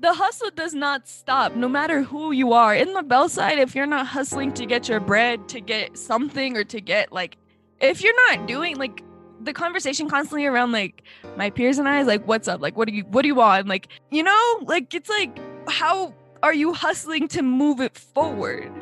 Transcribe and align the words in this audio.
the 0.00 0.14
hustle 0.14 0.50
does 0.54 0.74
not 0.74 1.08
stop 1.08 1.56
no 1.56 1.68
matter 1.68 2.02
who 2.02 2.32
you 2.32 2.52
are. 2.52 2.74
In 2.74 2.92
the 2.92 3.02
bell 3.02 3.28
side 3.28 3.58
if 3.58 3.74
you're 3.74 3.86
not 3.86 4.06
hustling 4.06 4.52
to 4.54 4.66
get 4.66 4.88
your 4.88 5.00
bread 5.00 5.48
to 5.48 5.60
get 5.60 5.98
something 5.98 6.56
or 6.56 6.64
to 6.64 6.80
get 6.80 7.12
like 7.12 7.36
if 7.80 8.02
you're 8.02 8.14
not 8.30 8.46
doing 8.46 8.76
like 8.76 9.02
the 9.40 9.52
conversation 9.52 10.08
constantly 10.08 10.46
around 10.46 10.72
like 10.72 11.02
my 11.36 11.48
peers 11.48 11.78
and 11.78 11.88
i 11.88 12.00
is 12.00 12.06
like 12.06 12.26
what's 12.26 12.48
up? 12.48 12.60
Like 12.60 12.76
what 12.76 12.88
do 12.88 12.94
you 12.94 13.04
what 13.04 13.22
do 13.22 13.28
you 13.28 13.34
want? 13.34 13.68
Like 13.68 13.88
you 14.10 14.22
know 14.22 14.58
like 14.62 14.94
it's 14.94 15.10
like 15.10 15.38
how 15.68 16.14
are 16.42 16.54
you 16.54 16.72
hustling 16.72 17.28
to 17.28 17.42
move 17.42 17.80
it 17.80 17.96
forward? 17.96 18.72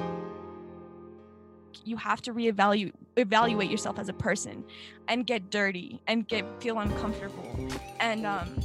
You 1.85 1.97
have 1.97 2.21
to 2.23 2.35
reevaluate 2.35 2.93
evaluate 3.17 3.71
yourself 3.71 3.99
as 3.99 4.11
a 4.11 4.13
person 4.13 4.65
and 5.09 5.27
get 5.27 5.51
dirty 5.51 6.03
and 6.07 6.29
get 6.29 6.45
feel 6.61 6.79
uncomfortable 6.79 7.69
and 8.01 8.27
um 8.27 8.61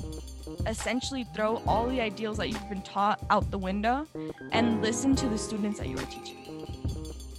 essentially 0.68 1.24
throw 1.36 1.62
all 1.68 1.88
the 1.88 2.02
ideals 2.02 2.38
that 2.38 2.50
you've 2.50 2.70
been 2.70 2.82
taught 2.82 3.24
out 3.30 3.50
the 3.52 3.58
window 3.58 4.08
and 4.52 4.82
listen 4.82 5.16
to 5.16 5.28
the 5.28 5.38
students 5.38 5.80
that 5.80 5.88
you 5.88 5.98
are 5.98 6.06
teaching. 6.06 6.68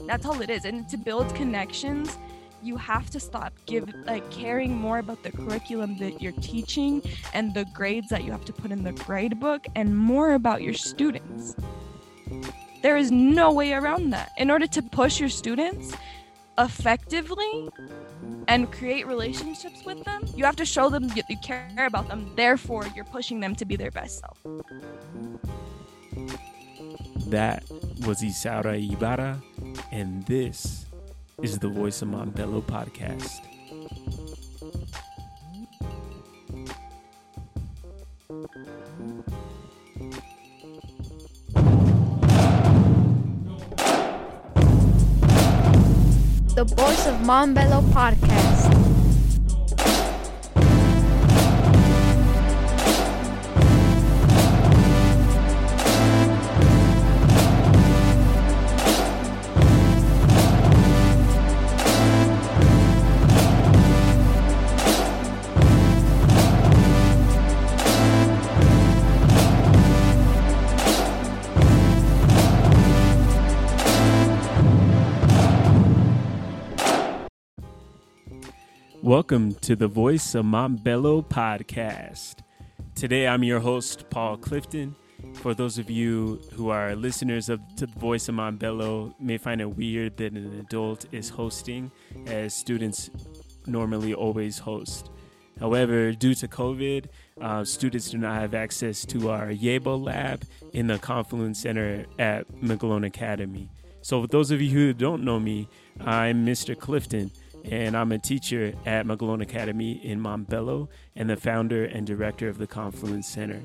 That's 0.06 0.26
all 0.26 0.40
it 0.40 0.50
is. 0.50 0.64
And 0.64 0.88
to 0.88 0.96
build 0.96 1.34
connections, 1.34 2.18
you 2.62 2.76
have 2.76 3.10
to 3.10 3.20
stop 3.20 3.52
give 3.66 3.92
like 4.04 4.28
caring 4.30 4.74
more 4.76 4.98
about 4.98 5.22
the 5.22 5.32
curriculum 5.32 5.98
that 5.98 6.22
you're 6.22 6.32
teaching 6.32 7.02
and 7.34 7.52
the 7.54 7.64
grades 7.72 8.08
that 8.08 8.24
you 8.24 8.30
have 8.30 8.44
to 8.44 8.52
put 8.52 8.70
in 8.70 8.84
the 8.84 8.92
grade 8.92 9.40
book 9.40 9.66
and 9.74 9.96
more 9.96 10.34
about 10.34 10.62
your 10.62 10.74
students. 10.74 11.56
There 12.82 12.96
is 12.96 13.10
no 13.10 13.52
way 13.52 13.72
around 13.72 14.10
that. 14.10 14.32
In 14.38 14.50
order 14.50 14.66
to 14.68 14.82
push 14.82 15.20
your 15.20 15.28
students 15.28 15.94
effectively, 16.58 17.68
and 18.48 18.70
create 18.72 19.06
relationships 19.06 19.84
with 19.84 20.04
them, 20.04 20.24
you 20.36 20.44
have 20.44 20.56
to 20.56 20.64
show 20.64 20.88
them 20.88 21.08
that 21.08 21.28
you 21.28 21.36
care 21.38 21.86
about 21.86 22.08
them. 22.08 22.32
Therefore, 22.36 22.86
you're 22.94 23.04
pushing 23.04 23.40
them 23.40 23.54
to 23.56 23.64
be 23.64 23.76
their 23.76 23.90
best 23.90 24.20
self. 24.20 24.38
That 27.26 27.64
was 28.06 28.22
Isaura 28.22 28.76
Ibarra, 28.92 29.40
and 29.90 30.24
this 30.26 30.86
is 31.42 31.58
the 31.58 31.68
Voice 31.68 32.02
of 32.02 32.08
Montbello 32.08 32.62
podcast. 32.62 33.40
The 46.54 46.64
Voice 46.64 47.06
of 47.06 47.14
Montbello 47.20 47.80
podcast. 47.92 48.51
Welcome 79.12 79.56
to 79.56 79.76
the 79.76 79.88
Voice 79.88 80.34
of 80.34 80.46
Montbello 80.46 81.28
podcast. 81.28 82.36
Today 82.94 83.28
I'm 83.28 83.44
your 83.44 83.60
host, 83.60 84.08
Paul 84.08 84.38
Clifton. 84.38 84.96
For 85.34 85.52
those 85.52 85.76
of 85.76 85.90
you 85.90 86.40
who 86.54 86.70
are 86.70 86.96
listeners 86.96 87.50
of 87.50 87.60
the 87.76 87.88
Voice 87.88 88.30
of 88.30 88.36
Montbello, 88.36 89.12
may 89.20 89.36
find 89.36 89.60
it 89.60 89.76
weird 89.76 90.16
that 90.16 90.32
an 90.32 90.58
adult 90.58 91.04
is 91.12 91.28
hosting, 91.28 91.92
as 92.24 92.54
students 92.54 93.10
normally 93.66 94.14
always 94.14 94.58
host. 94.58 95.10
However, 95.60 96.12
due 96.12 96.34
to 96.36 96.48
COVID, 96.48 97.04
uh, 97.38 97.64
students 97.64 98.08
do 98.08 98.16
not 98.16 98.40
have 98.40 98.54
access 98.54 99.04
to 99.04 99.28
our 99.28 99.48
Yebo 99.48 100.02
lab 100.02 100.42
in 100.72 100.86
the 100.86 100.98
Confluence 100.98 101.60
Center 101.60 102.06
at 102.18 102.50
McGlone 102.62 103.04
Academy. 103.04 103.68
So, 104.00 104.22
for 104.22 104.26
those 104.26 104.50
of 104.50 104.62
you 104.62 104.70
who 104.70 104.94
don't 104.94 105.22
know 105.22 105.38
me, 105.38 105.68
I'm 106.00 106.46
Mr. 106.46 106.76
Clifton 106.76 107.30
and 107.64 107.96
I'm 107.96 108.12
a 108.12 108.18
teacher 108.18 108.74
at 108.86 109.06
McGlone 109.06 109.42
Academy 109.42 109.92
in 110.04 110.20
Montbello 110.20 110.88
and 111.16 111.30
the 111.30 111.36
founder 111.36 111.84
and 111.84 112.06
director 112.06 112.48
of 112.48 112.58
the 112.58 112.66
Confluence 112.66 113.28
Center. 113.28 113.62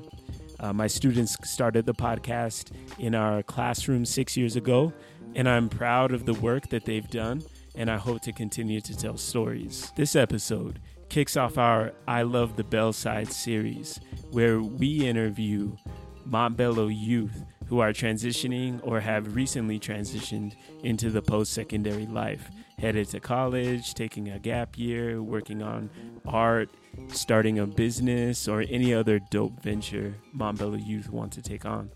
Uh, 0.60 0.72
my 0.72 0.86
students 0.86 1.36
started 1.44 1.86
the 1.86 1.94
podcast 1.94 2.72
in 2.98 3.14
our 3.14 3.42
classroom 3.42 4.04
six 4.04 4.36
years 4.36 4.56
ago, 4.56 4.92
and 5.34 5.48
I'm 5.48 5.68
proud 5.68 6.12
of 6.12 6.26
the 6.26 6.34
work 6.34 6.68
that 6.70 6.84
they've 6.84 7.08
done, 7.08 7.42
and 7.74 7.90
I 7.90 7.96
hope 7.96 8.22
to 8.22 8.32
continue 8.32 8.80
to 8.80 8.96
tell 8.96 9.16
stories. 9.16 9.92
This 9.96 10.16
episode 10.16 10.80
kicks 11.08 11.36
off 11.36 11.58
our 11.58 11.92
I 12.06 12.22
Love 12.22 12.56
the 12.56 12.64
Bell 12.64 12.92
Side 12.92 13.32
series, 13.32 14.00
where 14.30 14.60
we 14.60 15.06
interview 15.06 15.76
Montbello 16.28 16.88
youth 16.94 17.44
who 17.66 17.80
are 17.80 17.92
transitioning 17.92 18.80
or 18.82 19.00
have 19.00 19.36
recently 19.36 19.78
transitioned 19.78 20.54
into 20.82 21.10
the 21.10 21.22
post 21.22 21.52
secondary 21.52 22.06
life 22.06 22.50
headed 22.78 23.08
to 23.08 23.20
college, 23.20 23.94
taking 23.94 24.28
a 24.30 24.38
gap 24.38 24.78
year, 24.78 25.22
working 25.22 25.62
on 25.62 25.90
art, 26.26 26.68
starting 27.08 27.58
a 27.58 27.66
business, 27.66 28.48
or 28.48 28.64
any 28.68 28.94
other 28.94 29.18
dope 29.18 29.60
venture 29.62 30.14
Montbello 30.36 30.84
youth 30.84 31.10
want 31.10 31.32
to 31.32 31.42
take 31.42 31.66
on. 31.66 31.90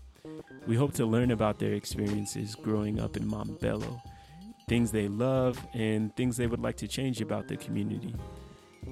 We 0.67 0.75
hope 0.75 0.93
to 0.93 1.05
learn 1.05 1.31
about 1.31 1.59
their 1.59 1.73
experiences 1.73 2.55
growing 2.55 2.99
up 2.99 3.17
in 3.17 3.23
Montbello, 3.23 4.01
things 4.67 4.91
they 4.91 5.07
love, 5.07 5.59
and 5.73 6.15
things 6.15 6.37
they 6.37 6.47
would 6.47 6.61
like 6.61 6.77
to 6.77 6.87
change 6.87 7.21
about 7.21 7.47
the 7.47 7.57
community. 7.57 8.15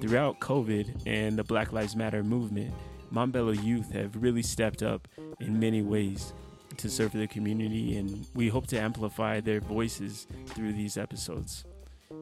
Throughout 0.00 0.40
COVID 0.40 1.02
and 1.06 1.38
the 1.38 1.44
Black 1.44 1.72
Lives 1.72 1.96
Matter 1.96 2.22
movement, 2.22 2.72
Montbello 3.12 3.62
youth 3.62 3.92
have 3.92 4.16
really 4.16 4.42
stepped 4.42 4.82
up 4.82 5.06
in 5.40 5.60
many 5.60 5.82
ways 5.82 6.32
to 6.78 6.88
serve 6.88 7.12
the 7.12 7.26
community, 7.26 7.96
and 7.98 8.26
we 8.34 8.48
hope 8.48 8.66
to 8.68 8.78
amplify 8.78 9.40
their 9.40 9.60
voices 9.60 10.26
through 10.46 10.72
these 10.72 10.96
episodes. 10.96 11.64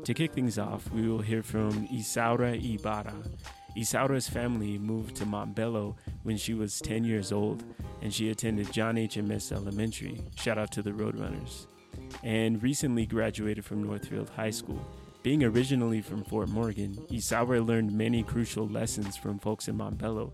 To 0.05 0.15
kick 0.15 0.33
things 0.33 0.59
off, 0.59 0.91
we 0.91 1.09
will 1.09 1.21
hear 1.21 1.43
from 1.43 1.87
Isaura 1.89 2.57
Ibarra. 2.57 3.15
Isaura's 3.77 4.29
family 4.29 4.79
moved 4.79 5.15
to 5.17 5.25
Montbello 5.25 5.95
when 6.23 6.37
she 6.37 6.55
was 6.55 6.81
10 6.81 7.05
years 7.05 7.33
old, 7.33 7.63
and 8.03 8.13
she 8.13 8.31
attended 8.31 8.73
John 8.73 8.99
H. 8.99 9.17
Amesse 9.17 9.53
Elementary. 9.53 10.21
Shout 10.37 10.59
out 10.59 10.73
to 10.73 10.83
the 10.83 10.91
Roadrunners. 10.91 11.67
And 12.25 12.63
recently 12.63 13.07
graduated 13.07 13.65
from 13.65 13.83
Northfield 13.83 14.31
High 14.31 14.51
School. 14.51 14.85
Being 15.23 15.45
originally 15.45 16.01
from 16.01 16.25
Fort 16.25 16.49
Morgan, 16.49 16.95
Isaura 17.11 17.65
learned 17.65 17.93
many 17.93 18.23
crucial 18.23 18.67
lessons 18.67 19.17
from 19.17 19.39
folks 19.39 19.69
in 19.69 19.77
Montbello 19.77 20.33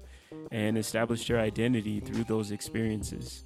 and 0.53 0.78
established 0.78 1.27
her 1.28 1.38
identity 1.38 1.99
through 1.99 2.25
those 2.25 2.53
experiences. 2.53 3.44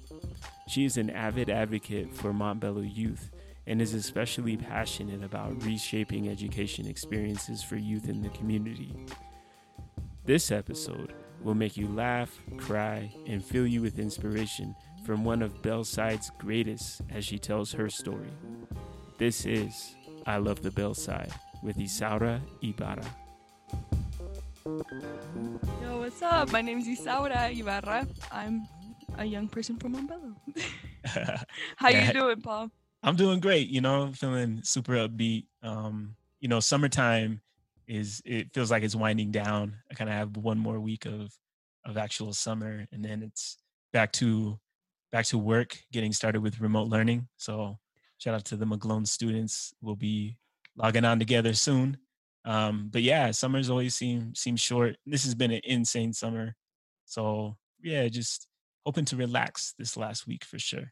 She 0.67 0.85
is 0.85 0.97
an 0.97 1.09
avid 1.09 1.49
advocate 1.49 2.13
for 2.13 2.31
Montbello 2.31 2.83
youth 2.95 3.31
and 3.67 3.81
is 3.81 3.93
especially 3.93 4.57
passionate 4.57 5.23
about 5.23 5.63
reshaping 5.63 6.29
education 6.29 6.87
experiences 6.87 7.63
for 7.63 7.75
youth 7.75 8.09
in 8.09 8.21
the 8.21 8.29
community. 8.29 8.93
This 10.25 10.51
episode 10.51 11.13
will 11.41 11.55
make 11.55 11.77
you 11.77 11.87
laugh, 11.87 12.39
cry, 12.57 13.11
and 13.27 13.43
fill 13.43 13.65
you 13.65 13.81
with 13.81 13.99
inspiration 13.99 14.75
from 15.05 15.23
one 15.23 15.41
of 15.41 15.61
Bellside's 15.61 16.31
greatest 16.37 17.01
as 17.09 17.25
she 17.25 17.39
tells 17.39 17.71
her 17.73 17.89
story. 17.89 18.31
This 19.17 19.45
is 19.45 19.95
I 20.25 20.37
Love 20.37 20.61
the 20.61 20.71
Bellside 20.71 21.31
with 21.63 21.77
Isaura 21.77 22.39
Ibarra. 22.61 23.05
Yo, 25.81 25.99
what's 25.99 26.21
up? 26.21 26.51
My 26.51 26.61
name 26.61 26.79
is 26.79 26.87
Isaura 26.87 27.57
Ibarra. 27.57 28.07
I'm 28.31 28.67
a 29.17 29.25
young 29.25 29.47
person 29.47 29.77
from 29.77 29.95
Montbello. 29.95 30.35
How 31.77 31.89
you 31.89 32.13
doing, 32.19 32.41
Paul? 32.41 32.71
I'm 33.03 33.15
doing 33.15 33.39
great. 33.39 33.67
You 33.69 33.81
know, 33.81 34.11
feeling 34.13 34.61
super 34.63 34.93
upbeat. 34.93 35.45
Um, 35.63 36.15
you 36.39 36.47
know, 36.47 36.59
summertime 36.59 37.41
is 37.87 38.21
it 38.25 38.53
feels 38.53 38.71
like 38.71 38.83
it's 38.83 38.95
winding 38.95 39.31
down. 39.31 39.75
I 39.89 39.95
kind 39.95 40.09
of 40.09 40.15
have 40.15 40.37
one 40.37 40.59
more 40.59 40.79
week 40.79 41.05
of 41.05 41.33
of 41.85 41.97
actual 41.97 42.33
summer, 42.33 42.87
and 42.91 43.03
then 43.03 43.23
it's 43.23 43.57
back 43.91 44.11
to 44.13 44.59
back 45.11 45.25
to 45.25 45.37
work, 45.37 45.77
getting 45.91 46.13
started 46.13 46.41
with 46.41 46.61
remote 46.61 46.87
learning. 46.87 47.27
So 47.37 47.77
shout 48.17 48.35
out 48.35 48.45
to 48.45 48.55
the 48.55 48.65
McGlone 48.65 49.07
students. 49.07 49.73
We'll 49.81 49.95
be 49.95 50.37
logging 50.75 51.05
on 51.05 51.19
together 51.19 51.53
soon. 51.53 51.97
Um, 52.45 52.89
but 52.91 53.01
yeah, 53.03 53.31
summers 53.31 53.69
always 53.69 53.95
seem 53.95 54.33
seem 54.35 54.55
short. 54.55 54.97
This 55.05 55.23
has 55.25 55.35
been 55.35 55.51
an 55.51 55.61
insane 55.63 56.13
summer. 56.13 56.55
So 57.05 57.57
yeah, 57.81 58.07
just 58.09 58.47
hoping 58.85 59.05
to 59.05 59.15
relax 59.15 59.73
this 59.77 59.97
last 59.97 60.27
week 60.27 60.45
for 60.45 60.59
sure. 60.59 60.91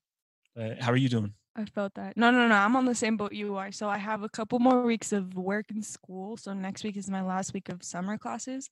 But 0.55 0.81
how 0.81 0.91
are 0.91 0.97
you 0.97 1.09
doing? 1.09 1.33
I 1.59 1.65
felt 1.65 1.93
that. 1.95 2.15
No, 2.15 2.31
no, 2.31 2.47
no. 2.47 2.55
I'm 2.55 2.75
on 2.75 2.85
the 2.85 2.95
same 2.95 3.17
boat 3.17 3.33
you 3.33 3.57
are. 3.57 3.71
So 3.71 3.89
I 3.89 3.97
have 3.97 4.23
a 4.23 4.29
couple 4.29 4.59
more 4.59 4.81
weeks 4.83 5.11
of 5.11 5.35
work 5.35 5.65
and 5.69 5.83
school. 5.83 6.37
So 6.37 6.53
next 6.53 6.83
week 6.83 6.97
is 6.97 7.09
my 7.09 7.21
last 7.21 7.53
week 7.53 7.69
of 7.69 7.83
summer 7.83 8.17
classes. 8.17 8.69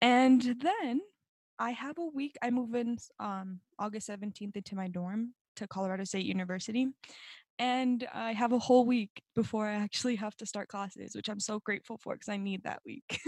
And 0.00 0.40
then 0.60 1.00
I 1.58 1.70
have 1.70 1.98
a 1.98 2.04
week. 2.04 2.36
I 2.42 2.50
move 2.50 2.74
in 2.74 2.98
um 3.18 3.60
August 3.78 4.08
17th 4.08 4.56
into 4.56 4.76
my 4.76 4.88
dorm 4.88 5.34
to 5.56 5.66
Colorado 5.66 6.04
State 6.04 6.26
University. 6.26 6.86
And 7.58 8.06
I 8.12 8.32
have 8.32 8.52
a 8.52 8.58
whole 8.58 8.84
week 8.84 9.22
before 9.34 9.66
I 9.66 9.74
actually 9.74 10.16
have 10.16 10.36
to 10.36 10.46
start 10.46 10.68
classes, 10.68 11.14
which 11.16 11.28
I'm 11.28 11.40
so 11.40 11.58
grateful 11.58 11.98
for 11.98 12.14
because 12.14 12.28
I 12.28 12.36
need 12.36 12.64
that 12.64 12.80
week. 12.84 13.20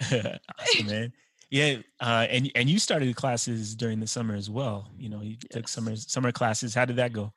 awesome, 0.12 0.86
man. 0.86 1.12
Yeah, 1.48 1.76
uh, 2.00 2.26
and 2.28 2.50
and 2.56 2.68
you 2.68 2.80
started 2.80 3.14
classes 3.14 3.76
during 3.76 4.00
the 4.00 4.06
summer 4.06 4.34
as 4.34 4.50
well. 4.50 4.90
You 4.98 5.08
know, 5.08 5.22
you 5.22 5.36
took 5.50 5.68
summer 5.68 5.94
summer 5.94 6.32
classes. 6.32 6.74
How 6.74 6.84
did 6.84 6.96
that 6.96 7.12
go? 7.12 7.32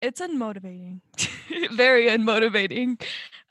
It's 0.00 0.20
unmotivating. 0.20 1.00
Very 1.72 2.06
unmotivating. 2.06 3.02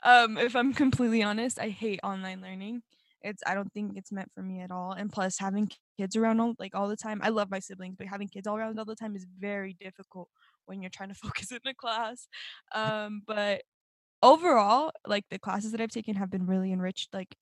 Um, 0.02 0.38
if 0.38 0.56
I'm 0.56 0.72
completely 0.72 1.22
honest, 1.22 1.58
I 1.58 1.68
hate 1.68 2.00
online 2.02 2.40
learning. 2.40 2.82
It's 3.20 3.42
I 3.46 3.54
don't 3.54 3.72
think 3.72 3.96
it's 3.96 4.12
meant 4.12 4.30
for 4.34 4.42
me 4.42 4.60
at 4.60 4.70
all. 4.70 4.92
And 4.92 5.12
plus 5.12 5.38
having 5.38 5.70
kids 5.98 6.16
around 6.16 6.40
all 6.40 6.54
like 6.58 6.74
all 6.74 6.88
the 6.88 6.96
time. 6.96 7.20
I 7.22 7.28
love 7.30 7.50
my 7.50 7.58
siblings, 7.58 7.96
but 7.98 8.06
having 8.06 8.28
kids 8.28 8.46
all 8.46 8.56
around 8.56 8.78
all 8.78 8.84
the 8.84 8.94
time 8.94 9.16
is 9.16 9.26
very 9.38 9.74
difficult 9.74 10.28
when 10.66 10.80
you're 10.80 10.90
trying 10.90 11.10
to 11.10 11.14
focus 11.22 11.50
in 11.50 11.58
a 11.66 11.74
class. 11.74 12.28
Um, 12.74 13.22
but 13.26 13.62
overall, 14.22 14.92
like 15.06 15.24
the 15.30 15.38
classes 15.38 15.72
that 15.72 15.80
I've 15.80 15.90
taken 15.90 16.16
have 16.16 16.30
been 16.30 16.46
really 16.46 16.72
enriched, 16.72 17.14
like 17.14 17.36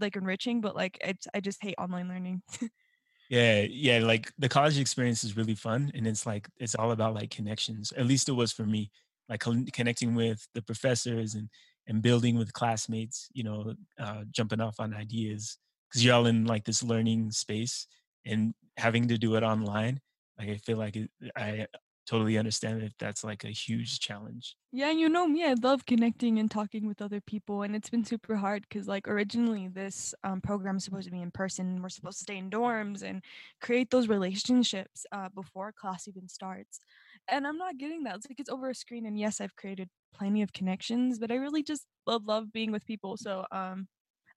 like 0.00 0.16
enriching, 0.16 0.60
but 0.60 0.76
like 0.76 0.98
it's 1.02 1.26
I 1.34 1.40
just 1.40 1.62
hate 1.62 1.76
online 1.78 2.08
learning. 2.08 2.42
Yeah, 3.30 3.62
yeah, 3.62 3.98
like 4.00 4.32
the 4.38 4.48
college 4.48 4.78
experience 4.78 5.24
is 5.24 5.36
really 5.36 5.54
fun 5.54 5.90
and 5.94 6.06
it's 6.06 6.26
like 6.26 6.48
it's 6.58 6.74
all 6.74 6.92
about 6.92 7.14
like 7.14 7.30
connections. 7.30 7.92
At 7.96 8.06
least 8.06 8.28
it 8.28 8.32
was 8.32 8.52
for 8.52 8.64
me. 8.66 8.90
Like 9.28 9.40
con- 9.40 9.66
connecting 9.72 10.14
with 10.14 10.46
the 10.54 10.62
professors 10.62 11.34
and 11.34 11.48
and 11.86 12.02
building 12.02 12.36
with 12.36 12.52
classmates, 12.52 13.28
you 13.32 13.44
know, 13.44 13.74
uh 13.98 14.24
jumping 14.30 14.60
off 14.60 14.76
on 14.78 14.94
ideas 14.94 15.58
cuz 15.92 16.04
you're 16.04 16.14
all 16.14 16.26
in 16.26 16.44
like 16.46 16.64
this 16.64 16.82
learning 16.82 17.30
space 17.30 17.86
and 18.26 18.54
having 18.76 19.08
to 19.08 19.16
do 19.18 19.36
it 19.36 19.42
online. 19.42 20.00
Like 20.38 20.50
I 20.50 20.56
feel 20.58 20.76
like 20.78 20.96
it, 20.96 21.10
I 21.36 21.66
totally 22.06 22.38
understand 22.38 22.82
if 22.82 22.92
that's 22.98 23.24
like 23.24 23.44
a 23.44 23.48
huge 23.48 24.00
challenge. 24.00 24.56
Yeah, 24.72 24.90
you 24.90 25.08
know 25.08 25.26
me, 25.26 25.44
I 25.44 25.54
love 25.62 25.86
connecting 25.86 26.38
and 26.38 26.50
talking 26.50 26.86
with 26.86 27.00
other 27.00 27.20
people, 27.20 27.62
and 27.62 27.76
it's 27.76 27.90
been 27.90 28.04
super 28.04 28.36
hard 28.36 28.64
because, 28.68 28.88
like, 28.88 29.06
originally 29.06 29.68
this 29.68 30.14
um, 30.24 30.40
program 30.40 30.76
is 30.76 30.84
supposed 30.84 31.06
to 31.06 31.12
be 31.12 31.22
in 31.22 31.30
person. 31.30 31.80
We're 31.80 31.88
supposed 31.88 32.18
to 32.18 32.24
stay 32.24 32.36
in 32.36 32.50
dorms 32.50 33.02
and 33.02 33.22
create 33.60 33.90
those 33.90 34.08
relationships 34.08 35.06
uh, 35.12 35.28
before 35.34 35.72
class 35.72 36.08
even 36.08 36.28
starts. 36.28 36.80
And 37.28 37.46
I'm 37.46 37.56
not 37.56 37.78
getting 37.78 38.02
that. 38.04 38.16
It's 38.16 38.26
like 38.28 38.40
it's 38.40 38.50
over 38.50 38.68
a 38.68 38.74
screen, 38.74 39.06
and 39.06 39.18
yes, 39.18 39.40
I've 39.40 39.56
created 39.56 39.88
plenty 40.14 40.42
of 40.42 40.52
connections, 40.52 41.18
but 41.18 41.30
I 41.30 41.36
really 41.36 41.62
just 41.62 41.86
love, 42.06 42.26
love 42.26 42.52
being 42.52 42.72
with 42.72 42.84
people. 42.86 43.16
So 43.16 43.44
um, 43.52 43.86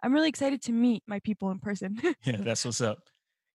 I'm 0.04 0.14
really 0.14 0.30
excited 0.30 0.62
to 0.64 0.72
meet 0.72 1.04
my 1.08 1.20
people 1.20 1.52
in 1.52 1.60
person. 1.60 2.00
Yeah, 2.24 2.38
that's 2.40 2.64
what's 2.66 2.82
up. 2.82 3.00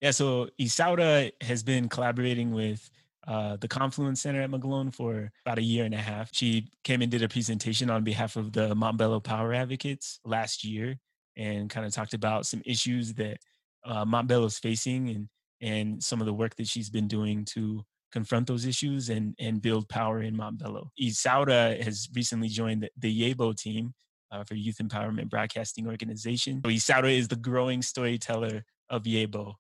Yeah, 0.00 0.11
so 0.11 0.49
Isaura 0.61 1.31
has 1.43 1.62
been 1.62 1.88
collaborating 1.88 2.53
with 2.53 2.91
uh, 3.26 3.56
the 3.56 3.69
Confluence 3.69 4.20
Center 4.20 4.42
at 4.42 4.50
McGlone 4.50 4.92
for 4.92 5.30
about 5.46 5.58
a 5.58 5.62
year 5.62 5.84
and 5.84 5.94
a 5.94 5.98
half. 5.98 6.30
She 6.32 6.69
came 6.84 7.02
and 7.02 7.10
did 7.10 7.22
a 7.22 7.28
presentation 7.28 7.90
on 7.90 8.04
behalf 8.04 8.36
of 8.36 8.52
the 8.52 8.74
Montbello 8.74 9.22
Power 9.22 9.52
Advocates 9.54 10.19
last 10.24 10.64
year 10.64 10.96
and 11.36 11.70
kind 11.70 11.86
of 11.86 11.92
talked 11.92 12.14
about 12.14 12.46
some 12.46 12.62
issues 12.64 13.14
that 13.14 13.38
uh, 13.84 14.04
Montbello 14.04 14.46
is 14.46 14.58
facing 14.58 15.08
and 15.08 15.28
and 15.60 16.02
some 16.02 16.20
of 16.20 16.26
the 16.26 16.34
work 16.34 16.56
that 16.56 16.66
she's 16.66 16.90
been 16.90 17.06
doing 17.06 17.44
to 17.44 17.84
confront 18.10 18.46
those 18.46 18.66
issues 18.66 19.08
and 19.08 19.34
and 19.38 19.62
build 19.62 19.88
power 19.88 20.22
in 20.22 20.36
Montbello. 20.36 20.88
Isaura 21.00 21.80
has 21.82 22.08
recently 22.14 22.48
joined 22.48 22.82
the, 22.82 22.90
the 22.98 23.34
Yabo 23.34 23.56
team 23.56 23.94
uh, 24.32 24.44
for 24.44 24.54
Youth 24.54 24.78
Empowerment 24.82 25.30
Broadcasting 25.30 25.86
Organization. 25.86 26.60
So 26.64 26.70
Isaura 26.70 27.16
is 27.16 27.28
the 27.28 27.36
growing 27.36 27.82
storyteller 27.82 28.64
of 28.92 29.04
Yabo. 29.04 29.54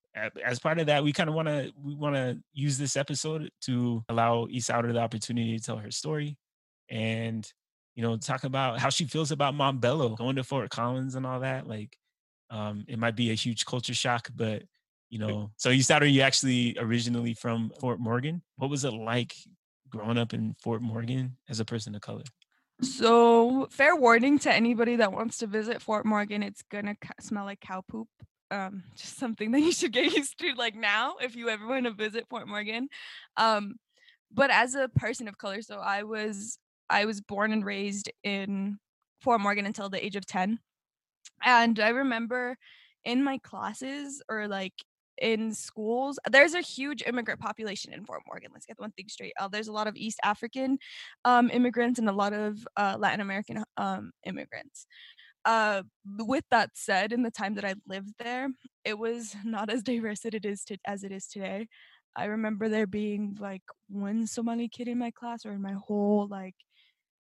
As 0.44 0.60
part 0.60 0.78
of 0.78 0.86
that, 0.86 1.02
we 1.02 1.12
kind 1.12 1.28
of 1.28 1.34
want 1.34 1.48
to 1.48 1.72
we 1.82 1.94
want 1.94 2.14
to 2.14 2.38
use 2.52 2.76
this 2.76 2.96
episode 2.96 3.50
to 3.62 4.04
allow 4.08 4.46
Isaura 4.46 4.92
the 4.92 5.00
opportunity 5.00 5.58
to 5.58 5.64
tell 5.64 5.78
her 5.78 5.90
story 5.90 6.36
and 6.90 7.50
you 7.94 8.02
know 8.02 8.16
talk 8.18 8.44
about 8.44 8.78
how 8.78 8.90
she 8.90 9.06
feels 9.06 9.32
about 9.32 9.54
Montbello 9.54 10.16
going 10.16 10.36
to 10.36 10.44
Fort 10.44 10.70
Collins 10.70 11.14
and 11.14 11.26
all 11.26 11.40
that. 11.40 11.66
Like 11.66 11.96
um, 12.50 12.84
it 12.86 12.98
might 12.98 13.16
be 13.16 13.30
a 13.30 13.34
huge 13.34 13.64
culture 13.64 13.94
shock, 13.94 14.28
but 14.36 14.64
you 15.08 15.18
know. 15.18 15.50
So 15.56 15.70
Isaura, 15.70 16.12
you 16.12 16.20
actually 16.20 16.76
originally 16.78 17.32
from 17.32 17.72
Fort 17.80 17.98
Morgan. 17.98 18.42
What 18.56 18.68
was 18.68 18.84
it 18.84 18.92
like 18.92 19.34
growing 19.88 20.18
up 20.18 20.34
in 20.34 20.54
Fort 20.62 20.82
Morgan 20.82 21.38
as 21.48 21.58
a 21.58 21.64
person 21.64 21.94
of 21.94 22.02
color? 22.02 22.24
So, 22.82 23.68
fair 23.70 23.94
warning 23.94 24.38
to 24.40 24.52
anybody 24.52 24.96
that 24.96 25.12
wants 25.12 25.38
to 25.38 25.46
visit 25.46 25.80
Fort 25.80 26.04
Morgan, 26.04 26.42
it's 26.42 26.62
gonna 26.70 26.96
ca- 27.00 27.14
smell 27.20 27.44
like 27.44 27.60
cow 27.60 27.82
poop. 27.88 28.08
Um, 28.52 28.84
just 28.96 29.18
something 29.18 29.50
that 29.52 29.60
you 29.60 29.72
should 29.72 29.92
get 29.92 30.12
used 30.16 30.38
to, 30.38 30.52
like 30.56 30.74
now, 30.74 31.14
if 31.20 31.34
you 31.34 31.48
ever 31.48 31.66
want 31.66 31.86
to 31.86 31.92
visit 31.92 32.26
Fort 32.28 32.46
Morgan. 32.46 32.88
Um, 33.36 33.76
but 34.32 34.50
as 34.50 34.74
a 34.74 34.88
person 34.88 35.28
of 35.28 35.38
color, 35.38 35.62
so 35.62 35.78
I 35.78 36.02
was 36.04 36.58
I 36.88 37.04
was 37.06 37.20
born 37.20 37.52
and 37.52 37.64
raised 37.64 38.10
in 38.22 38.78
Fort 39.20 39.40
Morgan 39.40 39.66
until 39.66 39.88
the 39.88 40.04
age 40.04 40.16
of 40.16 40.26
ten, 40.26 40.58
and 41.44 41.78
I 41.80 41.90
remember 41.90 42.56
in 43.04 43.24
my 43.24 43.38
classes 43.38 44.22
or 44.28 44.48
like 44.48 44.74
in 45.18 45.54
schools, 45.54 46.18
there's 46.30 46.54
a 46.54 46.60
huge 46.60 47.02
immigrant 47.06 47.40
population 47.40 47.92
in 47.92 48.04
Fort 48.04 48.22
Morgan. 48.26 48.50
Let's 48.52 48.66
get 48.66 48.78
one 48.78 48.92
thing 48.92 49.08
straight. 49.08 49.32
Uh, 49.38 49.48
there's 49.48 49.68
a 49.68 49.72
lot 49.72 49.86
of 49.86 49.96
East 49.96 50.18
African 50.24 50.78
um, 51.24 51.50
immigrants 51.50 51.98
and 51.98 52.08
a 52.08 52.12
lot 52.12 52.32
of 52.32 52.66
uh, 52.76 52.96
Latin 52.98 53.20
American 53.20 53.64
um, 53.76 54.12
immigrants. 54.24 54.86
Uh, 55.44 55.82
with 56.18 56.44
that 56.50 56.70
said, 56.74 57.12
in 57.12 57.22
the 57.22 57.30
time 57.30 57.54
that 57.54 57.64
I 57.64 57.74
lived 57.86 58.14
there, 58.18 58.48
it 58.84 58.98
was 58.98 59.34
not 59.44 59.70
as 59.70 59.82
diverse 59.82 60.24
as 60.24 60.34
it 60.34 60.44
is 60.44 60.64
to, 60.66 60.78
as 60.86 61.04
it 61.04 61.12
is 61.12 61.26
today. 61.26 61.68
I 62.16 62.26
remember 62.26 62.68
there 62.68 62.86
being 62.86 63.36
like 63.40 63.62
one 63.88 64.26
Somali 64.26 64.68
kid 64.68 64.88
in 64.88 64.98
my 64.98 65.10
class 65.10 65.46
or 65.46 65.52
in 65.52 65.62
my 65.62 65.72
whole 65.74 66.28
like 66.30 66.54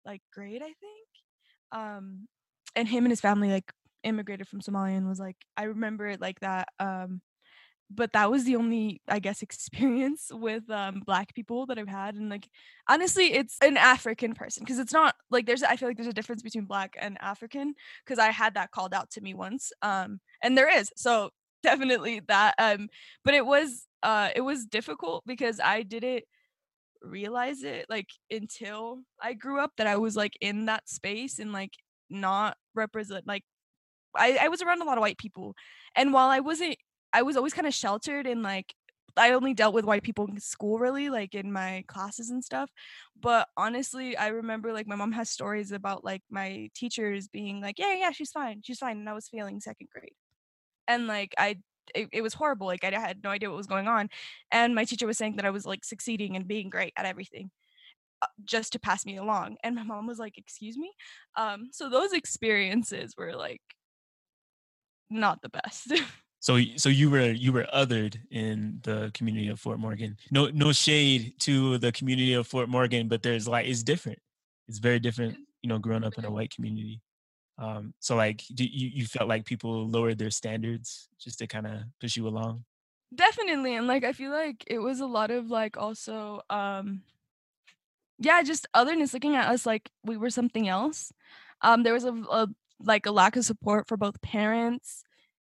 like 0.05 0.23
grade, 0.33 0.63
I 0.63 0.67
think 0.81 1.09
um 1.73 2.29
and 2.77 2.89
him 2.89 3.05
and 3.05 3.13
his 3.13 3.21
family 3.21 3.51
like 3.51 3.73
immigrated 4.05 4.49
from 4.49 4.61
Somalia 4.61 4.97
and 4.97 5.09
was 5.09 5.21
like 5.21 5.37
I 5.57 5.65
remember 5.65 6.09
it 6.09 6.21
like 6.21 6.41
that 6.41 6.69
um 6.81 7.21
but 7.95 8.13
that 8.13 8.31
was 8.31 8.45
the 8.45 8.57
only 8.57 9.01
I 9.09 9.19
guess 9.19 9.43
experience 9.43 10.29
with 10.33 10.69
um 10.71 11.03
black 11.05 11.35
people 11.35 11.67
that 11.67 11.79
I've 11.79 11.89
had 11.89 12.15
and 12.15 12.29
like 12.29 12.49
honestly 12.89 13.33
it's 13.33 13.57
an 13.63 13.77
African 13.77 14.35
person 14.35 14.63
because 14.63 14.79
it's 14.79 14.93
not 14.93 15.15
like 15.31 15.47
there's 15.47 15.63
I 15.63 15.77
feel 15.77 15.89
like 15.89 15.97
there's 15.97 16.09
a 16.09 16.13
difference 16.13 16.43
between 16.43 16.65
black 16.65 16.97
and 17.01 17.17
African 17.21 17.75
because 18.05 18.19
I 18.19 18.31
had 18.31 18.55
that 18.55 18.71
called 18.71 18.95
out 18.95 19.11
to 19.13 19.21
me 19.21 19.35
once 19.35 19.73
um 19.83 20.21
and 20.43 20.57
there 20.57 20.75
is 20.75 20.91
so 20.97 21.31
definitely 21.63 22.21
that 22.27 22.55
um 22.59 22.89
but 23.25 23.35
it 23.35 23.47
was 23.47 23.87
uh 24.03 24.31
it 24.35 24.41
was 24.41 24.67
difficult 24.67 25.23
because 25.27 25.61
I 25.61 25.83
didn't 25.83 26.25
realize 27.03 27.63
it 27.63 27.87
like 27.89 28.09
until 28.31 29.03
I 29.21 29.35
grew 29.35 29.61
up 29.61 29.73
that 29.77 29.87
I 29.87 29.97
was 29.97 30.17
like 30.17 30.37
in 30.41 30.67
that 30.67 30.89
space 30.89 31.39
and 31.39 31.53
like 31.53 31.73
not 32.11 32.57
represent 32.75 33.27
like 33.27 33.45
I, 34.17 34.39
I 34.43 34.49
was 34.49 34.63
around 34.63 34.83
a 34.83 34.85
lot 34.85 34.99
of 34.99 35.03
white 35.03 35.19
people. 35.19 35.55
And 35.97 36.13
while 36.13 36.29
I 36.29 36.41
wasn't 36.41 36.77
I 37.13 37.23
was 37.23 37.37
always 37.37 37.55
kind 37.55 37.67
of 37.67 37.75
sheltered 37.75 38.27
and 38.27 38.43
like 38.43 38.75
I 39.17 39.33
only 39.33 39.53
dealt 39.55 39.75
with 39.75 39.85
white 39.85 40.03
people 40.03 40.27
in 40.27 40.41
school 40.41 40.79
really, 40.79 41.11
like 41.11 41.35
in 41.35 41.53
my 41.53 41.85
classes 41.87 42.31
and 42.31 42.43
stuff. 42.45 42.71
But 43.21 43.49
honestly, 43.57 44.17
I 44.17 44.29
remember 44.29 44.73
like 44.73 44.87
my 44.87 44.97
mom 44.97 45.13
has 45.13 45.29
stories 45.31 45.73
about 45.73 46.05
like 46.05 46.23
my 46.31 46.71
teachers 46.75 47.29
being 47.29 47.61
like, 47.61 47.79
Yeah, 47.79 47.95
yeah, 47.95 48.11
she's 48.13 48.31
fine. 48.33 48.63
She's 48.65 48.79
fine. 48.79 48.99
And 48.99 49.09
I 49.09 49.15
was 49.15 49.29
failing 49.29 49.61
second 49.61 49.89
grade 49.93 50.15
and 50.89 51.07
like 51.07 51.35
I 51.39 51.59
it, 51.95 52.09
it 52.13 52.23
was 52.23 52.35
horrible. 52.35 52.67
Like 52.67 52.85
I 52.85 52.91
had 52.99 53.23
no 53.25 53.31
idea 53.31 53.51
what 53.51 53.57
was 53.57 53.67
going 53.67 53.89
on. 53.89 54.09
And 54.53 54.75
my 54.75 54.85
teacher 54.85 55.07
was 55.07 55.19
saying 55.19 55.37
that 55.37 55.45
I 55.47 55.51
was 55.51 55.67
like 55.67 55.85
succeeding 55.85 56.37
and 56.37 56.47
being 56.49 56.71
great 56.71 56.93
at 56.97 57.07
everything 57.07 57.51
uh, 58.23 58.29
just 58.45 58.73
to 58.75 58.81
pass 58.81 59.07
me 59.07 59.17
along. 59.19 59.57
And 59.65 59.77
my 59.77 59.85
mom 59.85 60.07
was 60.09 60.19
like, 60.19 60.39
"Excuse 60.39 60.79
me." 60.79 60.93
Um 61.37 61.69
so 61.73 61.91
those 61.91 62.13
experiences 62.15 63.15
were 63.19 63.35
like 63.37 63.63
not 65.11 65.43
the 65.43 65.49
best. 65.49 65.93
So, 66.43 66.59
so 66.75 66.89
you 66.89 67.09
were 67.09 67.31
you 67.31 67.53
were 67.53 67.69
othered 67.73 68.19
in 68.33 68.81
the 68.83 69.13
community 69.15 69.47
of 69.47 69.61
Fort 69.61 69.79
Morgan. 69.79 70.17
No, 70.33 70.49
no 70.49 70.73
shade 70.73 71.35
to 71.39 71.79
the 71.79 71.93
community 71.93 72.35
of 72.35 72.49
Fort 72.49 72.69
Morgan, 72.69 73.07
but 73.07 73.23
there's 73.23 73.47
like 73.47 73.69
it's 73.69 73.85
different. 73.85 74.19
It's 74.67 74.79
very 74.79 74.99
different, 74.99 75.39
you 75.63 75.69
know, 75.69 75.79
growing 75.79 76.03
up 76.03 76.19
in 76.19 76.25
a 76.25 76.31
white 76.33 76.53
community. 76.53 77.01
Um, 77.59 77.95
so, 78.01 78.17
like, 78.17 78.43
do 78.53 78.65
you 78.65 78.91
you 78.93 79.07
felt 79.07 79.29
like 79.29 79.45
people 79.45 79.89
lowered 79.89 80.19
their 80.19 80.33
standards 80.33 81.09
just 81.21 81.39
to 81.39 81.47
kind 81.47 81.65
of 81.65 81.75
push 82.01 82.17
you 82.17 82.27
along? 82.27 82.65
Definitely. 83.15 83.77
And 83.77 83.87
like 83.87 84.03
I 84.03 84.13
feel 84.13 84.33
like 84.33 84.65
it 84.67 84.81
was 84.81 84.99
a 84.99 85.07
lot 85.07 85.31
of 85.31 85.49
like 85.49 85.77
also 85.77 86.41
um 86.51 87.03
yeah, 88.19 88.43
just 88.43 88.67
otherness 88.75 89.15
looking 89.15 89.37
at 89.37 89.47
us 89.49 89.65
like 89.65 89.93
we 90.03 90.17
were 90.17 90.31
something 90.31 90.67
else. 90.67 91.13
Um 91.61 91.85
there 91.85 91.95
was 91.95 92.05
a, 92.05 92.13
a 92.13 92.49
like 92.81 93.07
a 93.07 93.13
lack 93.13 93.37
of 93.37 93.45
support 93.45 93.87
for 93.87 93.97
both 93.97 94.21
parents 94.23 95.05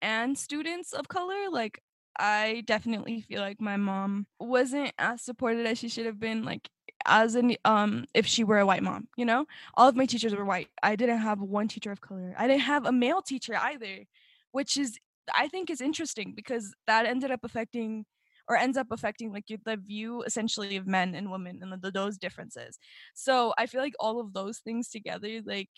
and 0.03 0.39
students 0.39 0.93
of 0.93 1.09
color. 1.09 1.51
Like 1.51 1.81
I 2.19 2.63
definitely 2.67 3.21
feel 3.23 3.41
like 3.41 3.61
my 3.61 3.77
mom 3.77 4.27
wasn't 4.41 4.93
as 4.99 5.23
supported 5.23 5.67
as 5.67 5.79
she 5.79 5.89
should 5.89 6.07
have 6.07 6.21
been 6.21 6.45
like 6.45 6.69
as 7.07 7.37
an 7.37 7.57
um 7.65 8.05
if 8.15 8.27
she 8.27 8.45
were 8.45 8.59
a 8.59 8.67
white 8.67 8.83
mom, 8.83 9.09
you 9.17 9.25
know? 9.25 9.47
All 9.75 9.89
of 9.89 9.97
my 9.97 10.07
teachers 10.07 10.35
were 10.35 10.45
white. 10.45 10.69
I 10.83 10.97
didn't 10.97 11.19
have 11.19 11.41
one 11.41 11.69
teacher 11.69 11.93
of 11.93 12.01
color. 12.01 12.35
I 12.39 12.47
didn't 12.49 12.63
have 12.63 12.87
a 12.87 12.93
male 12.93 13.23
teacher 13.23 13.57
either, 13.57 14.05
which 14.53 14.77
is 14.77 14.99
I 15.37 15.49
think 15.49 15.71
is 15.71 15.81
interesting 15.81 16.33
because 16.35 16.75
that 16.87 17.07
ended 17.07 17.31
up 17.31 17.41
affecting 17.45 18.05
or 18.49 18.57
ends 18.57 18.79
up 18.79 18.89
affecting 18.91 19.33
like 19.33 19.45
the 19.65 19.77
view 19.77 20.23
essentially 20.23 20.77
of 20.77 20.87
men 20.87 21.15
and 21.15 21.31
women 21.31 21.61
and 21.63 21.83
the, 21.83 21.91
those 21.91 22.17
differences. 22.17 22.79
So 23.15 23.53
I 23.59 23.67
feel 23.67 23.83
like 23.83 23.95
all 24.01 24.21
of 24.21 24.33
those 24.33 24.59
things 24.59 24.89
together 24.89 25.41
like 25.45 25.69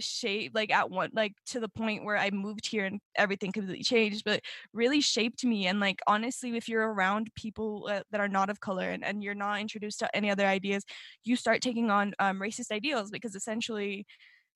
shape 0.00 0.52
like 0.54 0.70
at 0.72 0.90
one 0.90 1.10
like 1.14 1.34
to 1.46 1.60
the 1.60 1.68
point 1.68 2.04
where 2.04 2.16
I 2.16 2.30
moved 2.30 2.66
here 2.66 2.84
and 2.84 3.00
everything 3.16 3.52
completely 3.52 3.82
changed 3.82 4.22
but 4.24 4.40
really 4.72 5.00
shaped 5.00 5.44
me 5.44 5.66
and 5.66 5.80
like 5.80 6.00
honestly 6.06 6.56
if 6.56 6.68
you're 6.68 6.92
around 6.92 7.30
people 7.34 7.88
uh, 7.90 8.02
that 8.10 8.20
are 8.20 8.28
not 8.28 8.50
of 8.50 8.60
color 8.60 8.90
and, 8.90 9.04
and 9.04 9.22
you're 9.22 9.34
not 9.34 9.60
introduced 9.60 9.98
to 10.00 10.16
any 10.16 10.30
other 10.30 10.46
ideas 10.46 10.84
you 11.24 11.36
start 11.36 11.60
taking 11.62 11.90
on 11.90 12.14
um, 12.18 12.38
racist 12.40 12.70
ideals 12.70 13.10
because 13.10 13.34
essentially 13.34 14.06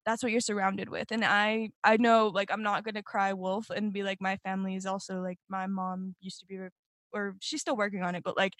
that's 0.05 0.23
what 0.23 0.33
you're 0.33 0.41
surrounded 0.41 0.89
with 0.89 1.11
and 1.13 1.25
i 1.25 1.69
i 1.85 1.97
know 1.97 2.29
like 2.29 2.51
i'm 2.53 2.63
not 2.63 2.85
gonna 2.85 3.03
cry 3.03 3.33
wolf 3.33 3.71
and 3.71 3.93
be 3.93 4.03
like 4.03 4.21
my 4.21 4.37
family 4.39 4.75
is 4.75 4.87
also 4.87 5.21
like 5.21 5.39
my 5.49 5.67
mom 5.67 6.15
used 6.21 6.41
to 6.41 6.47
be 6.47 6.59
or 7.13 7.37
she's 7.41 7.61
still 7.61 7.77
working 7.77 8.03
on 8.03 8.15
it 8.15 8.23
but 8.23 8.37
like 8.37 8.55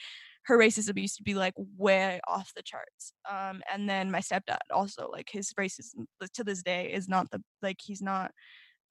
her 0.45 0.59
racism 0.59 1.01
used 1.01 1.17
to 1.17 1.23
be 1.23 1.35
like 1.35 1.55
way 1.57 2.21
off 2.27 2.53
the 2.55 2.63
charts 2.63 3.13
um 3.31 3.63
and 3.73 3.89
then 3.89 4.11
my 4.11 4.21
stepdad 4.21 4.59
also 4.73 5.09
like 5.11 5.29
his 5.31 5.53
racism 5.55 6.07
to 6.35 6.45
this 6.45 6.63
day 6.63 6.93
is 6.93 7.09
not 7.09 7.31
the 7.31 7.43
like 7.63 7.79
he's 7.83 8.03
not 8.03 8.33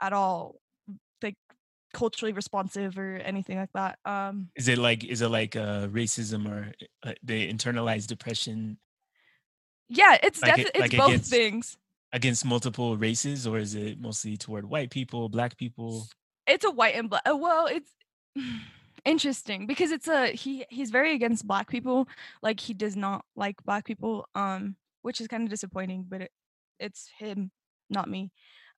at 0.02 0.14
all 0.14 0.56
like 1.22 1.36
culturally 1.94 2.34
responsive 2.34 2.98
or 2.98 3.18
anything 3.18 3.58
like 3.58 3.72
that 3.74 4.00
um. 4.06 4.50
Is 4.56 4.68
it 4.68 4.78
like 4.78 5.04
is 5.04 5.22
it 5.22 5.30
like 5.30 5.56
uh 5.56 5.88
racism 5.88 6.50
or 6.50 6.72
uh, 7.04 7.14
the 7.24 7.52
internalized 7.52 8.12
oppression? 8.12 8.78
Yeah 9.90 10.18
it's 10.24 10.42
like 10.42 10.56
definitely 10.56 10.82
it, 10.82 10.86
it's 10.86 10.94
like 10.94 11.12
both 11.12 11.26
things. 11.26 11.78
against 12.14 12.46
multiple 12.46 12.98
races 12.98 13.46
or 13.46 13.60
is 13.60 13.76
it 13.76 14.00
mostly 14.00 14.38
toward 14.38 14.66
white 14.66 14.90
people 14.90 15.28
black 15.28 15.58
people? 15.58 16.08
It's 16.48 16.66
a 16.66 16.72
white 16.72 16.96
and 16.96 17.10
black 17.10 17.24
uh, 17.30 17.36
well 17.36 17.68
it's 17.68 17.92
interesting 19.06 19.66
because 19.66 19.92
it's 19.92 20.08
a 20.08 20.28
he 20.28 20.66
he's 20.70 20.92
very 20.92 21.16
against 21.16 21.48
black 21.48 21.68
people 21.68 22.08
like 22.42 22.60
he 22.60 22.74
does 22.74 22.96
not 22.96 23.26
like 23.36 23.64
black 23.64 23.86
people 23.86 24.28
um 24.36 24.76
which 25.02 25.20
is 25.20 25.28
kind 25.28 25.44
of 25.44 25.50
disappointing 25.50 26.06
but 26.08 26.22
it, 26.22 26.32
it's 26.80 27.10
him 27.18 27.52
not 27.90 28.08
me 28.08 28.32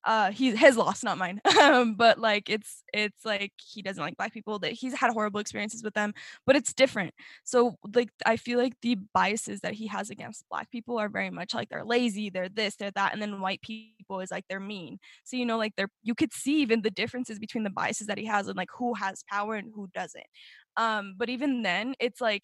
uh 0.05 0.31
he 0.31 0.55
his 0.55 0.77
loss 0.77 1.03
not 1.03 1.17
mine. 1.17 1.39
Um 1.61 1.95
but 1.95 2.19
like 2.19 2.49
it's 2.49 2.83
it's 2.93 3.23
like 3.25 3.53
he 3.57 3.81
doesn't 3.81 4.03
like 4.03 4.17
black 4.17 4.33
people 4.33 4.59
that 4.59 4.73
he's 4.73 4.93
had 4.93 5.11
horrible 5.11 5.39
experiences 5.39 5.83
with 5.83 5.93
them 5.93 6.13
but 6.45 6.55
it's 6.55 6.73
different. 6.73 7.13
So 7.43 7.77
like 7.95 8.09
i 8.25 8.35
feel 8.37 8.59
like 8.59 8.73
the 8.81 8.95
biases 9.13 9.61
that 9.61 9.73
he 9.73 9.87
has 9.87 10.09
against 10.09 10.47
black 10.49 10.69
people 10.71 10.97
are 10.99 11.09
very 11.09 11.29
much 11.29 11.53
like 11.53 11.69
they're 11.69 11.85
lazy 11.85 12.29
they're 12.29 12.49
this 12.49 12.75
they're 12.75 12.91
that 12.91 13.13
and 13.13 13.21
then 13.21 13.41
white 13.41 13.61
people 13.61 14.19
is 14.19 14.31
like 14.31 14.45
they're 14.49 14.59
mean. 14.59 14.99
So 15.23 15.37
you 15.37 15.45
know 15.45 15.57
like 15.57 15.73
they're 15.77 15.89
you 16.03 16.15
could 16.15 16.33
see 16.33 16.61
even 16.61 16.81
the 16.81 16.91
differences 16.91 17.39
between 17.39 17.63
the 17.63 17.69
biases 17.69 18.07
that 18.07 18.17
he 18.17 18.25
has 18.25 18.47
and 18.47 18.57
like 18.57 18.69
who 18.77 18.93
has 18.95 19.23
power 19.29 19.55
and 19.55 19.71
who 19.73 19.87
doesn't. 19.93 20.25
Um 20.77 21.15
but 21.17 21.29
even 21.29 21.61
then 21.61 21.95
it's 21.99 22.21
like 22.21 22.43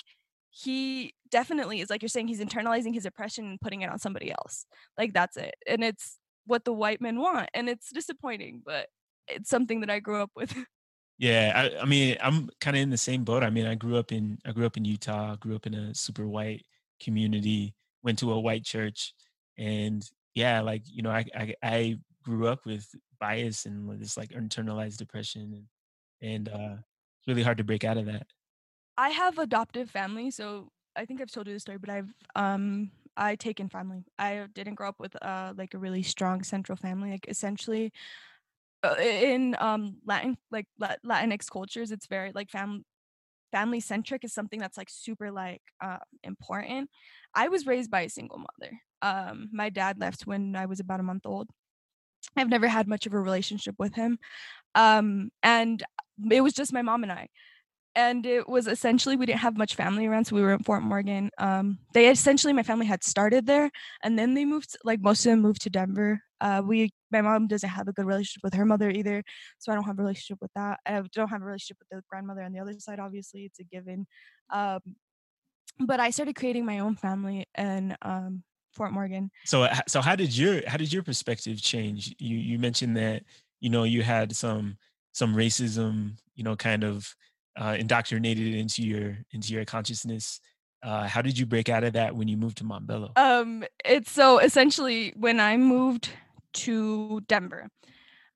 he 0.51 1.13
definitely 1.29 1.79
is 1.81 1.89
like 1.89 2.01
you're 2.01 2.09
saying 2.09 2.27
he's 2.27 2.41
internalizing 2.41 2.93
his 2.93 3.05
oppression 3.05 3.45
and 3.45 3.61
putting 3.61 3.81
it 3.81 3.89
on 3.89 3.99
somebody 3.99 4.31
else. 4.31 4.65
Like 4.97 5.13
that's 5.13 5.37
it. 5.37 5.55
And 5.67 5.83
it's 5.83 6.17
what 6.46 6.65
the 6.65 6.74
white 6.74 7.01
men 7.01 7.19
want 7.19 7.50
and 7.53 7.69
it's 7.69 7.91
disappointing 7.91 8.62
but 8.65 8.88
it's 9.27 9.50
something 9.50 9.81
that 9.81 9.89
i 9.89 10.00
grew 10.00 10.22
up 10.22 10.31
with. 10.36 10.55
Yeah 11.17 11.51
i, 11.53 11.81
I 11.81 11.86
mean 11.86 12.15
i'm 12.22 12.50
kind 12.62 12.77
of 12.77 12.81
in 12.81 12.91
the 12.91 12.98
same 12.98 13.25
boat 13.25 13.43
i 13.43 13.50
mean 13.50 13.65
i 13.65 13.75
grew 13.75 13.98
up 13.98 14.13
in 14.13 14.38
i 14.46 14.53
grew 14.53 14.65
up 14.65 14.77
in 14.77 14.86
utah 14.86 15.36
grew 15.36 15.53
up 15.53 15.67
in 15.67 15.74
a 15.74 15.93
super 15.93 16.25
white 16.25 16.65
community 17.03 17.75
went 18.03 18.19
to 18.19 18.31
a 18.31 18.39
white 18.39 18.63
church 18.63 19.13
and 19.58 20.01
yeah 20.34 20.62
like 20.62 20.84
you 20.86 21.01
know 21.01 21.12
i 21.12 21.25
i, 21.36 21.53
I 21.62 22.00
grew 22.24 22.48
up 22.48 22.65
with 22.65 22.88
bias 23.19 23.65
and 23.65 24.00
this 24.00 24.15
like 24.17 24.29
internalized 24.29 25.01
oppression 25.01 25.65
and 26.22 26.39
and 26.48 26.50
uh 26.50 26.75
it's 26.77 27.27
really 27.27 27.43
hard 27.43 27.58
to 27.58 27.65
break 27.65 27.84
out 27.84 27.98
of 27.98 28.05
that. 28.05 28.27
I 28.98 29.10
have 29.10 29.38
adoptive 29.39 29.89
family 29.89 30.31
so 30.31 30.69
i 30.96 31.05
think 31.05 31.22
i've 31.22 31.31
told 31.31 31.48
you 31.48 31.53
the 31.53 31.60
story 31.60 31.77
but 31.77 31.89
i've 31.89 32.13
um 32.36 32.91
I 33.19 33.35
take 33.35 33.59
in 33.59 33.69
family. 33.69 34.05
I 34.17 34.47
didn't 34.53 34.75
grow 34.75 34.89
up 34.89 34.99
with 34.99 35.15
uh 35.21 35.53
like 35.57 35.73
a 35.73 35.77
really 35.79 36.03
strong 36.03 36.43
central 36.43 36.75
family. 36.77 37.11
Like 37.11 37.27
essentially, 37.27 37.91
uh, 38.83 38.95
in 38.99 39.55
um 39.59 39.97
Latin 40.05 40.38
like 40.51 40.67
Latinx 40.81 41.49
cultures, 41.51 41.91
it's 41.91 42.07
very 42.07 42.31
like 42.33 42.49
fam 42.49 42.85
family 43.51 43.79
centric 43.79 44.23
is 44.23 44.33
something 44.33 44.59
that's 44.59 44.77
like 44.77 44.89
super 44.89 45.31
like 45.31 45.61
uh, 45.81 45.97
important. 46.23 46.89
I 47.33 47.47
was 47.49 47.65
raised 47.67 47.91
by 47.91 48.01
a 48.01 48.09
single 48.09 48.39
mother. 48.39 48.79
Um, 49.01 49.49
my 49.51 49.69
dad 49.69 49.99
left 49.99 50.27
when 50.27 50.55
I 50.55 50.65
was 50.67 50.79
about 50.79 50.99
a 50.99 51.03
month 51.03 51.25
old. 51.25 51.49
I've 52.38 52.49
never 52.49 52.67
had 52.67 52.88
much 52.88 53.05
of 53.05 53.13
a 53.13 53.19
relationship 53.19 53.75
with 53.79 53.95
him, 53.95 54.19
um, 54.75 55.31
and 55.43 55.83
it 56.31 56.41
was 56.41 56.53
just 56.53 56.73
my 56.73 56.81
mom 56.81 57.03
and 57.03 57.11
I 57.11 57.29
and 57.96 58.25
it 58.25 58.48
was 58.48 58.67
essentially 58.67 59.15
we 59.15 59.25
didn't 59.25 59.39
have 59.39 59.58
much 59.58 59.75
family 59.75 60.05
around 60.05 60.25
so 60.25 60.36
we 60.36 60.41
were 60.41 60.53
in 60.53 60.63
fort 60.63 60.84
morgan 60.84 61.29
um, 61.38 61.77
they 61.93 62.10
essentially 62.10 62.53
my 62.53 62.63
family 62.63 62.86
had 62.86 63.03
started 63.03 63.46
there 63.46 63.69
and 64.03 64.17
then 64.17 64.34
they 64.34 64.46
moved 64.46 64.77
like 64.84 65.01
most 65.01 65.25
of 65.25 65.31
them 65.31 65.41
moved 65.41 65.62
to 65.62 65.69
denver 65.69 66.22
uh, 66.41 66.62
we 66.65 66.89
my 67.12 67.22
mom 67.22 67.48
doesn't 67.48 67.69
have 67.69 67.88
a 67.88 67.93
good 67.93 68.05
relationship 68.05 68.41
with 68.43 68.53
her 68.53 68.65
mother 68.65 68.89
either 68.89 69.24
so 69.58 69.72
i 69.72 69.75
don't 69.75 69.84
have 69.84 69.98
a 70.00 70.01
relationship 70.01 70.38
with 70.41 70.51
that 70.55 70.79
i 70.86 71.01
don't 71.13 71.29
have 71.29 71.41
a 71.41 71.46
relationship 71.46 71.77
with 71.79 71.89
the 71.89 72.03
grandmother 72.10 72.41
on 72.41 72.51
the 72.53 72.60
other 72.60 72.74
side 72.79 73.00
obviously 73.00 73.46
it's 73.46 73.60
a 73.60 73.63
given 73.63 74.05
um, 74.51 74.79
but 75.79 76.00
i 76.00 76.10
started 76.10 76.36
creating 76.36 76.65
my 76.65 76.79
own 76.79 76.96
family 76.96 77.46
in 77.58 77.96
um, 78.01 78.43
fort 78.74 78.91
morgan. 78.91 79.31
So 79.46 79.67
so 79.88 80.01
how 80.01 80.15
did 80.15 80.36
your 80.36 80.62
how 80.67 80.77
did 80.77 80.91
your 80.91 81.03
perspective 81.03 81.62
change? 81.62 82.15
You 82.19 82.38
you 82.38 82.60
mentioned 82.60 82.98
that 82.98 83.24
you 83.60 83.69
know 83.69 83.84
you 83.84 84.03
had 84.03 84.36
some 84.36 84.77
some 85.12 85.36
racism 85.36 86.17
you 86.36 86.43
know 86.43 86.55
kind 86.55 86.84
of 86.84 87.15
uh, 87.61 87.75
indoctrinated 87.77 88.55
into 88.55 88.81
your 88.81 89.17
into 89.31 89.53
your 89.53 89.65
consciousness. 89.65 90.39
Uh, 90.81 91.05
how 91.07 91.21
did 91.21 91.37
you 91.37 91.45
break 91.45 91.67
out 91.69 91.83
of 91.83 91.93
that 91.93 92.15
when 92.15 92.27
you 92.27 92.37
moved 92.37 92.57
to 92.57 92.63
Montbello? 92.63 93.11
Um, 93.17 93.65
it's 93.83 94.11
so 94.11 94.39
essentially 94.39 95.13
when 95.15 95.39
I 95.39 95.57
moved 95.57 96.09
to 96.53 97.21
Denver, 97.27 97.67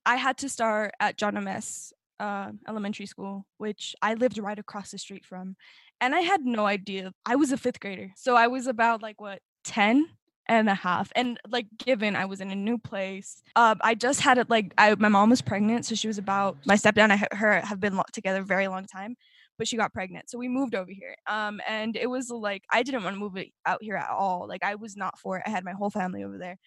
I 0.04 0.16
had 0.16 0.36
to 0.38 0.48
start 0.48 0.92
at 1.00 1.16
John 1.16 1.36
Amesse 1.36 1.92
Uh, 2.20 2.52
elementary 2.68 3.06
school, 3.06 3.44
which 3.58 3.94
I 4.00 4.14
lived 4.14 4.38
right 4.38 4.58
across 4.58 4.90
the 4.90 4.98
street 4.98 5.24
from, 5.26 5.56
and 6.00 6.14
I 6.14 6.22
had 6.22 6.42
no 6.44 6.64
idea. 6.64 7.10
I 7.26 7.34
was 7.36 7.50
a 7.52 7.56
fifth 7.56 7.80
grader, 7.80 8.12
so 8.14 8.36
I 8.36 8.46
was 8.46 8.68
about 8.68 9.02
like 9.02 9.18
what 9.20 9.40
ten 9.64 10.06
and 10.46 10.68
a 10.68 10.74
half 10.74 11.10
and 11.16 11.38
like 11.48 11.66
given 11.78 12.14
i 12.14 12.24
was 12.24 12.40
in 12.40 12.50
a 12.50 12.54
new 12.54 12.76
place 12.76 13.42
um 13.56 13.78
i 13.80 13.94
just 13.94 14.20
had 14.20 14.36
it 14.36 14.50
like 14.50 14.74
i 14.76 14.94
my 14.96 15.08
mom 15.08 15.30
was 15.30 15.40
pregnant 15.40 15.86
so 15.86 15.94
she 15.94 16.06
was 16.06 16.18
about 16.18 16.56
my 16.66 16.74
stepdad 16.74 16.98
and 16.98 17.12
I, 17.14 17.28
her 17.32 17.60
have 17.60 17.80
been 17.80 18.00
together 18.12 18.40
a 18.40 18.44
very 18.44 18.68
long 18.68 18.84
time 18.84 19.16
but 19.56 19.66
she 19.66 19.76
got 19.76 19.92
pregnant 19.92 20.28
so 20.28 20.36
we 20.36 20.48
moved 20.48 20.74
over 20.74 20.90
here 20.90 21.16
um 21.26 21.60
and 21.66 21.96
it 21.96 22.08
was 22.08 22.28
like 22.28 22.62
i 22.70 22.82
didn't 22.82 23.04
want 23.04 23.14
to 23.14 23.20
move 23.20 23.36
out 23.64 23.82
here 23.82 23.96
at 23.96 24.10
all 24.10 24.46
like 24.46 24.62
i 24.62 24.74
was 24.74 24.96
not 24.96 25.18
for 25.18 25.38
it 25.38 25.44
i 25.46 25.50
had 25.50 25.64
my 25.64 25.72
whole 25.72 25.90
family 25.90 26.24
over 26.24 26.36
there 26.36 26.58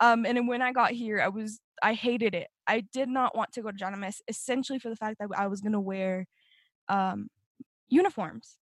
um 0.00 0.26
and 0.26 0.48
when 0.48 0.60
i 0.60 0.72
got 0.72 0.90
here 0.90 1.20
i 1.20 1.28
was 1.28 1.60
i 1.82 1.94
hated 1.94 2.34
it 2.34 2.48
i 2.66 2.80
did 2.92 3.08
not 3.08 3.36
want 3.36 3.52
to 3.52 3.62
go 3.62 3.70
to 3.70 3.76
john 3.76 3.94
amesse 3.94 4.22
essentially 4.26 4.80
for 4.80 4.88
the 4.88 4.96
fact 4.96 5.18
that 5.20 5.28
i 5.36 5.46
was 5.46 5.60
going 5.60 5.72
to 5.72 5.80
wear 5.80 6.26
um 6.88 7.28
uniforms 7.88 8.56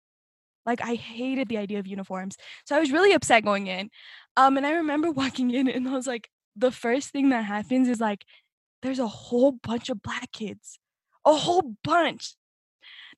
like 0.68 0.82
I 0.82 0.96
hated 0.96 1.48
the 1.48 1.58
idea 1.58 1.80
of 1.80 1.88
uniforms. 1.88 2.36
So 2.66 2.76
I 2.76 2.80
was 2.80 2.92
really 2.92 3.14
upset 3.14 3.44
going 3.44 3.68
in. 3.68 3.90
Um, 4.38 4.56
and 4.56 4.66
I 4.66 4.72
remember 4.74 5.12
walking 5.24 5.52
in 5.52 5.68
and 5.68 5.88
I 5.88 5.94
was 5.94 6.08
like, 6.08 6.30
the 6.56 6.72
first 6.72 7.10
thing 7.10 7.30
that 7.30 7.44
happens 7.44 7.90
is 7.90 8.00
like, 8.00 8.24
there's 8.82 9.00
a 9.00 9.08
whole 9.08 9.52
bunch 9.52 9.90
of 9.90 10.02
black 10.02 10.32
kids, 10.32 10.80
a 11.26 11.36
whole 11.36 11.76
bunch. 11.84 12.36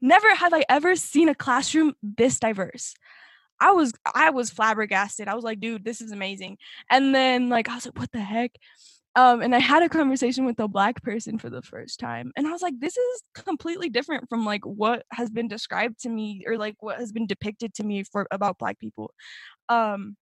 Never 0.02 0.34
have 0.34 0.54
I 0.54 0.64
ever 0.70 0.96
seen 0.96 1.30
a 1.30 1.36
classroom 1.36 1.94
this 2.02 2.40
diverse. 2.40 2.96
I 3.62 3.72
was 3.72 3.92
I 4.16 4.30
was 4.30 4.50
flabbergasted. 4.50 5.28
I 5.28 5.36
was 5.36 5.44
like, 5.44 5.60
dude, 5.60 5.84
this 5.84 6.00
is 6.00 6.14
amazing. 6.14 6.58
And 6.90 7.14
then 7.14 7.50
like 7.50 7.68
I 7.68 7.76
was 7.76 7.86
like, 7.86 8.00
what 8.00 8.12
the 8.14 8.22
heck? 8.22 8.52
Um, 9.16 9.42
and 9.42 9.54
I 9.54 9.60
had 9.60 9.84
a 9.84 9.90
conversation 9.90 10.46
with 10.46 10.60
a 10.60 10.68
black 10.68 11.02
person 11.04 11.40
for 11.40 11.50
the 11.50 11.64
first 11.64 12.00
time, 12.00 12.32
and 12.38 12.48
I 12.48 12.52
was 12.52 12.62
like, 12.62 12.76
"This 12.80 12.96
is 12.96 13.24
completely 13.34 13.90
different 13.90 14.30
from 14.30 14.46
like 14.46 14.64
what 14.66 15.04
has 15.12 15.30
been 15.30 15.48
described 15.48 16.00
to 16.02 16.10
me, 16.10 16.44
or 16.48 16.58
like 16.58 16.76
what 16.80 17.00
has 17.00 17.12
been 17.12 17.26
depicted 17.26 17.74
to 17.76 17.84
me 17.84 18.04
for 18.04 18.28
about 18.32 18.60
black 18.60 18.80
people." 18.80 19.12
Um, 19.68 20.16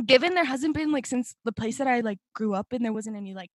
given 0.00 0.34
there 0.34 0.44
hasn't 0.44 0.74
been 0.74 0.90
like 0.90 1.06
since 1.06 1.34
the 1.44 1.52
place 1.52 1.78
that 1.78 1.86
I 1.86 2.00
like 2.00 2.18
grew 2.34 2.54
up 2.54 2.72
in, 2.72 2.82
there 2.82 2.92
wasn't 2.92 3.16
any 3.16 3.34
like 3.34 3.50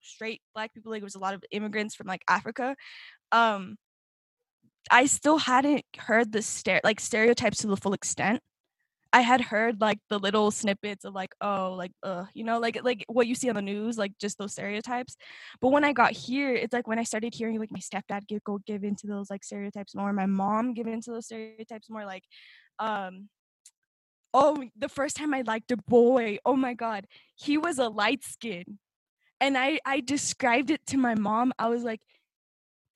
straight 0.00 0.42
black 0.54 0.74
people. 0.74 0.90
Like, 0.90 1.00
there 1.00 1.06
was 1.06 1.14
a 1.14 1.20
lot 1.20 1.34
of 1.34 1.44
immigrants 1.50 1.94
from 1.94 2.06
like 2.08 2.22
Africa. 2.28 2.74
Um, 3.30 3.76
I 4.90 5.06
still 5.06 5.38
hadn't 5.38 5.84
heard 5.98 6.32
the 6.32 6.42
stare 6.42 6.80
like 6.82 7.00
stereotypes 7.00 7.58
to 7.58 7.66
the 7.66 7.76
full 7.76 7.92
extent. 7.92 8.40
I 9.12 9.20
had 9.20 9.40
heard 9.40 9.80
like 9.80 9.98
the 10.10 10.18
little 10.18 10.50
snippets 10.50 11.04
of 11.04 11.14
like, 11.14 11.34
oh, 11.40 11.72
like, 11.72 11.92
uh, 12.02 12.26
you 12.34 12.44
know, 12.44 12.58
like 12.58 12.82
like 12.82 13.04
what 13.08 13.26
you 13.26 13.34
see 13.34 13.48
on 13.48 13.54
the 13.54 13.62
news, 13.62 13.96
like 13.96 14.12
just 14.20 14.36
those 14.36 14.52
stereotypes. 14.52 15.16
But 15.60 15.70
when 15.70 15.84
I 15.84 15.92
got 15.92 16.12
here, 16.12 16.52
it's 16.52 16.72
like 16.72 16.86
when 16.86 16.98
I 16.98 17.04
started 17.04 17.34
hearing 17.34 17.58
like 17.58 17.72
my 17.72 17.78
stepdad 17.78 18.26
give 18.26 18.44
go 18.44 18.58
give 18.66 18.84
into 18.84 19.06
those 19.06 19.30
like 19.30 19.44
stereotypes 19.44 19.94
more, 19.94 20.12
my 20.12 20.26
mom 20.26 20.74
give 20.74 20.86
into 20.86 21.12
those 21.12 21.26
stereotypes 21.26 21.88
more, 21.88 22.04
like, 22.04 22.24
um, 22.78 23.28
oh, 24.36 24.62
the 24.76 24.88
first 24.88 25.16
time 25.16 25.32
I 25.32 25.40
liked 25.40 25.70
a 25.72 25.78
boy, 25.78 26.38
oh 26.44 26.56
my 26.56 26.74
god, 26.74 27.06
he 27.34 27.56
was 27.56 27.78
a 27.78 27.88
light 27.88 28.22
skin, 28.22 28.78
and 29.40 29.56
I 29.56 29.80
I 29.84 30.00
described 30.00 30.70
it 30.70 30.86
to 30.88 30.98
my 30.98 31.14
mom. 31.14 31.52
I 31.58 31.68
was 31.68 31.82
like, 31.82 32.02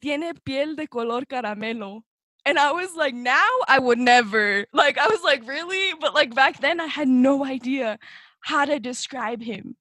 tiene 0.02 0.32
piel 0.46 0.76
de 0.76 0.86
color 0.86 1.22
caramelo. 1.22 2.02
And 2.46 2.58
I 2.58 2.72
was 2.72 2.94
like, 2.94 3.14
now 3.14 3.50
I 3.68 3.78
would 3.78 3.98
never. 3.98 4.66
Like, 4.72 4.96
I 4.98 5.08
was 5.08 5.22
like, 5.22 5.46
really? 5.46 5.94
But 6.00 6.14
like 6.14 6.34
back 6.34 6.60
then, 6.60 6.80
I 6.80 6.86
had 6.86 7.08
no 7.08 7.44
idea 7.44 7.98
how 8.40 8.64
to 8.64 8.80
describe 8.80 9.42
him. 9.42 9.76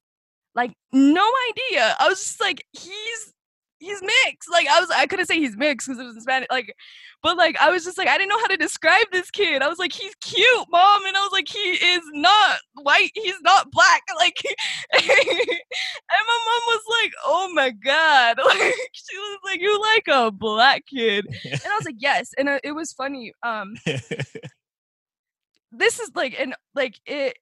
Like, 0.54 0.72
no 0.92 1.26
idea. 1.50 1.96
I 1.98 2.08
was 2.08 2.20
just 2.22 2.40
like, 2.40 2.64
he's 2.72 3.32
he's 3.80 4.00
mixed. 4.02 4.50
Like 4.50 4.68
I 4.68 4.78
was, 4.78 4.90
I 4.90 5.06
couldn't 5.06 5.26
say 5.26 5.38
he's 5.38 5.56
mixed 5.56 5.88
because 5.88 5.98
it 5.98 6.04
was 6.04 6.14
in 6.14 6.20
Spanish. 6.20 6.46
Like, 6.50 6.76
but 7.22 7.36
like 7.36 7.56
I 7.60 7.70
was 7.70 7.84
just 7.84 7.98
like, 7.98 8.06
I 8.06 8.16
didn't 8.16 8.28
know 8.28 8.38
how 8.38 8.46
to 8.46 8.56
describe 8.56 9.06
this 9.10 9.30
kid. 9.30 9.62
I 9.62 9.68
was 9.68 9.78
like, 9.78 9.92
he's 9.92 10.14
cute, 10.16 10.66
mom, 10.70 11.04
and 11.06 11.16
I 11.16 11.20
was 11.20 11.32
like, 11.32 11.48
he 11.48 11.58
is 11.58 12.02
not 12.12 12.60
white. 12.74 13.10
He's 13.14 13.40
not 13.42 13.70
black. 13.72 14.02
Like, 14.20 14.36
and 14.92 15.06
my 15.06 16.38
mom 16.46 16.62
was 16.66 16.82
like, 17.02 17.12
oh 17.24 17.50
my 17.54 17.70
god, 17.70 18.36
like 18.44 18.74
she 18.92 19.16
was 19.16 19.38
like, 19.44 19.60
you 19.60 19.80
like 19.80 20.08
a 20.08 20.30
black 20.30 20.84
kid, 20.86 21.26
and 21.44 21.62
I 21.64 21.76
was 21.76 21.86
like, 21.86 21.94
yes, 21.98 22.32
and 22.36 22.50
uh, 22.50 22.58
it 22.62 22.72
was 22.72 22.92
funny. 22.92 23.32
Um, 23.42 23.76
this 25.72 26.00
is 26.00 26.10
like, 26.14 26.38
and 26.38 26.54
like 26.74 27.00
it 27.06 27.38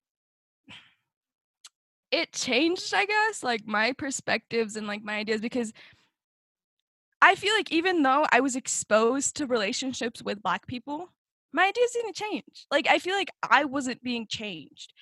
it 2.11 2.33
changed 2.33 2.95
i 2.95 3.05
guess 3.05 3.43
like 3.43 3.67
my 3.67 3.93
perspectives 3.93 4.77
and 4.77 4.87
like 4.87 5.03
my 5.03 5.17
ideas 5.17 5.43
because 5.43 5.75
I 7.21 7.35
feel 7.35 7.55
like 7.55 7.73
even 7.73 8.03
though 8.03 8.27
I 8.31 8.41
was 8.41 8.57
exposed 8.57 9.37
to 9.37 9.47
relationships 9.47 10.23
with 10.23 10.43
black 10.43 10.67
people, 10.67 11.09
my 11.53 11.67
ideas 11.67 11.91
didn't 11.93 12.15
change. 12.15 12.67
Like 12.71 12.87
I 12.89 12.99
feel 12.99 13.15
like 13.17 13.31
I 13.43 13.65
wasn't 13.65 14.03
being 14.03 14.27
changed. 14.29 14.93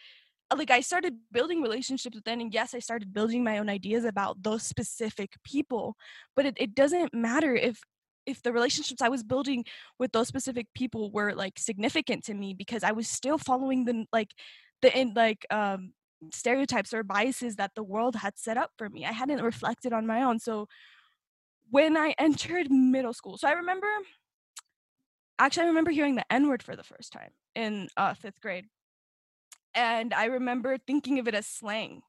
Uh, 0.51 0.57
like 0.57 0.71
I 0.71 0.81
started 0.81 1.15
building 1.33 1.61
relationships 1.63 2.15
with 2.15 2.25
them 2.25 2.41
and 2.41 2.55
yes, 2.55 2.75
I 2.75 2.79
started 2.79 3.13
building 3.13 3.45
my 3.45 3.59
own 3.59 3.69
ideas 3.69 4.05
about 4.05 4.43
those 4.43 4.63
specific 4.63 5.35
people. 5.45 5.97
But 6.35 6.47
it, 6.47 6.55
it 6.59 6.75
doesn't 6.75 7.13
matter 7.15 7.55
if 7.55 7.81
if 8.27 8.43
the 8.43 8.53
relationships 8.53 9.03
I 9.03 9.09
was 9.09 9.23
building 9.23 9.65
with 10.01 10.13
those 10.13 10.27
specific 10.29 10.67
people 10.75 11.13
were 11.13 11.33
like 11.35 11.59
significant 11.59 12.25
to 12.25 12.35
me 12.35 12.55
because 12.55 12.83
I 12.83 12.93
was 12.93 13.09
still 13.09 13.39
following 13.39 13.85
the 13.85 14.05
like 14.13 14.31
the 14.83 14.97
in 14.99 15.13
like 15.15 15.47
um 15.51 15.93
stereotypes 16.33 16.95
or 16.95 17.03
biases 17.03 17.57
that 17.57 17.73
the 17.77 17.83
world 17.83 18.17
had 18.17 18.39
set 18.39 18.57
up 18.57 18.71
for 18.79 18.89
me. 18.89 19.05
I 19.05 19.13
hadn't 19.13 19.43
reflected 19.43 19.93
on 19.93 20.07
my 20.07 20.23
own. 20.23 20.39
So 20.39 20.67
when 21.71 21.97
I 21.97 22.15
entered 22.19 22.71
middle 22.71 23.13
school. 23.13 23.39
So 23.39 23.49
I 23.49 23.53
remember, 23.53 23.89
actually, 25.39 25.65
I 25.65 25.69
remember 25.69 25.91
hearing 25.91 26.15
the 26.15 26.33
N 26.33 26.49
word 26.49 26.63
for 26.63 26.77
the 26.77 26.85
first 26.85 27.13
time 27.13 27.31
in 27.55 27.89
uh, 27.97 28.15
fifth 28.15 28.41
grade. 28.41 28.67
And 29.75 30.15
I 30.15 30.27
remember 30.27 30.79
thinking 30.79 31.19
of 31.19 31.29
it 31.29 31.35
as 31.35 31.47
slang. 31.47 32.03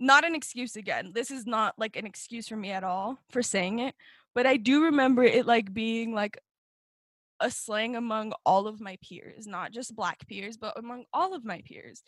Not 0.00 0.24
an 0.24 0.34
excuse 0.34 0.74
again. 0.74 1.12
This 1.14 1.30
is 1.30 1.46
not 1.46 1.74
like 1.78 1.96
an 1.96 2.06
excuse 2.06 2.48
for 2.48 2.56
me 2.56 2.72
at 2.72 2.82
all 2.82 3.18
for 3.30 3.42
saying 3.42 3.78
it. 3.78 3.94
But 4.34 4.46
I 4.46 4.56
do 4.56 4.84
remember 4.84 5.22
it 5.22 5.46
like 5.46 5.72
being 5.72 6.12
like 6.12 6.38
a 7.40 7.50
slang 7.50 7.94
among 7.94 8.32
all 8.44 8.66
of 8.66 8.80
my 8.80 8.98
peers, 9.02 9.46
not 9.46 9.70
just 9.70 9.94
black 9.94 10.26
peers, 10.26 10.56
but 10.56 10.78
among 10.78 11.04
all 11.12 11.34
of 11.34 11.44
my 11.44 11.62
peers. 11.64 12.02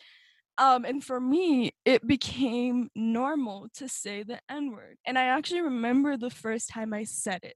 Um, 0.57 0.85
and 0.85 1.03
for 1.03 1.19
me, 1.19 1.71
it 1.85 2.05
became 2.07 2.89
normal 2.95 3.67
to 3.75 3.87
say 3.87 4.23
the 4.23 4.39
N 4.49 4.71
word. 4.71 4.97
And 5.05 5.17
I 5.17 5.25
actually 5.25 5.61
remember 5.61 6.17
the 6.17 6.31
first 6.31 6.69
time 6.69 6.93
I 6.93 7.03
said 7.03 7.41
it. 7.43 7.55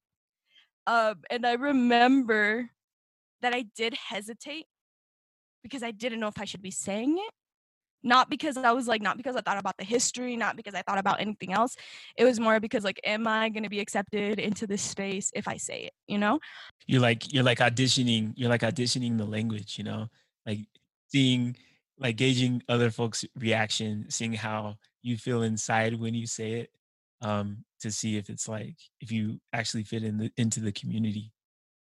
Um, 0.85 1.21
and 1.29 1.45
I 1.45 1.53
remember 1.53 2.69
that 3.41 3.53
I 3.53 3.65
did 3.75 3.95
hesitate 3.95 4.65
because 5.63 5.83
I 5.83 5.91
didn't 5.91 6.19
know 6.19 6.27
if 6.27 6.39
I 6.39 6.45
should 6.45 6.61
be 6.61 6.71
saying 6.71 7.17
it. 7.17 7.33
Not 8.03 8.31
because 8.31 8.57
I 8.57 8.71
was 8.71 8.87
like, 8.87 9.01
not 9.01 9.17
because 9.17 9.35
I 9.35 9.41
thought 9.41 9.59
about 9.59 9.77
the 9.77 9.83
history, 9.83 10.35
not 10.35 10.55
because 10.55 10.73
I 10.73 10.81
thought 10.81 10.97
about 10.97 11.21
anything 11.21 11.53
else. 11.53 11.75
It 12.17 12.23
was 12.23 12.39
more 12.39 12.59
because 12.59 12.83
like, 12.83 12.99
am 13.03 13.27
I 13.27 13.49
gonna 13.49 13.69
be 13.69 13.79
accepted 13.79 14.39
into 14.39 14.65
this 14.65 14.81
space 14.81 15.31
if 15.35 15.47
I 15.47 15.57
say 15.57 15.83
it, 15.83 15.93
you 16.07 16.17
know? 16.17 16.39
You're 16.87 17.01
like 17.01 17.31
you're 17.31 17.43
like 17.43 17.59
auditioning, 17.59 18.33
you're 18.35 18.49
like 18.49 18.61
auditioning 18.61 19.19
the 19.19 19.25
language, 19.25 19.77
you 19.77 19.83
know, 19.83 20.09
like 20.47 20.61
seeing 21.09 21.55
like 22.01 22.17
gauging 22.17 22.63
other 22.67 22.89
folks' 22.89 23.23
reaction, 23.37 24.07
seeing 24.09 24.33
how 24.33 24.75
you 25.03 25.17
feel 25.17 25.43
inside 25.43 25.97
when 25.99 26.13
you 26.13 26.25
say 26.25 26.53
it, 26.53 26.71
um, 27.21 27.63
to 27.79 27.91
see 27.91 28.17
if 28.17 28.29
it's 28.29 28.47
like 28.47 28.75
if 28.99 29.11
you 29.11 29.39
actually 29.53 29.83
fit 29.83 30.03
in 30.03 30.17
the 30.17 30.31
into 30.35 30.59
the 30.59 30.71
community, 30.71 31.31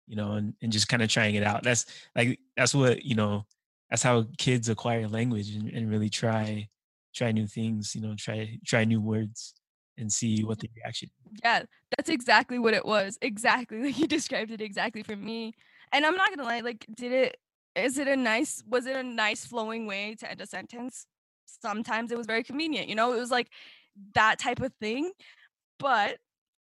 you 0.06 0.16
know, 0.16 0.32
and, 0.32 0.54
and 0.62 0.70
just 0.70 0.88
kind 0.88 1.02
of 1.02 1.08
trying 1.08 1.34
it 1.34 1.42
out. 1.42 1.62
That's 1.62 1.86
like 2.14 2.38
that's 2.56 2.74
what, 2.74 3.02
you 3.04 3.14
know, 3.14 3.46
that's 3.88 4.02
how 4.02 4.26
kids 4.38 4.68
acquire 4.68 5.08
language 5.08 5.54
and, 5.54 5.68
and 5.70 5.90
really 5.90 6.10
try 6.10 6.68
try 7.14 7.32
new 7.32 7.46
things, 7.46 7.94
you 7.94 8.02
know, 8.02 8.14
try 8.16 8.58
try 8.64 8.84
new 8.84 9.00
words 9.00 9.54
and 9.96 10.12
see 10.12 10.44
what 10.44 10.58
the 10.58 10.68
reaction. 10.76 11.08
Yeah, 11.42 11.62
that's 11.96 12.10
exactly 12.10 12.58
what 12.58 12.74
it 12.74 12.84
was. 12.84 13.18
Exactly. 13.22 13.80
Like 13.84 13.98
you 13.98 14.06
described 14.06 14.50
it 14.50 14.60
exactly 14.60 15.02
for 15.02 15.16
me. 15.16 15.54
And 15.92 16.04
I'm 16.04 16.14
not 16.14 16.28
gonna 16.28 16.44
lie, 16.46 16.60
like, 16.60 16.86
did 16.94 17.12
it 17.12 17.36
is 17.74 17.98
it 17.98 18.08
a 18.08 18.16
nice 18.16 18.62
was 18.66 18.86
it 18.86 18.96
a 18.96 19.02
nice 19.02 19.44
flowing 19.44 19.86
way 19.86 20.16
to 20.18 20.30
end 20.30 20.40
a 20.40 20.46
sentence? 20.46 21.06
Sometimes 21.46 22.12
it 22.12 22.18
was 22.18 22.26
very 22.26 22.44
convenient 22.44 22.88
you 22.88 22.94
know 22.94 23.12
it 23.12 23.18
was 23.18 23.30
like 23.30 23.48
that 24.14 24.38
type 24.38 24.60
of 24.60 24.72
thing 24.80 25.10
but 25.78 26.16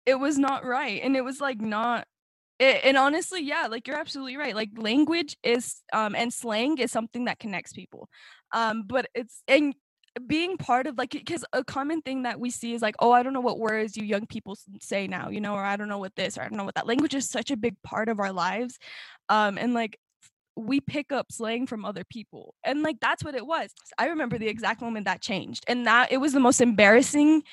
it 0.05 0.15
was 0.15 0.37
not 0.37 0.65
right 0.65 1.01
and 1.03 1.15
it 1.15 1.23
was 1.23 1.39
like 1.39 1.61
not 1.61 2.05
it, 2.57 2.81
and 2.83 2.97
honestly 2.97 3.41
yeah 3.41 3.67
like 3.67 3.87
you're 3.87 3.99
absolutely 3.99 4.37
right 4.37 4.55
like 4.55 4.69
language 4.77 5.37
is 5.43 5.81
um 5.93 6.15
and 6.15 6.33
slang 6.33 6.77
is 6.77 6.91
something 6.91 7.25
that 7.25 7.39
connects 7.39 7.71
people 7.73 8.09
um 8.51 8.83
but 8.87 9.07
it's 9.13 9.43
and 9.47 9.73
being 10.27 10.57
part 10.57 10.87
of 10.87 10.97
like 10.97 11.11
because 11.11 11.45
a 11.53 11.63
common 11.63 12.01
thing 12.01 12.23
that 12.23 12.39
we 12.39 12.49
see 12.49 12.73
is 12.73 12.81
like 12.81 12.95
oh 12.99 13.11
i 13.11 13.23
don't 13.23 13.33
know 13.33 13.39
what 13.39 13.59
words 13.59 13.95
you 13.95 14.03
young 14.03 14.25
people 14.25 14.57
say 14.81 15.07
now 15.07 15.29
you 15.29 15.39
know 15.39 15.53
or 15.53 15.63
i 15.63 15.77
don't 15.77 15.87
know 15.87 15.99
what 15.99 16.15
this 16.15 16.37
or 16.37 16.41
i 16.41 16.47
don't 16.47 16.57
know 16.57 16.65
what 16.65 16.75
that 16.75 16.87
language 16.87 17.13
is 17.13 17.29
such 17.29 17.51
a 17.51 17.57
big 17.57 17.75
part 17.83 18.09
of 18.09 18.19
our 18.19 18.33
lives 18.33 18.77
um 19.29 19.57
and 19.57 19.73
like 19.73 19.97
we 20.59 20.79
pick 20.79 21.11
up 21.11 21.31
slang 21.31 21.67
from 21.67 21.85
other 21.85 22.03
people. 22.03 22.55
And 22.63 22.81
like 22.83 22.99
that's 22.99 23.23
what 23.23 23.35
it 23.35 23.45
was. 23.45 23.71
I 23.97 24.07
remember 24.07 24.37
the 24.37 24.47
exact 24.47 24.81
moment 24.81 25.05
that 25.05 25.21
changed. 25.21 25.63
And 25.67 25.85
that 25.87 26.11
it 26.11 26.17
was 26.17 26.33
the 26.33 26.39
most 26.39 26.61
embarrassing, 26.61 27.43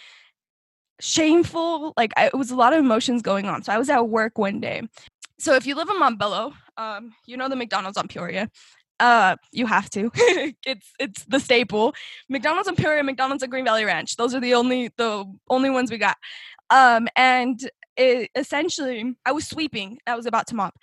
shameful, 1.01 1.95
like 1.97 2.13
I, 2.17 2.27
it 2.27 2.35
was 2.35 2.51
a 2.51 2.57
lot 2.57 2.73
of 2.73 2.79
emotions 2.79 3.23
going 3.23 3.47
on. 3.47 3.63
So 3.63 3.73
I 3.73 3.79
was 3.79 3.91
at 3.91 4.09
work 4.09 4.39
one 4.39 4.61
day. 4.61 4.83
So 5.39 5.55
if 5.55 5.67
you 5.67 5.75
live 5.75 5.89
in 5.91 6.01
Montbello, 6.01 6.55
um, 6.77 7.13
you 7.27 7.37
know 7.37 7.49
the 7.49 7.57
McDonald's 7.57 7.99
on 7.99 8.09
Peoria. 8.09 8.51
Uh, 8.99 9.37
you 9.53 9.67
have 9.67 9.91
to. 9.91 10.11
it's 10.65 10.93
it's 10.99 11.25
the 11.27 11.39
staple. 11.39 11.95
McDonald's 12.29 12.69
on 12.69 12.77
Peoria, 12.77 13.03
McDonald's 13.03 13.43
on 13.43 13.51
Green 13.51 13.65
Valley 13.65 13.85
Ranch. 13.85 14.17
Those 14.17 14.35
are 14.35 14.41
the 14.41 14.55
only 14.55 14.91
the 14.97 15.25
only 15.51 15.71
ones 15.71 15.91
we 15.91 15.99
got. 15.99 16.17
Um, 16.71 17.09
and 17.17 17.61
it, 17.97 18.31
essentially, 18.35 19.15
I 19.25 19.33
was 19.33 19.47
sweeping. 19.47 19.99
I 20.07 20.17
was 20.17 20.27
about 20.27 20.47
to 20.49 20.55
mop, 20.55 20.79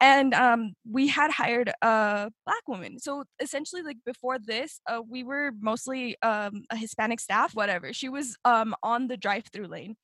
and 0.00 0.34
um, 0.34 0.74
we 0.90 1.08
had 1.08 1.30
hired 1.30 1.68
a 1.80 2.30
black 2.44 2.68
woman. 2.68 2.98
So 2.98 3.24
essentially 3.40 3.82
like 3.82 3.98
before 4.04 4.38
this 4.38 4.80
uh, 4.88 5.00
we 5.08 5.22
were 5.22 5.52
mostly 5.60 6.16
um, 6.22 6.64
a 6.70 6.76
hispanic 6.76 7.20
staff 7.20 7.54
whatever. 7.54 7.92
She 7.92 8.08
was 8.08 8.36
um, 8.44 8.74
on 8.82 9.06
the 9.08 9.16
drive-through 9.16 9.68
lane 9.68 9.96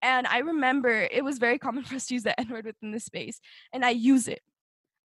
and 0.00 0.28
i 0.28 0.38
remember 0.38 0.90
it 1.10 1.24
was 1.24 1.38
very 1.38 1.58
common 1.58 1.82
for 1.84 1.96
us 1.96 2.06
to 2.06 2.14
use 2.14 2.22
the 2.22 2.38
n-word 2.38 2.66
within 2.66 2.92
the 2.92 3.00
space 3.00 3.40
and 3.72 3.84
i 3.84 3.90
use 3.90 4.28
it. 4.28 4.40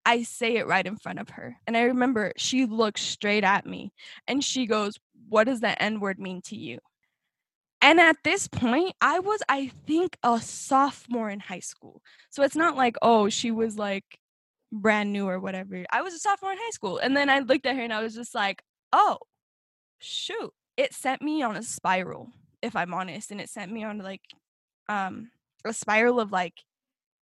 I 0.05 0.23
say 0.23 0.57
it 0.57 0.67
right 0.67 0.85
in 0.85 0.97
front 0.97 1.19
of 1.19 1.29
her 1.29 1.57
and 1.65 1.75
i 1.75 1.83
remember 1.83 2.33
she 2.37 2.65
looks 2.65 3.01
straight 3.01 3.43
at 3.43 3.65
me 3.65 3.91
and 4.27 4.43
she 4.43 4.67
goes 4.67 4.99
what 5.29 5.45
does 5.45 5.61
the 5.61 5.81
n-word 5.81 6.19
mean 6.19 6.41
to 6.43 6.55
you? 6.55 6.79
And 7.81 7.99
at 7.99 8.17
this 8.23 8.47
point, 8.47 8.93
I 9.01 9.19
was, 9.19 9.41
I 9.49 9.71
think, 9.87 10.15
a 10.23 10.39
sophomore 10.39 11.29
in 11.29 11.39
high 11.39 11.59
school. 11.59 12.01
So 12.29 12.43
it's 12.43 12.55
not 12.55 12.77
like, 12.77 12.95
oh, 13.01 13.29
she 13.29 13.51
was 13.51 13.77
like 13.77 14.05
brand 14.73 15.13
new 15.13 15.27
or 15.27 15.39
whatever. 15.39 15.85
I 15.91 16.01
was 16.01 16.13
a 16.13 16.19
sophomore 16.19 16.51
in 16.51 16.57
high 16.57 16.71
school. 16.71 16.97
And 16.97 17.15
then 17.15 17.29
I 17.29 17.39
looked 17.39 17.65
at 17.65 17.75
her 17.75 17.81
and 17.81 17.93
I 17.93 18.01
was 18.01 18.15
just 18.15 18.35
like, 18.35 18.63
oh, 18.91 19.19
shoot. 19.99 20.51
It 20.75 20.93
sent 20.93 21.21
me 21.21 21.43
on 21.43 21.55
a 21.55 21.63
spiral, 21.63 22.29
if 22.61 22.75
I'm 22.75 22.93
honest. 22.93 23.31
And 23.31 23.39
it 23.39 23.49
sent 23.49 23.71
me 23.71 23.83
on 23.83 23.99
like 23.99 24.21
um 24.89 25.29
a 25.63 25.73
spiral 25.73 26.19
of 26.19 26.31
like, 26.31 26.55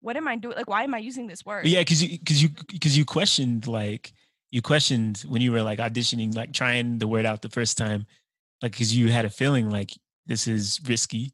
what 0.00 0.16
am 0.16 0.28
I 0.28 0.36
doing? 0.36 0.56
Like, 0.56 0.68
why 0.68 0.82
am 0.82 0.94
I 0.94 0.98
using 0.98 1.26
this 1.26 1.46
word? 1.46 1.66
Yeah, 1.66 1.80
because 1.80 2.02
you 2.02 2.18
because 2.18 2.42
you 2.42 2.50
because 2.68 2.98
you 2.98 3.04
questioned 3.04 3.66
like 3.66 4.12
you 4.50 4.60
questioned 4.60 5.24
when 5.28 5.40
you 5.40 5.52
were 5.52 5.62
like 5.62 5.78
auditioning, 5.78 6.34
like 6.34 6.52
trying 6.52 6.98
the 6.98 7.06
word 7.06 7.26
out 7.26 7.42
the 7.42 7.48
first 7.48 7.78
time, 7.78 8.06
like 8.60 8.72
because 8.72 8.94
you 8.94 9.10
had 9.10 9.24
a 9.24 9.30
feeling 9.30 9.70
like 9.70 9.92
this 10.26 10.48
is 10.48 10.80
risky. 10.86 11.32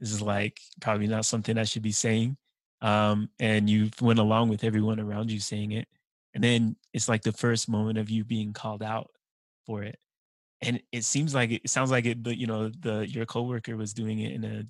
This 0.00 0.10
is 0.10 0.22
like 0.22 0.58
probably 0.80 1.06
not 1.06 1.26
something 1.26 1.58
I 1.58 1.64
should 1.64 1.82
be 1.82 1.92
saying 1.92 2.36
um, 2.82 3.30
and 3.38 3.70
you 3.70 3.90
went 4.00 4.18
along 4.18 4.48
with 4.50 4.64
everyone 4.64 5.00
around 5.00 5.30
you 5.30 5.40
saying 5.40 5.72
it 5.72 5.88
and 6.34 6.42
then 6.42 6.76
it's 6.92 7.08
like 7.08 7.22
the 7.22 7.32
first 7.32 7.68
moment 7.68 7.98
of 7.98 8.10
you 8.10 8.24
being 8.24 8.52
called 8.52 8.82
out 8.82 9.10
for 9.66 9.82
it 9.82 9.98
and 10.60 10.80
it 10.92 11.04
seems 11.04 11.34
like 11.34 11.50
it, 11.50 11.62
it 11.64 11.70
sounds 11.70 11.90
like 11.90 12.04
it 12.04 12.22
but 12.22 12.36
you 12.36 12.46
know 12.46 12.68
the 12.68 13.08
your 13.08 13.26
coworker 13.26 13.76
was 13.76 13.94
doing 13.94 14.18
it 14.18 14.32
in 14.32 14.44
a 14.44 14.64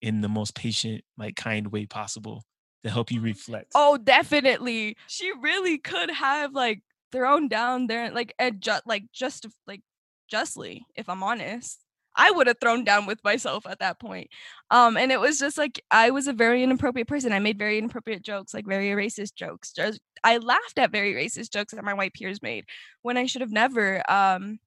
in 0.00 0.20
the 0.20 0.28
most 0.28 0.54
patient 0.54 1.02
like 1.16 1.34
kind 1.36 1.68
way 1.72 1.86
possible 1.86 2.44
to 2.82 2.90
help 2.90 3.10
you 3.10 3.20
reflect. 3.20 3.72
Oh 3.74 3.96
definitely 3.96 4.96
she 5.06 5.32
really 5.40 5.78
could 5.78 6.10
have 6.10 6.52
like 6.52 6.82
thrown 7.10 7.48
down 7.48 7.86
there 7.86 8.10
like 8.10 8.34
and 8.38 8.60
just 8.60 8.86
like 8.86 9.04
just 9.12 9.46
like 9.66 9.82
justly 10.28 10.84
if 10.96 11.08
i'm 11.08 11.22
honest 11.22 11.83
I 12.16 12.30
would 12.30 12.46
have 12.46 12.58
thrown 12.60 12.84
down 12.84 13.06
with 13.06 13.22
myself 13.24 13.66
at 13.66 13.80
that 13.80 13.98
point. 13.98 14.30
Um, 14.70 14.96
and 14.96 15.10
it 15.10 15.20
was 15.20 15.38
just 15.38 15.58
like 15.58 15.82
I 15.90 16.10
was 16.10 16.26
a 16.26 16.32
very 16.32 16.62
inappropriate 16.62 17.08
person. 17.08 17.32
I 17.32 17.38
made 17.38 17.58
very 17.58 17.78
inappropriate 17.78 18.22
jokes, 18.22 18.54
like 18.54 18.66
very 18.66 18.88
racist 18.90 19.34
jokes. 19.34 19.72
Just 19.72 20.00
I 20.22 20.38
laughed 20.38 20.78
at 20.78 20.92
very 20.92 21.14
racist 21.14 21.50
jokes 21.50 21.72
that 21.74 21.84
my 21.84 21.94
white 21.94 22.14
peers 22.14 22.42
made 22.42 22.64
when 23.02 23.16
I 23.16 23.26
should 23.26 23.40
have 23.40 23.52
never. 23.52 24.02
Um, 24.10 24.58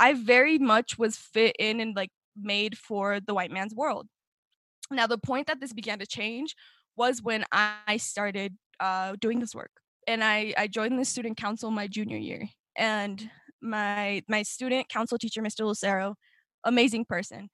I 0.00 0.14
very 0.14 0.58
much 0.58 0.98
was 0.98 1.16
fit 1.16 1.56
in 1.58 1.80
and 1.80 1.94
like 1.94 2.10
made 2.36 2.76
for 2.76 3.20
the 3.20 3.34
white 3.34 3.50
man's 3.50 3.74
world. 3.74 4.08
Now, 4.90 5.06
the 5.06 5.18
point 5.18 5.46
that 5.46 5.60
this 5.60 5.72
began 5.72 5.98
to 6.00 6.06
change 6.06 6.54
was 6.96 7.22
when 7.22 7.44
I 7.52 7.96
started 7.98 8.56
uh, 8.80 9.16
doing 9.20 9.40
this 9.40 9.54
work, 9.54 9.70
and 10.06 10.24
I 10.24 10.54
I 10.56 10.66
joined 10.66 10.98
the 10.98 11.04
student 11.04 11.36
council 11.36 11.70
my 11.70 11.86
junior 11.86 12.18
year, 12.18 12.48
and 12.76 13.30
my 13.60 14.22
my 14.28 14.42
student 14.42 14.88
council 14.88 15.18
teacher, 15.18 15.40
Mr. 15.40 15.64
Lucero, 15.64 16.16
amazing 16.64 17.04
person. 17.04 17.48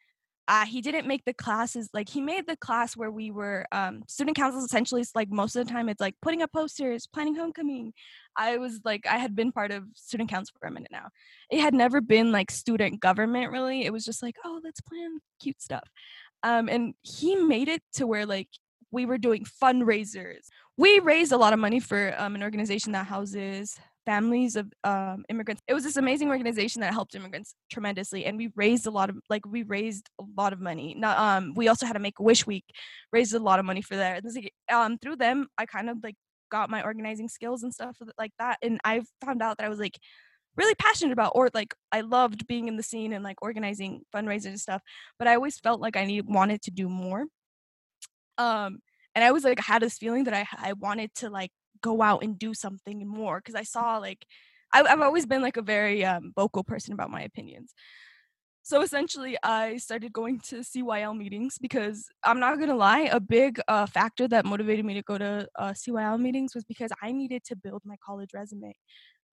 Uh, 0.48 0.64
he 0.64 0.80
didn't 0.80 1.06
make 1.06 1.22
the 1.26 1.34
classes 1.34 1.90
like 1.92 2.08
he 2.08 2.22
made 2.22 2.46
the 2.46 2.56
class 2.56 2.96
where 2.96 3.10
we 3.10 3.30
were 3.30 3.66
um, 3.70 4.02
student 4.08 4.34
councils 4.34 4.64
essentially 4.64 5.02
it's 5.02 5.14
like 5.14 5.30
most 5.30 5.54
of 5.54 5.66
the 5.66 5.70
time 5.70 5.90
it's 5.90 6.00
like 6.00 6.14
putting 6.22 6.40
up 6.40 6.50
posters 6.50 7.06
planning 7.06 7.34
homecoming. 7.34 7.92
I 8.34 8.56
was 8.56 8.80
like 8.82 9.06
i 9.06 9.18
had 9.18 9.36
been 9.36 9.52
part 9.52 9.72
of 9.72 9.84
student 9.94 10.30
council 10.30 10.56
for 10.58 10.66
a 10.66 10.70
minute 10.70 10.90
now. 10.90 11.08
It 11.50 11.60
had 11.60 11.74
never 11.74 12.00
been 12.00 12.32
like 12.32 12.50
student 12.50 12.98
government 12.98 13.52
really. 13.52 13.84
It 13.84 13.92
was 13.92 14.06
just 14.06 14.22
like 14.22 14.36
oh 14.42 14.60
let's 14.64 14.80
plan 14.80 15.18
cute 15.38 15.60
stuff. 15.60 15.86
Um, 16.42 16.68
and 16.70 16.94
he 17.02 17.36
made 17.36 17.68
it 17.68 17.82
to 17.94 18.06
where 18.06 18.24
like 18.24 18.48
we 18.90 19.04
were 19.04 19.18
doing 19.18 19.44
fundraisers. 19.62 20.46
We 20.78 20.98
raised 21.00 21.32
a 21.32 21.36
lot 21.36 21.52
of 21.52 21.58
money 21.58 21.80
for 21.80 22.14
um, 22.16 22.34
an 22.34 22.42
organization 22.42 22.92
that 22.92 23.06
houses 23.06 23.78
families 24.08 24.56
of 24.56 24.72
um, 24.84 25.22
immigrants. 25.28 25.62
It 25.68 25.74
was 25.74 25.84
this 25.84 25.98
amazing 25.98 26.30
organization 26.30 26.80
that 26.80 26.94
helped 26.94 27.14
immigrants 27.14 27.54
tremendously, 27.70 28.24
and 28.24 28.38
we 28.38 28.50
raised 28.56 28.86
a 28.86 28.90
lot 28.90 29.10
of 29.10 29.18
like 29.28 29.44
we 29.46 29.64
raised 29.64 30.08
a 30.18 30.24
lot 30.34 30.54
of 30.54 30.60
money. 30.60 30.94
Not, 30.96 31.18
um, 31.18 31.52
we 31.54 31.68
also 31.68 31.84
had 31.84 31.94
a 31.94 31.98
Make 31.98 32.18
a 32.18 32.22
Wish 32.22 32.46
week, 32.46 32.64
raised 33.12 33.34
a 33.34 33.38
lot 33.38 33.58
of 33.58 33.66
money 33.66 33.82
for 33.82 33.96
that. 33.96 34.24
Um, 34.72 34.96
through 34.96 35.16
them, 35.16 35.48
I 35.58 35.66
kind 35.66 35.90
of 35.90 35.98
like 36.02 36.14
got 36.50 36.70
my 36.70 36.82
organizing 36.82 37.28
skills 37.28 37.62
and 37.62 37.74
stuff 37.74 37.98
like 38.16 38.32
that, 38.38 38.56
and 38.62 38.80
I 38.82 39.02
found 39.22 39.42
out 39.42 39.58
that 39.58 39.66
I 39.66 39.68
was 39.68 39.78
like 39.78 39.98
really 40.56 40.74
passionate 40.76 41.12
about 41.12 41.32
or 41.34 41.50
like 41.52 41.74
I 41.92 42.00
loved 42.00 42.46
being 42.46 42.66
in 42.66 42.76
the 42.78 42.82
scene 42.82 43.12
and 43.12 43.22
like 43.22 43.42
organizing 43.42 44.00
fundraisers 44.14 44.46
and 44.46 44.60
stuff, 44.60 44.80
but 45.18 45.28
I 45.28 45.34
always 45.34 45.58
felt 45.58 45.80
like 45.82 45.96
I 45.98 46.06
need 46.06 46.24
wanted 46.26 46.62
to 46.62 46.70
do 46.70 46.88
more. 46.88 47.26
Um, 48.38 48.78
and 49.14 49.22
I 49.22 49.32
was 49.32 49.44
like 49.44 49.60
had 49.60 49.82
this 49.82 49.98
feeling 49.98 50.24
that 50.24 50.34
I 50.34 50.46
I 50.56 50.72
wanted 50.72 51.14
to 51.16 51.28
like 51.28 51.50
go 51.82 52.02
out 52.02 52.22
and 52.22 52.38
do 52.38 52.54
something 52.54 53.06
more 53.06 53.38
because 53.38 53.54
I 53.54 53.62
saw 53.62 53.98
like 53.98 54.24
I, 54.72 54.86
have 54.88 55.00
always 55.00 55.26
been 55.26 55.42
like 55.42 55.56
a 55.56 55.62
very 55.62 56.04
um, 56.04 56.32
vocal 56.36 56.62
person 56.62 56.92
about 56.92 57.10
my 57.10 57.22
opinions. 57.22 57.72
So 58.62 58.82
essentially, 58.82 59.38
I 59.42 59.78
started 59.78 60.12
going 60.12 60.40
to 60.48 60.56
CYL 60.56 61.16
meetings 61.16 61.56
because 61.58 62.06
I'm 62.22 62.38
not 62.38 62.60
gonna 62.60 62.74
lie, 62.74 63.08
a 63.10 63.18
big 63.18 63.60
uh, 63.66 63.86
factor 63.86 64.28
that 64.28 64.44
motivated 64.44 64.84
me 64.84 64.92
to 64.94 65.02
go 65.02 65.16
to 65.16 65.48
uh, 65.58 65.70
CYL 65.70 66.20
meetings 66.20 66.54
was 66.54 66.64
because 66.64 66.90
I 67.02 67.12
needed 67.12 67.44
to 67.44 67.56
build 67.56 67.80
my 67.86 67.96
college 68.04 68.30
resume. 68.34 68.74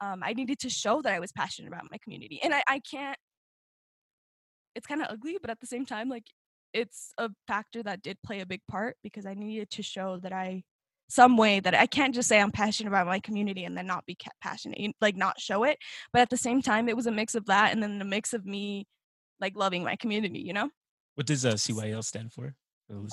Um, 0.01 0.21
I 0.23 0.34
needed 0.34 0.60
to 0.60 0.69
show 0.69 1.01
that 1.01 1.13
I 1.13 1.19
was 1.19 1.32
passionate 1.32 1.69
about 1.69 1.86
my 1.89 1.97
community, 2.03 2.41
and 2.43 2.53
I, 2.53 2.63
I 2.67 2.79
can't. 2.79 3.17
It's 4.75 4.86
kind 4.86 5.01
of 5.01 5.08
ugly, 5.10 5.38
but 5.41 5.49
at 5.49 5.60
the 5.60 5.67
same 5.67 5.86
time, 5.88 6.10
like 6.10 6.25
it's 6.73 7.13
a 7.17 7.29
factor 7.47 7.82
that 7.84 8.03
did 8.03 8.17
play 8.23 8.41
a 8.41 8.45
big 8.45 8.62
part 8.69 8.97
because 9.03 9.25
I 9.25 9.34
needed 9.34 9.71
to 9.71 9.84
show 9.84 10.19
that 10.21 10.34
I 10.34 10.63
some 11.10 11.38
way 11.38 11.60
that 11.60 11.76
I 11.76 11.86
can't 11.86 12.16
just 12.16 12.28
say 12.28 12.39
I'm 12.39 12.52
passionate 12.52 12.89
about 12.89 13.08
my 13.08 13.20
community 13.20 13.66
and 13.66 13.78
then 13.78 13.88
not 13.88 14.06
be 14.06 14.16
kept 14.16 14.39
passionate, 14.42 14.96
like 15.02 15.16
not 15.16 15.39
show 15.39 15.63
it. 15.63 15.78
But 16.12 16.22
at 16.22 16.30
the 16.30 16.38
same 16.38 16.62
time, 16.62 16.89
it 16.89 16.96
was 16.96 17.08
a 17.08 17.12
mix 17.12 17.36
of 17.36 17.46
that 17.48 17.72
and 17.72 17.84
then 17.84 18.02
a 18.02 18.06
mix 18.06 18.34
of 18.34 18.46
me 18.46 18.88
like 19.39 19.56
loving 19.56 19.84
my 19.84 19.96
community, 19.96 20.39
you 20.39 20.54
know? 20.54 20.70
What 21.16 21.28
does 21.28 21.46
uh, 21.46 21.54
CYL 21.54 22.04
stand 22.04 22.34
for? 22.34 22.56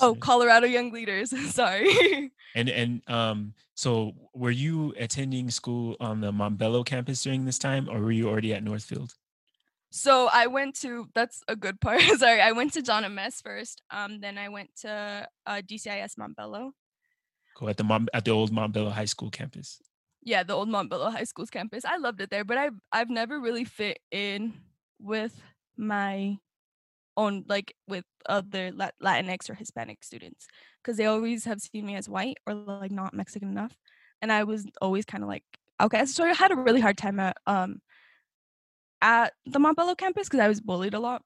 Oh, 0.01 0.15
Colorado 0.15 0.67
Young 0.67 0.91
Leaders. 0.91 1.33
Sorry. 1.53 2.31
and 2.55 2.69
and 2.69 3.01
um, 3.09 3.53
so 3.75 4.13
were 4.33 4.51
you 4.51 4.93
attending 4.97 5.49
school 5.49 5.95
on 5.99 6.21
the 6.21 6.31
Montbello 6.31 6.85
campus 6.85 7.23
during 7.23 7.45
this 7.45 7.57
time, 7.57 7.89
or 7.89 7.99
were 7.99 8.11
you 8.11 8.29
already 8.29 8.53
at 8.53 8.63
Northfield? 8.63 9.13
So 9.91 10.29
I 10.31 10.47
went 10.47 10.75
to 10.81 11.07
that's 11.13 11.43
a 11.47 11.55
good 11.55 11.79
part. 11.81 12.01
Sorry, 12.17 12.41
I 12.41 12.51
went 12.51 12.73
to 12.73 12.81
John 12.81 13.03
Amesse 13.03 13.41
first. 13.41 13.81
Um, 13.91 14.19
then 14.19 14.37
I 14.37 14.49
went 14.49 14.69
to 14.81 15.27
uh, 15.45 15.61
DCIS 15.65 16.15
Montbello, 16.19 16.71
Cool. 17.55 17.69
At 17.69 17.77
the 17.77 17.83
Mont, 17.83 18.09
at 18.13 18.25
the 18.25 18.31
old 18.31 18.51
Montbello 18.51 18.91
High 18.91 19.05
School 19.05 19.29
campus. 19.29 19.81
Yeah, 20.23 20.43
the 20.43 20.53
old 20.53 20.69
Montbello 20.69 21.11
High 21.11 21.23
School's 21.23 21.49
campus. 21.49 21.83
I 21.85 21.97
loved 21.97 22.21
it 22.21 22.29
there, 22.29 22.43
but 22.43 22.57
I've 22.57 22.79
I've 22.91 23.09
never 23.09 23.39
really 23.39 23.65
fit 23.65 23.99
in 24.11 24.53
with 24.99 25.39
my 25.77 26.37
own 27.17 27.43
like 27.47 27.75
with 27.87 28.05
other 28.27 28.71
Latinx 28.71 29.49
or 29.49 29.55
Hispanic 29.55 30.03
students 30.03 30.47
because 30.81 30.97
they 30.97 31.05
always 31.05 31.45
have 31.45 31.59
seen 31.59 31.85
me 31.85 31.95
as 31.95 32.07
white 32.07 32.37
or 32.47 32.53
like 32.53 32.91
not 32.91 33.13
Mexican 33.13 33.49
enough, 33.49 33.75
and 34.21 34.31
I 34.31 34.43
was 34.43 34.65
always 34.81 35.05
kind 35.05 35.23
of 35.23 35.27
like 35.29 35.43
okay. 35.81 36.05
So 36.05 36.23
I 36.23 36.33
had 36.33 36.51
a 36.51 36.55
really 36.55 36.81
hard 36.81 36.97
time 36.97 37.19
at 37.19 37.37
um 37.47 37.81
at 39.01 39.33
the 39.45 39.59
Montbello 39.59 39.97
campus 39.97 40.27
because 40.29 40.39
I 40.39 40.47
was 40.47 40.61
bullied 40.61 40.93
a 40.93 40.99
lot, 40.99 41.23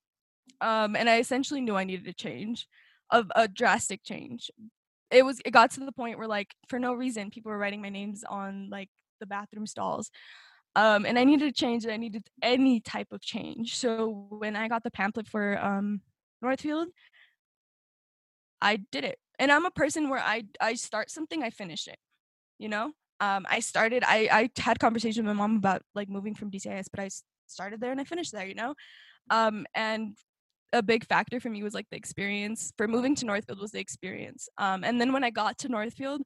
um, 0.62 0.96
and 0.96 1.10
I 1.10 1.20
essentially 1.20 1.62
knew 1.62 1.76
I 1.76 1.84
needed 1.84 2.08
a 2.08 2.14
change, 2.14 2.68
of 3.12 3.32
a 3.36 3.48
drastic 3.48 4.04
change 4.04 4.50
it 5.12 5.24
was 5.26 5.40
it 5.46 5.52
got 5.52 5.72
to 5.72 5.80
the 5.82 5.92
point 5.92 6.18
where 6.18 6.28
like 6.28 6.56
for 6.68 6.80
no 6.80 6.94
reason 6.94 7.30
people 7.30 7.52
were 7.52 7.58
writing 7.58 7.82
my 7.82 7.90
names 7.90 8.24
on 8.28 8.70
like 8.70 8.90
the 9.20 9.26
bathroom 9.26 9.66
stalls 9.68 10.10
um 10.76 11.06
and 11.06 11.18
i 11.18 11.24
needed 11.24 11.46
to 11.46 11.52
change 11.52 11.86
it 11.86 11.92
i 11.92 11.98
needed 11.98 12.28
any 12.42 12.80
type 12.80 13.08
of 13.12 13.22
change. 13.22 13.76
So 13.76 14.28
when 14.30 14.56
i 14.56 14.68
got 14.68 14.84
the 14.84 14.92
pamphlet 14.92 15.28
for 15.28 15.64
um 15.64 16.02
northfield 16.42 16.90
i 18.62 18.78
did 18.92 19.04
it 19.04 19.18
and 19.40 19.52
i'm 19.52 19.66
a 19.66 19.72
person 19.72 20.10
where 20.10 20.20
i 20.20 20.44
i 20.60 20.74
start 20.74 21.10
something 21.12 21.44
i 21.44 21.50
finish 21.50 21.88
it 21.88 21.98
you 22.60 22.70
know? 22.70 22.92
Um 23.20 23.46
i 23.50 23.60
started 23.60 24.04
i 24.06 24.28
i 24.32 24.50
had 24.60 24.80
conversation 24.80 25.26
with 25.26 25.36
my 25.36 25.42
mom 25.42 25.58
about 25.58 25.82
like 25.94 26.10
moving 26.10 26.36
from 26.36 26.52
dcis 26.52 26.88
but 26.92 27.00
i 27.00 27.10
started 27.48 27.80
there 27.80 27.92
and 27.92 28.02
i 28.02 28.04
finished 28.04 28.32
there 28.32 28.46
you 28.46 28.56
know? 28.56 28.74
Um 29.30 29.66
and 29.74 30.16
a 30.74 30.84
big 30.84 31.06
factor 31.06 31.40
for 31.40 31.50
me 31.50 31.64
was 31.64 31.74
like 31.74 31.88
the 31.90 31.98
experience 31.98 32.74
for 32.78 32.88
moving 32.88 33.16
to 33.16 33.26
Northfield 33.26 33.60
was 33.60 33.72
the 33.72 33.80
experience. 33.80 34.50
Um, 34.58 34.84
and 34.84 35.00
then 35.00 35.14
when 35.14 35.24
I 35.24 35.30
got 35.30 35.58
to 35.60 35.70
Northfield, 35.70 36.22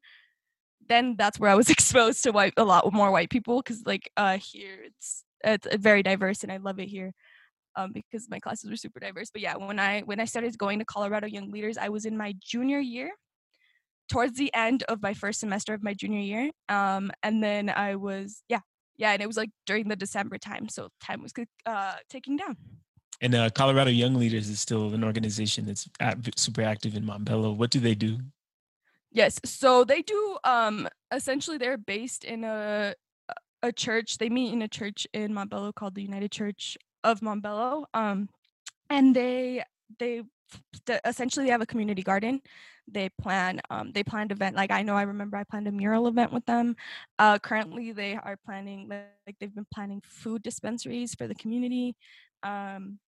then 0.87 1.15
that's 1.17 1.39
where 1.39 1.51
I 1.51 1.55
was 1.55 1.69
exposed 1.69 2.23
to 2.23 2.31
white 2.31 2.53
a 2.57 2.63
lot 2.63 2.91
more 2.93 3.11
white 3.11 3.29
people 3.29 3.61
because 3.61 3.83
like 3.85 4.09
uh, 4.17 4.37
here 4.37 4.79
it's 4.83 5.23
it's 5.43 5.67
very 5.77 6.03
diverse 6.03 6.43
and 6.43 6.51
I 6.51 6.57
love 6.57 6.79
it 6.79 6.87
here. 6.87 7.13
Um, 7.75 7.91
because 7.93 8.27
my 8.29 8.39
classes 8.39 8.69
were 8.69 8.75
super 8.75 8.99
diverse. 8.99 9.29
But 9.31 9.41
yeah, 9.41 9.55
when 9.55 9.79
I 9.79 10.01
when 10.01 10.19
I 10.19 10.25
started 10.25 10.57
going 10.57 10.79
to 10.79 10.85
Colorado 10.85 11.27
Young 11.27 11.51
Leaders, 11.51 11.77
I 11.77 11.89
was 11.89 12.05
in 12.05 12.17
my 12.17 12.33
junior 12.41 12.79
year, 12.79 13.11
towards 14.09 14.37
the 14.37 14.53
end 14.53 14.83
of 14.89 15.01
my 15.01 15.13
first 15.13 15.39
semester 15.39 15.73
of 15.73 15.83
my 15.83 15.93
junior 15.93 16.19
year. 16.19 16.51
Um, 16.67 17.11
and 17.23 17.43
then 17.43 17.69
I 17.69 17.95
was 17.95 18.43
yeah 18.49 18.59
yeah, 18.99 19.13
and 19.13 19.21
it 19.21 19.27
was 19.27 19.37
like 19.37 19.51
during 19.65 19.87
the 19.87 19.95
December 19.95 20.37
time, 20.37 20.67
so 20.67 20.89
time 21.01 21.23
was 21.23 21.31
uh, 21.65 21.93
ticking 22.09 22.35
down. 22.35 22.57
And 23.21 23.35
uh, 23.35 23.49
Colorado 23.49 23.91
Young 23.91 24.15
Leaders 24.15 24.47
is 24.49 24.59
still 24.59 24.93
an 24.93 25.03
organization 25.03 25.65
that's 25.65 25.89
super 26.37 26.61
active 26.61 26.95
in 26.95 27.03
Montbello. 27.03 27.55
What 27.55 27.69
do 27.69 27.79
they 27.79 27.95
do? 27.95 28.19
Yes, 29.11 29.39
so 29.43 29.83
they 29.83 30.01
do. 30.01 30.37
Um, 30.43 30.87
essentially, 31.11 31.57
they're 31.57 31.77
based 31.77 32.23
in 32.23 32.43
a 32.43 32.93
a 33.61 33.71
church. 33.71 34.17
They 34.17 34.29
meet 34.29 34.53
in 34.53 34.61
a 34.61 34.67
church 34.67 35.05
in 35.13 35.33
Montbello 35.33 35.73
called 35.75 35.95
the 35.95 36.01
United 36.01 36.31
Church 36.31 36.77
of 37.03 37.19
Montbello. 37.19 37.85
Um, 37.93 38.29
and 38.89 39.15
they 39.15 39.63
they 39.99 40.23
essentially 41.05 41.45
they 41.45 41.51
have 41.51 41.61
a 41.61 41.65
community 41.65 42.01
garden. 42.01 42.41
They 42.87 43.09
plan 43.09 43.61
um 43.69 43.91
they 43.91 44.03
planned 44.03 44.31
event 44.31 44.55
like 44.55 44.71
I 44.71 44.81
know 44.81 44.95
I 44.95 45.03
remember 45.03 45.37
I 45.37 45.43
planned 45.43 45.67
a 45.67 45.71
mural 45.71 46.07
event 46.07 46.31
with 46.31 46.45
them. 46.45 46.75
Uh, 47.19 47.37
currently 47.37 47.91
they 47.91 48.15
are 48.15 48.37
planning 48.45 48.87
like 48.89 49.35
they've 49.39 49.53
been 49.53 49.67
planning 49.73 50.01
food 50.03 50.41
dispensaries 50.41 51.13
for 51.15 51.27
the 51.27 51.35
community. 51.35 51.95
Um, 52.43 52.99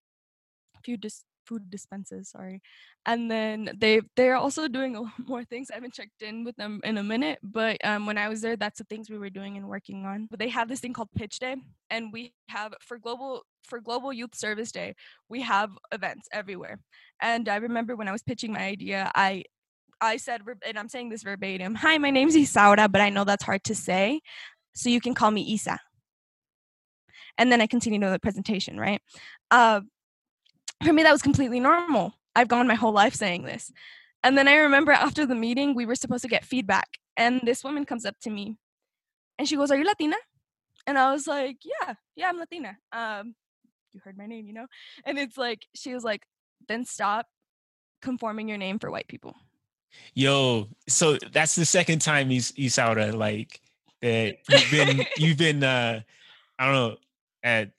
food 0.85 1.01
dis- 1.01 1.25
food 1.45 1.69
dispenses 1.69 2.29
sorry. 2.29 2.61
And 3.05 3.29
then 3.29 3.71
they 3.77 4.01
they're 4.15 4.35
also 4.35 4.67
doing 4.67 4.95
a 4.95 5.01
lot 5.01 5.13
more 5.27 5.43
things. 5.43 5.71
I 5.71 5.75
haven't 5.75 5.93
checked 5.93 6.21
in 6.21 6.43
with 6.43 6.55
them 6.55 6.79
in 6.83 6.97
a 6.97 7.03
minute 7.03 7.39
but 7.43 7.77
um, 7.83 8.05
when 8.05 8.17
i 8.17 8.29
was 8.29 8.41
there 8.41 8.55
that's 8.55 8.77
the 8.77 8.85
things 8.85 9.09
we 9.09 9.17
were 9.17 9.29
doing 9.29 9.57
and 9.57 9.67
working 9.67 10.05
on. 10.05 10.27
But 10.29 10.39
they 10.39 10.49
have 10.49 10.67
this 10.69 10.79
thing 10.79 10.93
called 10.93 11.09
pitch 11.15 11.39
day 11.39 11.55
and 11.89 12.13
we 12.13 12.33
have 12.49 12.73
for 12.81 12.97
global 12.99 13.43
for 13.63 13.79
global 13.79 14.11
youth 14.13 14.35
service 14.35 14.71
day 14.71 14.95
we 15.29 15.41
have 15.41 15.69
events 15.91 16.27
everywhere. 16.31 16.79
And 17.21 17.49
i 17.49 17.57
remember 17.57 17.95
when 17.95 18.07
i 18.07 18.11
was 18.11 18.23
pitching 18.23 18.51
my 18.53 18.63
idea 18.63 19.11
i 19.15 19.43
i 19.99 20.17
said 20.17 20.41
and 20.67 20.79
i'm 20.79 20.89
saying 20.89 21.09
this 21.09 21.23
verbatim 21.23 21.75
hi 21.75 21.97
my 21.97 22.09
name's 22.09 22.35
isaura 22.35 22.91
but 22.91 23.01
i 23.01 23.09
know 23.09 23.23
that's 23.23 23.43
hard 23.43 23.63
to 23.63 23.75
say 23.75 24.19
so 24.73 24.89
you 24.89 25.01
can 25.01 25.13
call 25.13 25.31
me 25.31 25.41
isa 25.53 25.77
and 27.37 27.51
then 27.51 27.61
i 27.61 27.67
continued 27.67 28.01
with 28.01 28.11
the 28.11 28.19
presentation 28.19 28.79
right? 28.79 29.01
Uh, 29.49 29.81
for 30.83 30.93
me 30.93 31.03
that 31.03 31.11
was 31.11 31.21
completely 31.21 31.59
normal. 31.59 32.13
I've 32.35 32.47
gone 32.47 32.67
my 32.67 32.75
whole 32.75 32.93
life 32.93 33.13
saying 33.13 33.43
this. 33.43 33.71
And 34.23 34.37
then 34.37 34.47
i 34.47 34.55
remember 34.55 34.91
after 34.91 35.25
the 35.25 35.35
meeting 35.35 35.75
we 35.75 35.85
were 35.85 35.95
supposed 35.95 36.23
to 36.23 36.29
get 36.29 36.45
feedback 36.45 36.87
and 37.17 37.41
this 37.43 37.63
woman 37.63 37.85
comes 37.85 38.05
up 38.05 38.15
to 38.21 38.29
me 38.29 38.57
and 39.37 39.47
she 39.47 39.55
goes 39.55 39.71
are 39.71 39.77
you 39.77 39.85
latina? 39.85 40.17
And 40.87 40.97
i 40.97 41.11
was 41.11 41.27
like 41.27 41.57
yeah 41.63 41.93
yeah 42.15 42.29
i'm 42.29 42.39
latina. 42.39 42.77
Um 42.91 43.35
you 43.93 44.01
heard 44.03 44.17
my 44.17 44.25
name, 44.25 44.47
you 44.47 44.53
know? 44.53 44.67
And 45.05 45.17
it's 45.17 45.37
like 45.37 45.65
she 45.75 45.93
was 45.93 46.03
like, 46.03 46.23
then 46.67 46.85
stop 46.85 47.27
conforming 48.01 48.47
your 48.47 48.57
name 48.57 48.79
for 48.79 48.91
white 48.91 49.07
people. 49.07 49.35
Yo, 50.13 50.69
so 50.87 51.17
that's 51.31 51.55
the 51.55 51.65
second 51.65 51.99
time 51.99 52.29
he's 52.29 52.51
Isaura 52.53 53.13
like 53.13 53.59
that 54.01 54.37
you've 54.49 54.71
been 54.71 55.05
you've 55.17 55.37
been 55.37 55.63
uh 55.63 56.01
I 56.57 56.65
don't 56.65 56.75
know 56.75 56.97
at 57.43 57.71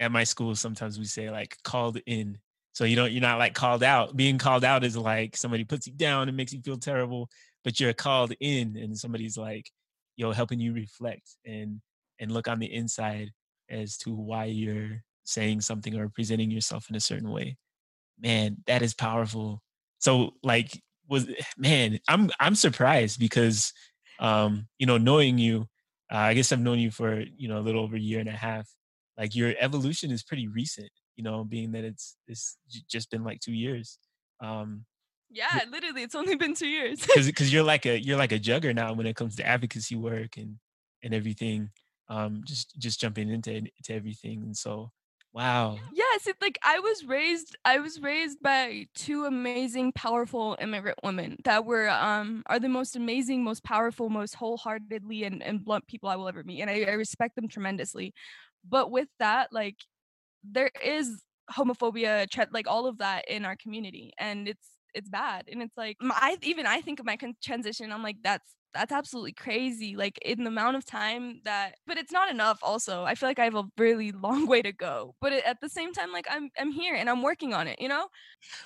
at 0.00 0.12
my 0.12 0.24
school 0.24 0.54
sometimes 0.54 0.98
we 0.98 1.04
say 1.04 1.30
like 1.30 1.56
called 1.64 1.98
in. 2.06 2.38
So 2.72 2.84
you 2.84 2.96
don't 2.96 3.12
you're 3.12 3.20
not 3.20 3.38
like 3.38 3.54
called 3.54 3.82
out. 3.82 4.16
Being 4.16 4.38
called 4.38 4.64
out 4.64 4.84
is 4.84 4.96
like 4.96 5.36
somebody 5.36 5.64
puts 5.64 5.86
you 5.86 5.92
down 5.92 6.28
and 6.28 6.36
makes 6.36 6.52
you 6.52 6.60
feel 6.60 6.78
terrible, 6.78 7.28
but 7.64 7.80
you're 7.80 7.92
called 7.92 8.32
in 8.40 8.76
and 8.76 8.96
somebody's 8.96 9.36
like, 9.36 9.70
you 10.16 10.24
know 10.24 10.32
helping 10.32 10.60
you 10.60 10.72
reflect 10.72 11.36
and 11.44 11.80
and 12.20 12.32
look 12.32 12.48
on 12.48 12.58
the 12.58 12.72
inside 12.72 13.30
as 13.70 13.96
to 13.98 14.12
why 14.14 14.44
you're 14.44 15.02
saying 15.24 15.60
something 15.60 15.96
or 15.96 16.08
presenting 16.08 16.50
yourself 16.50 16.88
in 16.88 16.96
a 16.96 17.00
certain 17.00 17.30
way. 17.30 17.56
Man, 18.20 18.58
that 18.66 18.82
is 18.82 18.94
powerful. 18.94 19.62
So 19.98 20.34
like 20.42 20.80
was 21.08 21.28
man, 21.56 21.98
I'm 22.08 22.30
I'm 22.40 22.54
surprised 22.54 23.18
because 23.18 23.72
um, 24.18 24.66
you 24.78 24.86
know, 24.86 24.98
knowing 24.98 25.38
you, 25.38 25.68
uh, 26.12 26.16
I 26.16 26.34
guess 26.34 26.52
I've 26.52 26.60
known 26.60 26.78
you 26.78 26.90
for, 26.90 27.22
you 27.36 27.48
know, 27.48 27.58
a 27.58 27.62
little 27.62 27.82
over 27.82 27.96
a 27.96 28.00
year 28.00 28.20
and 28.20 28.28
a 28.28 28.32
half. 28.32 28.68
Like 29.18 29.34
your 29.34 29.54
evolution 29.58 30.10
is 30.12 30.22
pretty 30.24 30.48
recent, 30.48 30.90
you 31.16 31.24
know, 31.24 31.44
being 31.44 31.72
that 31.72 31.84
it's 31.84 32.16
it's 32.28 32.58
just 32.88 33.10
been 33.10 33.24
like 33.24 33.40
2 33.40 33.52
years. 33.54 33.98
Um 34.40 34.86
yeah, 35.30 35.64
literally, 35.68 36.02
it's 36.02 36.14
only 36.14 36.36
been 36.36 36.54
two 36.54 36.68
years. 36.68 37.06
Because 37.14 37.26
because 37.26 37.52
you're 37.52 37.62
like 37.64 37.86
a 37.86 38.00
you're 38.00 38.16
like 38.18 38.32
a 38.32 38.38
juggernaut 38.38 38.96
when 38.96 39.06
it 39.06 39.16
comes 39.16 39.36
to 39.36 39.46
advocacy 39.46 39.96
work 39.96 40.36
and 40.36 40.58
and 41.02 41.14
everything. 41.14 41.70
Um, 42.08 42.42
just 42.44 42.76
just 42.78 43.00
jumping 43.00 43.28
into 43.30 43.54
into 43.54 43.92
everything, 43.92 44.42
and 44.42 44.56
so 44.56 44.92
wow. 45.32 45.90
Yes, 45.90 46.26
it's 46.26 46.40
like 46.42 46.58
I 46.62 46.78
was 46.80 47.04
raised. 47.04 47.56
I 47.64 47.78
was 47.78 48.00
raised 48.00 48.40
by 48.42 48.86
two 48.94 49.24
amazing, 49.24 49.92
powerful 49.92 50.56
immigrant 50.60 50.98
women 51.02 51.36
that 51.44 51.64
were 51.64 51.88
um 51.88 52.42
are 52.46 52.58
the 52.60 52.68
most 52.68 52.94
amazing, 52.96 53.42
most 53.44 53.64
powerful, 53.64 54.10
most 54.10 54.34
wholeheartedly 54.34 55.24
and 55.24 55.42
and 55.42 55.64
blunt 55.64 55.86
people 55.86 56.08
I 56.08 56.16
will 56.16 56.28
ever 56.28 56.44
meet, 56.44 56.60
and 56.60 56.70
I, 56.70 56.82
I 56.84 56.92
respect 56.92 57.36
them 57.36 57.48
tremendously. 57.48 58.12
But 58.68 58.90
with 58.90 59.08
that, 59.18 59.52
like 59.52 59.76
there 60.44 60.70
is 60.84 61.22
homophobia, 61.50 62.26
like 62.52 62.68
all 62.68 62.86
of 62.86 62.98
that 62.98 63.28
in 63.28 63.44
our 63.44 63.56
community, 63.56 64.12
and 64.18 64.48
it's 64.48 64.68
it's 64.94 65.08
bad 65.08 65.44
and 65.50 65.62
it's 65.62 65.76
like 65.76 65.96
I 66.02 66.36
even 66.42 66.66
I 66.66 66.80
think 66.80 67.00
of 67.00 67.06
my 67.06 67.16
con- 67.16 67.36
transition 67.42 67.92
I'm 67.92 68.02
like 68.02 68.16
that's 68.22 68.54
that's 68.74 68.92
absolutely 68.92 69.32
crazy 69.32 69.96
like 69.96 70.18
in 70.22 70.44
the 70.44 70.48
amount 70.48 70.76
of 70.76 70.84
time 70.84 71.40
that 71.44 71.76
but 71.86 71.98
it's 71.98 72.12
not 72.12 72.30
enough 72.30 72.58
also 72.62 73.04
I 73.04 73.14
feel 73.14 73.28
like 73.28 73.38
I 73.38 73.44
have 73.44 73.54
a 73.54 73.64
really 73.78 74.12
long 74.26 74.46
way 74.46 74.62
to 74.62 74.72
go 74.72 75.14
but 75.20 75.32
it, 75.32 75.44
at 75.44 75.60
the 75.60 75.68
same 75.68 75.92
time 75.92 76.12
like 76.12 76.26
I'm 76.30 76.50
I'm 76.58 76.70
here 76.70 76.94
and 76.94 77.08
I'm 77.08 77.22
working 77.22 77.54
on 77.54 77.66
it 77.66 77.80
you 77.80 77.88
know? 77.88 78.08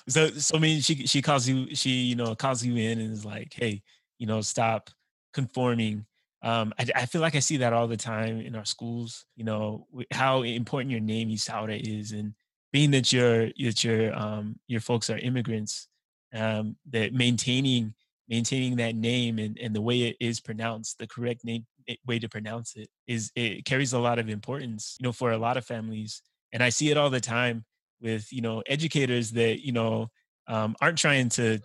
So 0.09 0.27
so 0.29 0.57
I 0.57 0.59
mean 0.59 0.81
she 0.81 1.07
she 1.07 1.21
calls 1.21 1.47
you 1.47 1.73
she 1.75 1.89
you 1.89 2.15
know 2.15 2.35
calls 2.35 2.63
you 2.63 2.75
in 2.75 2.99
and 2.99 3.11
is 3.11 3.25
like 3.25 3.53
hey 3.53 3.81
you 4.17 4.27
know 4.27 4.41
stop 4.41 4.89
conforming 5.33 6.05
um, 6.43 6.73
I, 6.77 6.85
I, 6.95 7.05
feel 7.05 7.21
like 7.21 7.35
I 7.35 7.39
see 7.39 7.57
that 7.57 7.73
all 7.73 7.87
the 7.87 7.97
time 7.97 8.41
in 8.41 8.55
our 8.55 8.65
schools. 8.65 9.25
You 9.35 9.45
know 9.45 9.87
how 10.11 10.43
important 10.43 10.91
your 10.91 10.99
name 10.99 11.29
Isaura 11.29 11.79
is, 11.81 12.11
and 12.11 12.33
being 12.71 12.91
that 12.91 13.13
your 13.13 13.47
that 13.47 13.83
your 13.83 14.13
um, 14.13 14.59
your 14.67 14.81
folks 14.81 15.09
are 15.09 15.17
immigrants, 15.17 15.87
um, 16.33 16.75
that 16.91 17.13
maintaining 17.13 17.93
maintaining 18.29 18.77
that 18.77 18.95
name 18.95 19.37
and, 19.39 19.57
and 19.59 19.75
the 19.75 19.81
way 19.81 20.03
it 20.03 20.17
is 20.19 20.39
pronounced, 20.39 20.97
the 20.97 21.07
correct 21.07 21.43
name 21.43 21.65
eh, 21.87 21.95
way 22.05 22.19
to 22.19 22.29
pronounce 22.29 22.75
it 22.75 22.89
is 23.07 23.31
it 23.35 23.65
carries 23.65 23.93
a 23.93 23.99
lot 23.99 24.19
of 24.19 24.29
importance, 24.29 24.97
you 24.99 25.03
know, 25.03 25.11
for 25.11 25.31
a 25.31 25.37
lot 25.37 25.57
of 25.57 25.65
families. 25.65 26.21
And 26.51 26.63
I 26.63 26.69
see 26.69 26.89
it 26.89 26.97
all 26.97 27.09
the 27.09 27.19
time 27.19 27.65
with, 28.01 28.31
you 28.31 28.41
know, 28.41 28.63
educators 28.67 29.31
that, 29.31 29.65
you 29.65 29.71
know, 29.71 30.09
um, 30.47 30.75
aren't 30.81 30.97
trying 30.97 31.29
to 31.29 31.59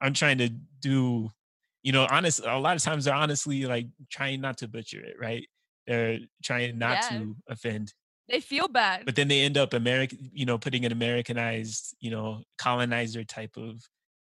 aren't 0.00 0.16
trying 0.16 0.38
to 0.38 0.48
do, 0.80 1.30
you 1.82 1.92
know, 1.92 2.06
honest 2.10 2.40
a 2.44 2.58
lot 2.58 2.76
of 2.76 2.82
times 2.82 3.04
they're 3.04 3.14
honestly 3.14 3.64
like 3.64 3.86
trying 4.10 4.40
not 4.40 4.58
to 4.58 4.68
butcher 4.68 5.00
it, 5.00 5.16
right? 5.20 5.46
They're 5.86 6.18
trying 6.42 6.78
not 6.78 6.98
yeah. 7.02 7.18
to 7.18 7.36
offend 7.48 7.92
they 8.28 8.40
feel 8.40 8.68
bad 8.68 9.04
but 9.04 9.16
then 9.16 9.26
they 9.26 9.40
end 9.40 9.58
up 9.58 9.74
american 9.74 10.30
you 10.32 10.46
know 10.46 10.56
putting 10.56 10.84
an 10.84 10.92
americanized 10.92 11.94
you 12.00 12.08
know 12.10 12.40
colonizer 12.56 13.24
type 13.24 13.56
of 13.56 13.82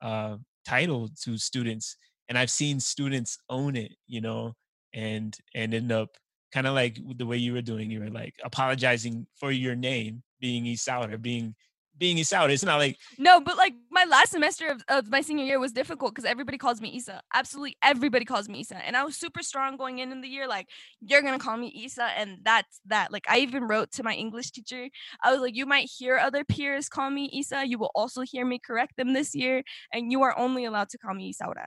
uh, 0.02 0.36
title 0.66 1.10
to 1.24 1.38
students 1.38 1.96
and 2.28 2.38
i've 2.38 2.52
seen 2.52 2.80
students 2.80 3.40
own 3.50 3.78
it 3.78 3.94
you 4.06 4.20
know 4.20 4.54
and 4.94 5.38
and 5.56 5.74
end 5.74 5.92
up 5.92 6.10
kind 6.54 6.68
of 6.68 6.74
like 6.74 7.00
the 7.16 7.26
way 7.26 7.38
you 7.38 7.54
were 7.54 7.62
doing 7.62 7.90
you 7.90 8.00
were 8.00 8.10
like 8.10 8.36
apologizing 8.44 9.26
for 9.40 9.52
your 9.52 9.76
name 9.76 10.22
being 10.40 10.66
East 10.66 10.88
Isaura, 10.88 11.22
being 11.22 11.56
being 11.98 12.18
Isaura. 12.18 12.50
It's 12.50 12.64
not 12.64 12.78
like 12.78 12.98
no, 13.18 13.40
but 13.40 13.58
like 13.58 13.74
my 13.92 14.06
last 14.06 14.32
semester 14.32 14.68
of, 14.68 14.84
of 14.88 15.10
my 15.10 15.22
senior 15.22 15.46
year 15.46 15.60
was 15.60 15.72
difficult 15.72 16.14
because 16.14 16.26
everybody 16.26 16.58
calls 16.58 16.82
me 16.82 16.90
Isa. 16.90 17.22
Absolutely 17.34 17.78
everybody 17.84 18.26
calls 18.26 18.48
me 18.48 18.60
Isa, 18.60 18.78
and 18.86 18.96
I 18.96 19.04
was 19.04 19.18
super 19.18 19.44
strong 19.44 19.78
going 19.78 20.00
in 20.00 20.12
in 20.12 20.22
the 20.22 20.28
year. 20.28 20.48
Like 20.48 20.68
you're 21.02 21.22
gonna 21.22 21.40
call 21.40 21.58
me 21.58 21.68
Isa, 21.68 22.04
and 22.18 22.40
that's 22.44 22.80
that. 22.88 23.12
Like 23.12 23.26
I 23.30 23.40
even 23.40 23.64
wrote 23.64 23.92
to 23.94 24.04
my 24.04 24.14
English 24.14 24.52
teacher. 24.52 24.88
I 25.24 25.32
was 25.32 25.42
like, 25.42 25.56
you 25.56 25.66
might 25.66 25.90
hear 25.90 26.18
other 26.18 26.44
peers 26.44 26.90
call 26.90 27.10
me 27.10 27.30
Isa. 27.34 27.68
You 27.68 27.78
will 27.78 27.92
also 27.96 28.22
hear 28.22 28.46
me 28.46 28.60
correct 28.60 28.98
them 28.98 29.14
this 29.14 29.36
year, 29.36 29.64
and 29.94 30.12
you 30.12 30.22
are 30.24 30.38
only 30.38 30.66
allowed 30.66 30.90
to 30.90 30.98
call 30.98 31.14
me 31.14 31.34
Isaura. 31.34 31.66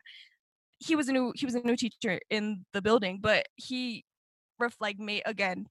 He 0.79 0.97
was 0.97 1.09
a 1.09 1.13
new 1.13 1.33
he 1.37 1.47
was 1.47 1.55
a 1.55 1.61
new 1.61 1.77
teacher 1.77 2.21
in 2.31 2.65
the 2.73 2.83
building, 2.83 3.19
but 3.21 3.47
he 3.57 4.05
reflect 4.59 5.01
me 5.01 5.23
again 5.25 5.67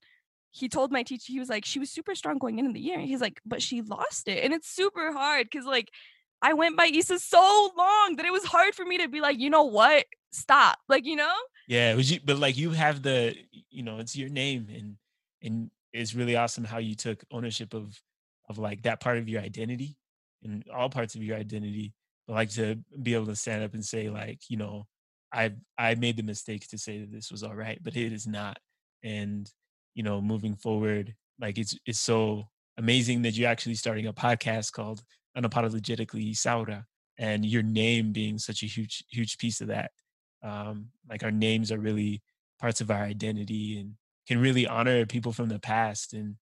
he 0.50 0.68
told 0.68 0.90
my 0.90 1.02
teacher, 1.02 1.32
he 1.32 1.38
was 1.38 1.48
like, 1.48 1.64
she 1.64 1.78
was 1.78 1.90
super 1.90 2.14
strong 2.14 2.38
going 2.38 2.58
into 2.58 2.72
the 2.72 2.80
year. 2.80 2.98
He's 3.00 3.20
like, 3.20 3.40
but 3.44 3.62
she 3.62 3.82
lost 3.82 4.28
it. 4.28 4.44
And 4.44 4.52
it's 4.52 4.68
super 4.68 5.12
hard 5.12 5.48
because 5.50 5.66
like 5.66 5.90
I 6.42 6.54
went 6.54 6.76
by 6.76 6.86
Isa 6.86 7.18
so 7.18 7.70
long 7.76 8.16
that 8.16 8.26
it 8.26 8.32
was 8.32 8.44
hard 8.44 8.74
for 8.74 8.84
me 8.84 8.98
to 8.98 9.08
be 9.08 9.20
like, 9.20 9.38
you 9.38 9.50
know 9.50 9.64
what? 9.64 10.06
Stop. 10.32 10.78
Like, 10.88 11.06
you 11.06 11.16
know? 11.16 11.34
Yeah, 11.68 11.94
was 11.94 12.10
you 12.10 12.20
but 12.24 12.38
like 12.38 12.56
you 12.56 12.70
have 12.70 13.02
the, 13.02 13.36
you 13.70 13.82
know, 13.82 13.98
it's 13.98 14.16
your 14.16 14.28
name 14.28 14.66
and 14.74 14.96
and 15.42 15.70
it's 15.92 16.14
really 16.14 16.36
awesome 16.36 16.64
how 16.64 16.78
you 16.78 16.94
took 16.94 17.22
ownership 17.30 17.74
of 17.74 18.00
of 18.48 18.58
like 18.58 18.82
that 18.82 19.00
part 19.00 19.18
of 19.18 19.28
your 19.28 19.40
identity 19.40 19.96
and 20.42 20.64
all 20.74 20.88
parts 20.88 21.14
of 21.14 21.22
your 21.22 21.36
identity. 21.36 21.92
But 22.26 22.34
like 22.34 22.50
to 22.50 22.78
be 23.00 23.14
able 23.14 23.26
to 23.26 23.36
stand 23.36 23.62
up 23.62 23.74
and 23.74 23.84
say, 23.84 24.10
like, 24.10 24.40
you 24.48 24.56
know, 24.56 24.86
I 25.32 25.52
I 25.78 25.94
made 25.94 26.16
the 26.16 26.22
mistake 26.24 26.66
to 26.68 26.78
say 26.78 26.98
that 26.98 27.12
this 27.12 27.30
was 27.30 27.44
all 27.44 27.54
right, 27.54 27.78
but 27.82 27.96
it 27.96 28.12
is 28.12 28.26
not. 28.26 28.58
And 29.04 29.50
you 30.00 30.04
know, 30.04 30.18
moving 30.18 30.56
forward. 30.56 31.14
Like 31.38 31.58
it's 31.58 31.76
it's 31.84 32.00
so 32.00 32.48
amazing 32.78 33.20
that 33.20 33.36
you're 33.36 33.50
actually 33.50 33.74
starting 33.74 34.06
a 34.06 34.14
podcast 34.14 34.72
called 34.72 35.02
Unapologetically 35.36 36.30
Isaura, 36.30 36.84
and 37.18 37.44
your 37.44 37.62
name 37.62 38.10
being 38.10 38.38
such 38.38 38.62
a 38.62 38.66
huge 38.66 39.04
huge 39.10 39.36
piece 39.36 39.60
of 39.60 39.68
that. 39.68 39.90
Um, 40.42 40.86
like 41.06 41.22
our 41.22 41.30
names 41.30 41.70
are 41.70 41.78
really 41.78 42.22
parts 42.58 42.80
of 42.80 42.90
our 42.90 43.02
identity 43.02 43.78
and 43.78 43.92
can 44.26 44.40
really 44.40 44.66
honor 44.66 45.04
people 45.04 45.32
from 45.34 45.50
the 45.50 45.58
past 45.58 46.14
and 46.14 46.36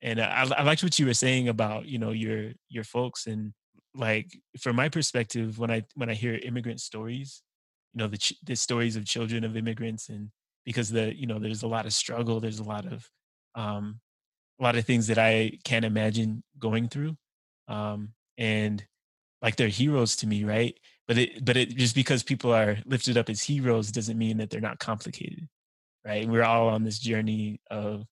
and 0.00 0.18
I, 0.18 0.46
I 0.56 0.62
liked 0.62 0.82
what 0.82 0.98
you 0.98 1.04
were 1.04 1.14
saying 1.26 1.48
about 1.48 1.84
you 1.84 1.98
know 1.98 2.12
your 2.12 2.52
your 2.70 2.84
folks 2.84 3.26
and 3.26 3.52
like 3.94 4.28
from 4.58 4.76
my 4.76 4.88
perspective 4.88 5.58
when 5.58 5.70
i 5.70 5.82
when 5.94 6.10
i 6.10 6.14
hear 6.14 6.34
immigrant 6.42 6.80
stories 6.80 7.42
you 7.92 7.98
know 7.98 8.08
the 8.08 8.20
the 8.44 8.54
stories 8.54 8.96
of 8.96 9.04
children 9.06 9.44
of 9.44 9.56
immigrants 9.56 10.08
and 10.08 10.30
because 10.66 10.90
the 10.90 11.16
you 11.16 11.26
know 11.26 11.38
there's 11.38 11.62
a 11.62 11.68
lot 11.68 11.86
of 11.86 11.94
struggle 11.94 12.40
there's 12.40 12.58
a 12.58 12.64
lot 12.64 12.84
of 12.84 13.08
um 13.54 14.00
a 14.60 14.62
lot 14.62 14.76
of 14.76 14.84
things 14.84 15.06
that 15.06 15.18
i 15.18 15.50
can't 15.64 15.84
imagine 15.84 16.42
going 16.58 16.88
through 16.88 17.16
um 17.68 18.10
and 18.36 18.84
like 19.42 19.56
they're 19.56 19.68
heroes 19.68 20.16
to 20.16 20.26
me 20.26 20.44
right? 20.44 20.78
But 21.08 21.18
it 21.18 21.44
but 21.44 21.56
it 21.56 21.76
just 21.76 21.94
because 21.94 22.22
people 22.22 22.52
are 22.52 22.78
lifted 22.84 23.16
up 23.16 23.28
as 23.28 23.42
heroes 23.42 23.92
doesn't 23.92 24.18
mean 24.18 24.38
that 24.38 24.50
they're 24.50 24.60
not 24.60 24.78
complicated 24.78 25.48
right? 26.04 26.28
We're 26.28 26.44
all 26.44 26.68
on 26.68 26.84
this 26.84 26.98
journey 26.98 27.60
of 27.70 28.04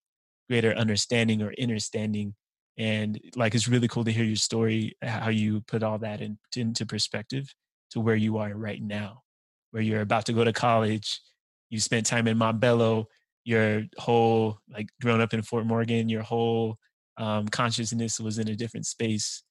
greater 0.48 0.72
understanding 0.74 1.42
or 1.42 1.52
understanding 1.60 2.34
and 2.76 3.20
like 3.36 3.54
it's 3.54 3.68
really 3.68 3.88
cool 3.88 4.04
to 4.04 4.12
hear 4.12 4.24
your 4.24 4.36
story 4.36 4.96
how 5.02 5.30
you 5.30 5.60
put 5.62 5.82
all 5.82 5.98
that 5.98 6.20
in, 6.20 6.38
into 6.56 6.84
perspective 6.84 7.52
to 7.90 8.00
where 8.00 8.16
you 8.16 8.38
are 8.38 8.52
right 8.54 8.82
now 8.82 9.22
where 9.70 9.82
you're 9.82 10.00
about 10.00 10.26
to 10.26 10.32
go 10.32 10.44
to 10.44 10.52
college 10.52 11.20
you 11.70 11.80
spent 11.80 12.06
time 12.06 12.26
in 12.28 12.38
Montbello, 12.38 13.06
your 13.44 13.84
whole 13.98 14.58
like 14.72 14.88
growing 15.00 15.20
up 15.20 15.34
in 15.34 15.42
Fort 15.42 15.66
Morgan, 15.66 16.08
your 16.08 16.22
whole 16.22 16.76
um, 17.16 17.46
consciousness 17.48 18.18
was 18.18 18.38
in 18.38 18.48
a 18.48 18.56
different 18.56 18.86
space, 18.86 19.42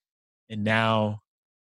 and 0.49 0.63
now 0.63 1.19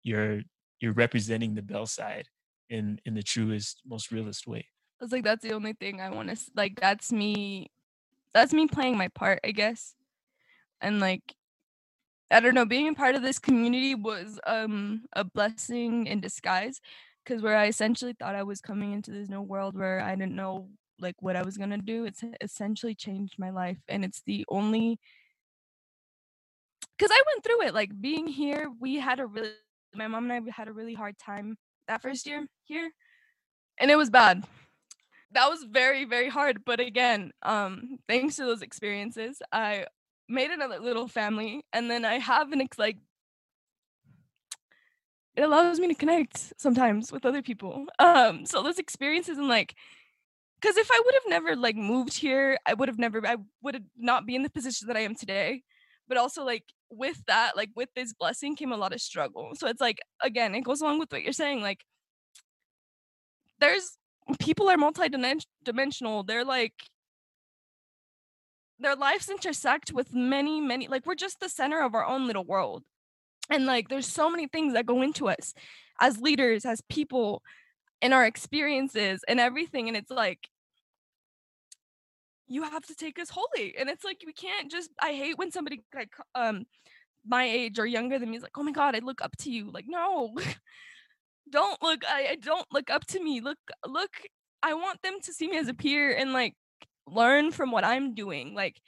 you're 0.03 0.41
you're 0.79 0.93
representing 0.93 1.55
the 1.55 1.61
Bell 1.61 1.85
side 1.85 2.27
in 2.69 2.99
in 3.05 3.13
the 3.13 3.23
truest, 3.23 3.81
most 3.85 4.11
realist 4.11 4.47
way. 4.47 4.65
I 4.99 5.03
was 5.03 5.11
like, 5.11 5.23
that's 5.23 5.43
the 5.43 5.53
only 5.53 5.73
thing 5.73 6.01
I 6.01 6.09
want 6.09 6.29
to 6.29 6.37
like. 6.55 6.79
That's 6.79 7.11
me. 7.11 7.67
That's 8.33 8.53
me 8.53 8.67
playing 8.67 8.97
my 8.97 9.07
part, 9.09 9.39
I 9.43 9.51
guess. 9.51 9.95
And 10.81 10.99
like, 10.99 11.35
I 12.29 12.39
don't 12.39 12.53
know, 12.53 12.65
being 12.65 12.89
a 12.89 12.93
part 12.93 13.15
of 13.15 13.21
this 13.21 13.39
community 13.39 13.95
was 13.95 14.39
um 14.45 15.03
a 15.13 15.23
blessing 15.23 16.07
in 16.07 16.19
disguise 16.19 16.81
because 17.27 17.41
where 17.41 17.57
I 17.57 17.67
essentially 17.67 18.13
thought 18.13 18.35
I 18.35 18.43
was 18.43 18.61
coming 18.61 18.93
into 18.93 19.11
this 19.11 19.27
new 19.29 19.41
world 19.41 19.77
where 19.77 19.99
I 19.99 20.15
didn't 20.15 20.35
know 20.35 20.69
like 20.99 21.15
what 21.19 21.35
I 21.35 21.43
was 21.43 21.57
gonna 21.57 21.77
do, 21.77 22.05
it's 22.05 22.23
essentially 22.41 22.95
changed 22.95 23.35
my 23.37 23.49
life, 23.49 23.77
and 23.87 24.05
it's 24.05 24.21
the 24.25 24.45
only 24.49 24.99
because 26.97 27.11
I 27.11 27.21
went 27.27 27.43
through 27.43 27.63
it. 27.63 27.73
Like 27.73 27.91
being 27.99 28.27
here, 28.27 28.69
we 28.79 28.95
had 28.95 29.19
a 29.19 29.25
really 29.25 29.51
my 29.95 30.07
mom 30.07 30.29
and 30.29 30.47
I 30.47 30.51
had 30.51 30.67
a 30.67 30.73
really 30.73 30.93
hard 30.93 31.17
time 31.17 31.57
that 31.87 32.01
first 32.01 32.25
year 32.25 32.47
here, 32.63 32.91
and 33.77 33.91
it 33.91 33.97
was 33.97 34.09
bad. 34.09 34.43
That 35.31 35.49
was 35.49 35.65
very 35.69 36.05
very 36.05 36.29
hard. 36.29 36.63
But 36.65 36.79
again, 36.79 37.31
um, 37.43 37.99
thanks 38.07 38.37
to 38.37 38.45
those 38.45 38.61
experiences, 38.61 39.41
I 39.51 39.85
made 40.29 40.51
another 40.51 40.79
little 40.79 41.07
family, 41.07 41.65
and 41.73 41.91
then 41.91 42.05
I 42.05 42.19
have 42.19 42.51
an 42.53 42.61
ex- 42.61 42.79
like 42.79 42.97
it 45.37 45.43
allows 45.43 45.79
me 45.79 45.87
to 45.87 45.93
connect 45.93 46.53
sometimes 46.57 47.11
with 47.11 47.25
other 47.25 47.43
people. 47.43 47.85
Um, 47.99 48.45
so 48.45 48.63
those 48.63 48.79
experiences 48.79 49.37
and 49.37 49.47
like 49.47 49.75
because 50.59 50.75
if 50.77 50.89
I 50.91 50.99
would 51.05 51.13
have 51.13 51.29
never 51.29 51.55
like 51.55 51.75
moved 51.75 52.17
here, 52.17 52.57
I 52.65 52.73
would 52.73 52.89
have 52.89 52.97
never 52.97 53.25
I 53.25 53.37
would 53.61 53.85
not 53.95 54.25
be 54.25 54.35
in 54.35 54.41
the 54.41 54.49
position 54.49 54.87
that 54.87 54.97
I 54.97 55.01
am 55.01 55.15
today. 55.15 55.61
But 56.07 56.17
also 56.17 56.43
like 56.43 56.63
with 56.89 57.23
that, 57.27 57.55
like 57.55 57.69
with 57.75 57.89
this 57.95 58.13
blessing 58.13 58.55
came 58.55 58.71
a 58.71 58.77
lot 58.77 58.93
of 58.93 59.01
struggle. 59.01 59.51
So 59.55 59.67
it's 59.67 59.81
like 59.81 59.99
again, 60.23 60.55
it 60.55 60.61
goes 60.61 60.81
along 60.81 60.97
with 60.99 61.11
what 61.11 61.21
you're 61.21 61.33
saying. 61.33 61.61
Like 61.61 61.85
there's 63.59 63.97
people 64.39 64.69
are 64.69 64.77
multi-dimensional. 64.77 66.23
They're 66.23 66.45
like 66.45 66.73
their 68.79 68.95
lives 68.95 69.29
intersect 69.29 69.91
with 69.93 70.15
many, 70.15 70.61
many 70.61 70.87
like 70.87 71.05
we're 71.05 71.15
just 71.15 71.39
the 71.39 71.49
center 71.49 71.83
of 71.83 71.93
our 71.93 72.05
own 72.05 72.25
little 72.25 72.43
world. 72.43 72.83
And 73.49 73.65
like 73.65 73.89
there's 73.89 74.07
so 74.07 74.29
many 74.29 74.47
things 74.47 74.73
that 74.73 74.85
go 74.85 75.01
into 75.01 75.27
us 75.29 75.53
as 75.99 76.19
leaders, 76.19 76.65
as 76.65 76.81
people, 76.89 77.41
in 78.01 78.13
our 78.13 78.25
experiences 78.25 79.21
and 79.27 79.39
everything. 79.39 79.87
And 79.87 79.97
it's 79.97 80.11
like 80.11 80.47
you 82.47 82.63
have 82.63 82.85
to 82.85 82.95
take 82.95 83.19
us 83.19 83.29
wholly. 83.29 83.75
And 83.77 83.89
it's 83.89 84.03
like 84.03 84.21
we 84.25 84.33
can't 84.33 84.71
just 84.71 84.89
I 85.01 85.13
hate 85.13 85.37
when 85.37 85.51
somebody 85.51 85.81
like 85.93 86.11
um 86.35 86.65
my 87.25 87.43
age 87.43 87.77
or 87.79 87.85
younger 87.85 88.19
than 88.19 88.29
me 88.29 88.37
is 88.37 88.43
like, 88.43 88.57
oh 88.57 88.63
my 88.63 88.71
God, 88.71 88.95
I 88.95 88.99
look 88.99 89.21
up 89.21 89.35
to 89.39 89.51
you. 89.51 89.69
Like, 89.71 89.85
no, 89.87 90.33
don't 91.49 91.81
look, 91.81 92.03
I, 92.07 92.27
I 92.31 92.35
don't 92.35 92.67
look 92.71 92.89
up 92.89 93.05
to 93.07 93.21
me. 93.21 93.41
Look, 93.41 93.57
look, 93.85 94.11
I 94.63 94.73
want 94.73 95.01
them 95.01 95.15
to 95.23 95.33
see 95.33 95.47
me 95.47 95.57
as 95.57 95.67
a 95.67 95.73
peer 95.73 96.15
and 96.15 96.33
like 96.33 96.53
learn 97.05 97.51
from 97.51 97.71
what 97.71 97.83
I'm 97.83 98.13
doing. 98.13 98.53
Like 98.53 98.79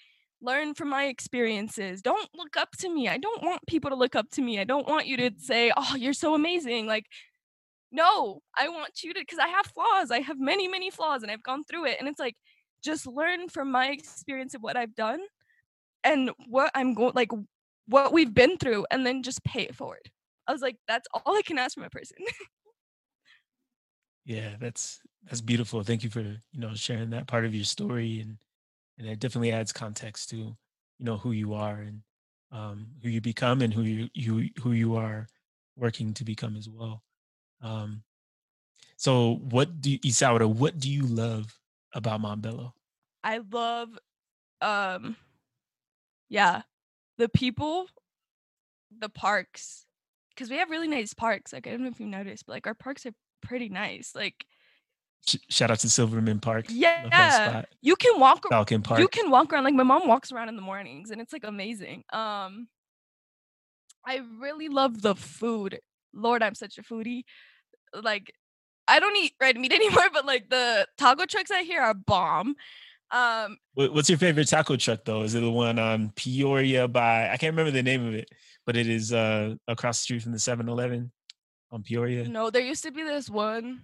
learn 0.42 0.74
from 0.74 0.90
my 0.90 1.06
experiences. 1.06 2.02
Don't 2.02 2.30
look 2.36 2.58
up 2.58 2.70
to 2.80 2.90
me. 2.90 3.08
I 3.08 3.18
don't 3.18 3.44
want 3.44 3.66
people 3.68 3.90
to 3.90 3.96
look 3.96 4.16
up 4.16 4.30
to 4.32 4.42
me. 4.42 4.60
I 4.60 4.64
don't 4.64 4.88
want 4.88 5.08
you 5.08 5.18
to 5.18 5.32
say, 5.38 5.72
"Oh, 5.76 5.96
you're 5.96 6.14
so 6.14 6.34
amazing." 6.36 6.88
Like 6.88 7.06
no, 7.92 8.42
I 8.58 8.70
want 8.70 9.04
you 9.04 9.14
to 9.14 9.26
cuz 9.26 9.40
I 9.40 9.48
have 9.48 9.68
flaws. 9.68 10.12
I 10.12 10.20
have 10.22 10.40
many, 10.40 10.68
many 10.68 10.92
flaws 10.92 11.24
and 11.24 11.32
I've 11.32 11.44
gone 11.44 11.64
through 11.64 11.86
it 11.86 11.98
and 12.00 12.08
it's 12.08 12.20
like 12.20 12.36
just 12.84 13.08
learn 13.08 13.50
from 13.50 13.72
my 13.72 13.88
experience 13.90 14.54
of 14.54 14.62
what 14.62 14.78
I've 14.78 14.96
done 14.96 15.22
and 16.04 16.32
what 16.48 16.72
I'm 16.76 16.94
going 16.94 17.14
like 17.16 17.32
what 17.88 18.14
we've 18.14 18.34
been 18.34 18.58
through 18.58 18.86
and 18.92 19.06
then 19.06 19.24
just 19.24 19.44
pay 19.44 19.64
it 19.64 19.76
forward. 19.76 20.12
I 20.48 20.54
was 20.54 20.62
like 20.62 20.78
that's 20.88 21.08
all 21.14 21.36
I 21.38 21.42
can 21.42 21.58
ask 21.60 21.76
from 21.76 21.84
a 21.84 21.90
person. 21.90 22.18
yeah, 24.26 24.56
that's 24.60 25.02
that's 25.24 25.42
beautiful. 25.42 25.84
Thank 25.84 26.04
you 26.04 26.10
for, 26.10 26.22
you 26.22 26.60
know, 26.60 26.74
sharing 26.76 27.10
that 27.12 27.28
part 27.28 27.46
of 27.46 27.56
your 27.56 27.66
story 27.66 28.22
and 28.22 28.38
and 29.00 29.08
it 29.08 29.20
definitely 29.20 29.52
adds 29.52 29.72
context 29.72 30.30
to 30.30 30.36
you 30.36 30.56
know 31.00 31.18
who 31.18 31.32
you 31.32 31.54
are 31.54 31.80
and 31.80 32.02
um, 32.52 32.88
who 33.02 33.10
you 33.10 33.22
become 33.22 33.62
and 33.62 33.74
who 33.74 33.82
you 33.82 34.10
you 34.14 34.50
who 34.62 34.74
you 34.74 34.96
are 34.96 35.28
working 35.76 36.14
to 36.14 36.24
become 36.24 36.56
as 36.56 36.70
well. 36.70 37.02
Um, 37.62 38.04
so, 38.98 39.36
what 39.50 39.82
do 39.82 39.92
you, 39.92 40.00
Isaura? 40.00 40.48
What 40.48 40.80
do 40.80 40.92
you 40.92 41.04
love 41.04 41.58
about 41.94 42.22
Montbello? 42.22 42.74
I 43.24 43.40
love, 43.52 43.98
um, 44.62 45.16
yeah, 46.28 46.64
the 47.18 47.30
people, 47.30 47.88
the 48.98 49.10
parks, 49.10 49.86
because 50.30 50.50
we 50.50 50.58
have 50.58 50.70
really 50.70 50.88
nice 50.88 51.14
parks. 51.14 51.54
Like 51.54 51.66
I 51.68 51.72
don't 51.72 51.84
know 51.84 51.90
if 51.90 52.00
you 52.00 52.08
noticed, 52.08 52.46
but 52.46 52.54
like 52.54 52.68
our 52.68 52.74
parks 52.74 53.06
are 53.06 53.14
pretty 53.42 53.70
nice. 53.70 54.14
Like 54.16 54.46
shout 55.50 55.72
out 55.72 55.80
to 55.80 55.90
Silverman 55.90 56.40
Park. 56.40 56.66
Yeah, 56.70 57.64
you 57.82 57.96
can 57.96 58.20
walk. 58.20 58.46
Falcon 58.50 58.82
Park. 58.82 59.00
You 59.00 59.08
can 59.08 59.30
walk 59.30 59.54
around. 59.54 59.64
Like 59.64 59.74
my 59.74 59.84
mom 59.84 60.08
walks 60.08 60.32
around 60.32 60.50
in 60.50 60.56
the 60.56 60.62
mornings, 60.62 61.12
and 61.12 61.22
it's 61.22 61.34
like 61.34 61.44
amazing. 61.44 62.04
Um, 62.12 62.68
I 64.06 64.22
really 64.40 64.70
love 64.70 65.02
the 65.02 65.16
food. 65.16 65.80
Lord, 66.14 66.42
I'm 66.42 66.56
such 66.56 66.78
a 66.78 66.82
foodie. 66.82 67.24
Like, 67.94 68.34
I 68.88 69.00
don't 69.00 69.16
eat 69.16 69.34
red 69.40 69.58
meat 69.58 69.72
anymore, 69.82 70.10
but 70.12 70.26
like 70.26 70.50
the 70.50 70.88
taco 70.98 71.26
trucks 71.26 71.52
I 71.52 71.64
hear 71.64 71.82
are 71.82 71.94
bomb. 71.94 72.56
Um, 73.12 73.58
what's 73.74 74.10
your 74.10 74.20
favorite 74.20 74.48
taco 74.48 74.76
truck 74.76 75.04
though? 75.04 75.24
Is 75.24 75.34
it 75.34 75.42
the 75.42 75.50
one 75.50 75.80
on 75.80 76.12
Peoria 76.16 76.88
by 76.88 77.30
I 77.30 77.38
can't 77.38 77.54
remember 77.54 77.72
the 77.72 77.84
name 77.84 78.06
of 78.06 78.14
it, 78.14 78.30
but 78.66 78.78
it 78.78 78.88
is 78.88 79.12
uh 79.12 79.56
across 79.68 80.00
the 80.00 80.04
street 80.04 80.22
from 80.22 80.32
the 80.32 80.38
7-Eleven 80.38 81.12
on 81.72 81.84
Peoria. 81.84 82.28
No, 82.28 82.52
there 82.52 82.62
used 82.62 82.84
to 82.84 82.92
be 82.92 83.04
this 83.04 83.28
one 83.28 83.82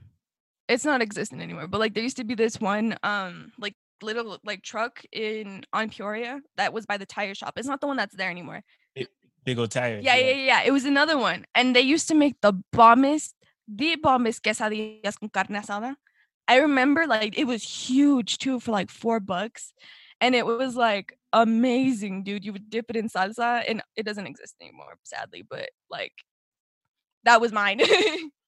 it's 0.68 0.86
not 0.86 1.02
existing 1.02 1.42
anymore. 1.42 1.68
But 1.68 1.80
like 1.80 1.94
there 1.94 2.04
used 2.04 2.18
to 2.18 2.24
be 2.24 2.36
this 2.36 2.60
one 2.60 2.98
um 3.04 3.52
like 3.58 3.76
little 4.02 4.38
like 4.44 4.62
truck 4.62 5.04
in 5.12 5.64
on 5.74 5.90
Peoria 5.90 6.42
that 6.58 6.74
was 6.74 6.86
by 6.86 6.98
the 6.98 7.06
tire 7.06 7.36
shop. 7.36 7.54
It's 7.58 7.68
not 7.68 7.82
the 7.82 7.88
one 7.88 7.98
that's 7.98 8.16
there 8.16 8.30
anymore. 8.30 8.62
It, 8.96 9.10
big 9.44 9.60
old 9.60 9.72
tires. 9.72 10.04
Yeah, 10.04 10.16
yeah, 10.16 10.32
yeah, 10.32 10.46
yeah. 10.46 10.62
It 10.66 10.72
was 10.72 10.86
another 10.86 11.18
one. 11.18 11.46
And 11.56 11.76
they 11.76 11.82
used 11.82 12.08
to 12.10 12.16
make 12.16 12.42
the 12.42 12.54
bombest, 12.72 13.36
the 13.68 13.96
bombest 13.96 14.44
quesadillas 14.44 15.20
con 15.20 15.30
carne 15.30 15.62
asada. 15.62 15.96
I 16.48 16.58
remember 16.58 17.08
like 17.08 17.38
it 17.38 17.46
was 17.46 17.64
huge 17.64 18.38
too 18.38 18.60
for 18.60 18.72
like 18.72 18.90
four 18.90 19.20
bucks. 19.20 19.74
And 20.22 20.34
it 20.34 20.46
was 20.46 20.76
like 20.76 21.18
amazing, 21.34 22.24
dude. 22.24 22.46
You 22.46 22.54
would 22.54 22.70
dip 22.70 22.86
it 22.90 22.96
in 22.96 23.10
salsa 23.10 23.64
and 23.68 23.82
it 23.96 24.06
doesn't 24.06 24.28
exist 24.28 24.56
anymore, 24.62 24.98
sadly, 25.04 25.44
but 25.48 25.70
like 25.90 26.14
that 27.24 27.42
was 27.42 27.52
mine. 27.52 27.82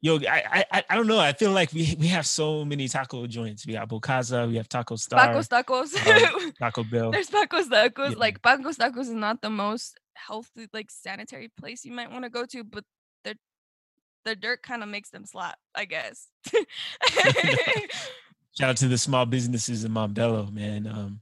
yo, 0.00 0.18
I, 0.28 0.64
I 0.70 0.84
I 0.90 0.94
don't 0.94 1.06
know. 1.06 1.18
I 1.18 1.32
feel 1.32 1.52
like 1.52 1.72
we 1.72 1.96
we 1.98 2.08
have 2.08 2.26
so 2.26 2.64
many 2.64 2.88
taco 2.88 3.26
joints. 3.26 3.66
We 3.66 3.74
got 3.74 3.88
Bocasa, 3.88 4.48
we 4.48 4.56
have 4.56 4.68
Taco 4.68 4.96
Star, 4.96 5.18
Paco's 5.18 5.48
Tacos, 5.48 6.44
um, 6.44 6.52
Taco 6.58 6.84
Bell. 6.84 7.10
There's 7.10 7.30
Paco's 7.30 7.68
Tacos. 7.68 8.10
Yeah. 8.10 8.16
Like 8.18 8.42
Paco's 8.42 8.78
Tacos 8.78 9.00
is 9.00 9.10
not 9.10 9.42
the 9.42 9.50
most 9.50 9.98
healthy, 10.14 10.68
like 10.72 10.90
sanitary 10.90 11.50
place 11.58 11.84
you 11.84 11.92
might 11.92 12.10
want 12.10 12.24
to 12.24 12.30
go 12.30 12.44
to, 12.46 12.64
but 12.64 12.84
the 13.24 13.36
the 14.24 14.36
dirt 14.36 14.62
kind 14.62 14.82
of 14.82 14.88
makes 14.88 15.10
them 15.10 15.26
slap, 15.26 15.58
I 15.74 15.84
guess. 15.84 16.28
Shout 18.58 18.70
out 18.70 18.76
to 18.78 18.88
the 18.88 18.98
small 18.98 19.26
businesses 19.26 19.84
in 19.84 19.92
Montbello, 19.92 20.52
man. 20.52 20.86
Um, 20.86 21.20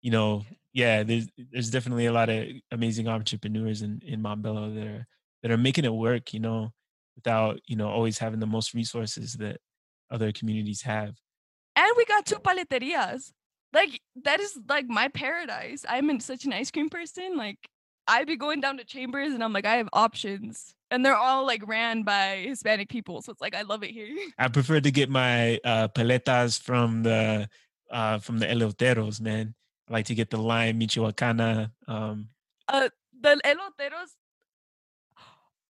you 0.00 0.10
know, 0.10 0.44
yeah, 0.72 1.02
there's 1.02 1.26
there's 1.52 1.70
definitely 1.70 2.06
a 2.06 2.12
lot 2.12 2.28
of 2.28 2.46
amazing 2.70 3.08
entrepreneurs 3.08 3.82
in 3.82 4.00
in 4.04 4.22
Montbello 4.22 4.74
that 4.74 4.86
are 4.86 5.06
that 5.42 5.50
are 5.50 5.58
making 5.58 5.84
it 5.84 5.92
work. 5.92 6.32
You 6.32 6.40
know, 6.40 6.72
without 7.16 7.60
you 7.66 7.76
know 7.76 7.88
always 7.88 8.18
having 8.18 8.40
the 8.40 8.46
most 8.46 8.74
resources 8.74 9.34
that 9.34 9.60
other 10.10 10.32
communities 10.32 10.82
have. 10.82 11.16
And 11.76 11.92
we 11.96 12.04
got 12.04 12.26
two 12.26 12.36
paleterias. 12.36 13.32
Like 13.72 14.00
that 14.24 14.40
is 14.40 14.58
like 14.68 14.88
my 14.88 15.08
paradise. 15.08 15.84
I'm 15.88 16.10
in 16.10 16.20
such 16.20 16.44
an 16.44 16.52
ice 16.52 16.70
cream 16.70 16.90
person 16.90 17.36
like 17.36 17.58
i'd 18.08 18.26
be 18.26 18.36
going 18.36 18.60
down 18.60 18.76
to 18.76 18.84
chambers 18.84 19.32
and 19.32 19.44
i'm 19.44 19.52
like 19.52 19.66
i 19.66 19.76
have 19.76 19.88
options. 19.92 20.74
And 20.92 21.06
they're 21.06 21.14
all 21.16 21.46
like 21.46 21.62
ran 21.68 22.02
by 22.02 22.44
hispanic 22.48 22.88
people 22.88 23.22
so 23.22 23.30
it's 23.30 23.40
like 23.40 23.54
i 23.54 23.62
love 23.62 23.82
it 23.84 23.90
here. 23.90 24.08
I 24.38 24.48
prefer 24.48 24.80
to 24.80 24.90
get 24.90 25.08
my 25.08 25.60
uh 25.64 25.88
paletas 25.88 26.60
from 26.60 27.02
the 27.04 27.48
uh 27.90 28.18
from 28.18 28.38
the 28.38 28.46
eloteros 28.46 29.20
man. 29.20 29.54
I 29.88 29.92
like 29.92 30.06
to 30.06 30.14
get 30.14 30.30
the 30.30 30.38
lime 30.38 30.80
michoacana 30.80 31.70
um 31.86 32.30
uh 32.66 32.88
the 33.20 33.40
eloteros 33.44 34.10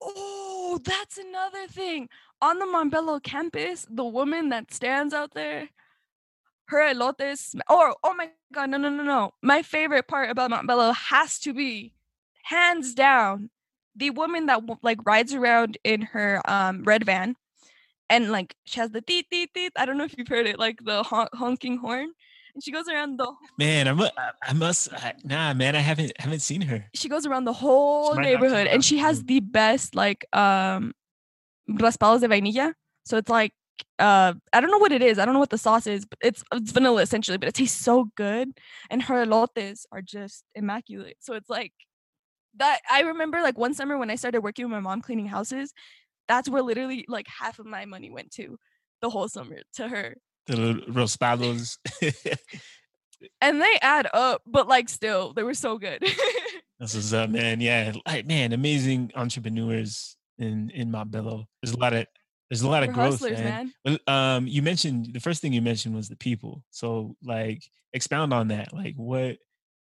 Oh, 0.02 0.80
that's 0.82 1.18
another 1.18 1.66
thing. 1.66 2.08
On 2.40 2.58
the 2.58 2.66
Montbello 2.66 3.22
campus, 3.22 3.86
the 3.90 4.04
woman 4.04 4.48
that 4.48 4.72
stands 4.72 5.12
out 5.12 5.34
there, 5.34 5.68
her 6.68 6.94
elotes. 6.94 7.54
Or, 7.68 7.94
oh 8.02 8.14
my 8.14 8.30
God, 8.52 8.70
no, 8.70 8.78
no, 8.78 8.88
no, 8.88 9.02
no. 9.02 9.32
My 9.42 9.62
favorite 9.62 10.08
part 10.08 10.30
about 10.30 10.50
Montbello 10.50 10.94
has 10.94 11.38
to 11.40 11.52
be, 11.52 11.92
hands 12.44 12.94
down, 12.94 13.50
the 13.96 14.10
woman 14.10 14.46
that 14.46 14.62
like 14.82 15.04
rides 15.04 15.34
around 15.34 15.76
in 15.84 16.02
her 16.02 16.40
um 16.48 16.84
red 16.84 17.04
van 17.04 17.34
and 18.08 18.30
like 18.30 18.54
she 18.64 18.80
has 18.80 18.90
the 18.90 19.00
teeth, 19.00 19.26
teeth, 19.30 19.50
teeth. 19.54 19.72
I 19.76 19.84
don't 19.84 19.98
know 19.98 20.04
if 20.04 20.16
you've 20.16 20.28
heard 20.28 20.46
it, 20.46 20.58
like 20.58 20.84
the 20.84 21.02
hon- 21.02 21.28
honking 21.34 21.78
horn 21.78 22.12
she 22.62 22.70
goes 22.70 22.88
around 22.88 23.18
the 23.18 23.32
man 23.58 23.88
i'm 23.88 24.00
a, 24.00 24.10
i 24.42 24.52
must 24.52 24.92
I, 24.92 25.14
nah 25.24 25.54
man 25.54 25.76
i 25.76 25.80
haven't 25.80 26.12
haven't 26.18 26.40
seen 26.40 26.62
her. 26.62 26.86
she 26.94 27.08
goes 27.08 27.26
around 27.26 27.44
the 27.44 27.52
whole 27.52 28.14
neighborhood 28.14 28.66
and 28.66 28.84
she 28.84 28.98
has 28.98 29.24
the 29.24 29.40
best 29.40 29.94
like 29.94 30.26
um 30.32 30.92
raspados 31.68 32.20
de 32.20 32.28
vainilla. 32.28 32.74
So 33.04 33.16
it's 33.16 33.30
like 33.30 33.52
uh 33.98 34.34
i 34.52 34.60
don't 34.60 34.70
know 34.70 34.78
what 34.78 34.92
it 34.92 35.02
is 35.02 35.18
i 35.18 35.24
don't 35.24 35.32
know 35.32 35.40
what 35.40 35.50
the 35.50 35.58
sauce 35.58 35.86
is 35.86 36.04
but 36.04 36.18
it's 36.22 36.44
it's 36.52 36.72
vanilla 36.72 37.00
essentially 37.00 37.38
but 37.38 37.48
it 37.48 37.54
tastes 37.54 37.82
so 37.82 38.10
good 38.14 38.48
and 38.90 39.02
her 39.02 39.24
elotes 39.24 39.84
are 39.92 40.02
just 40.02 40.44
immaculate. 40.54 41.16
So 41.20 41.34
it's 41.34 41.48
like 41.48 41.72
that 42.56 42.80
i 42.90 43.00
remember 43.02 43.40
like 43.40 43.56
one 43.56 43.74
summer 43.74 43.96
when 43.96 44.10
i 44.10 44.16
started 44.16 44.40
working 44.42 44.64
with 44.64 44.72
my 44.72 44.80
mom 44.80 45.00
cleaning 45.00 45.26
houses 45.26 45.72
that's 46.28 46.48
where 46.48 46.62
literally 46.62 47.04
like 47.08 47.26
half 47.28 47.58
of 47.58 47.66
my 47.66 47.84
money 47.84 48.10
went 48.10 48.30
to 48.32 48.58
the 49.00 49.10
whole 49.10 49.28
summer 49.28 49.58
to 49.74 49.88
her 49.88 50.16
the 50.56 50.82
raspados. 50.88 51.78
and 53.40 53.60
they 53.60 53.78
add 53.82 54.08
up, 54.12 54.42
but 54.46 54.68
like 54.68 54.88
still, 54.88 55.32
they 55.32 55.42
were 55.42 55.54
so 55.54 55.78
good. 55.78 56.04
This 56.80 56.94
is 56.94 57.12
up, 57.12 57.28
man. 57.28 57.60
Yeah, 57.60 57.92
like 58.06 58.26
man, 58.26 58.54
amazing 58.54 59.12
entrepreneurs 59.14 60.16
in 60.38 60.70
in 60.70 60.90
Montbello. 60.90 61.44
There's 61.60 61.74
a 61.74 61.78
lot 61.78 61.92
of 61.92 62.06
there's 62.48 62.62
a 62.62 62.70
lot 62.70 62.82
of 62.82 62.88
We're 62.88 62.94
growth, 62.94 63.20
hustlers, 63.20 63.38
man. 63.38 63.72
man. 63.84 63.98
Um, 64.06 64.46
you 64.46 64.62
mentioned 64.62 65.10
the 65.12 65.20
first 65.20 65.42
thing 65.42 65.52
you 65.52 65.60
mentioned 65.60 65.94
was 65.94 66.08
the 66.08 66.16
people. 66.16 66.64
So 66.70 67.16
like, 67.22 67.62
expound 67.92 68.32
on 68.32 68.48
that. 68.48 68.72
Like, 68.72 68.94
what 68.96 69.36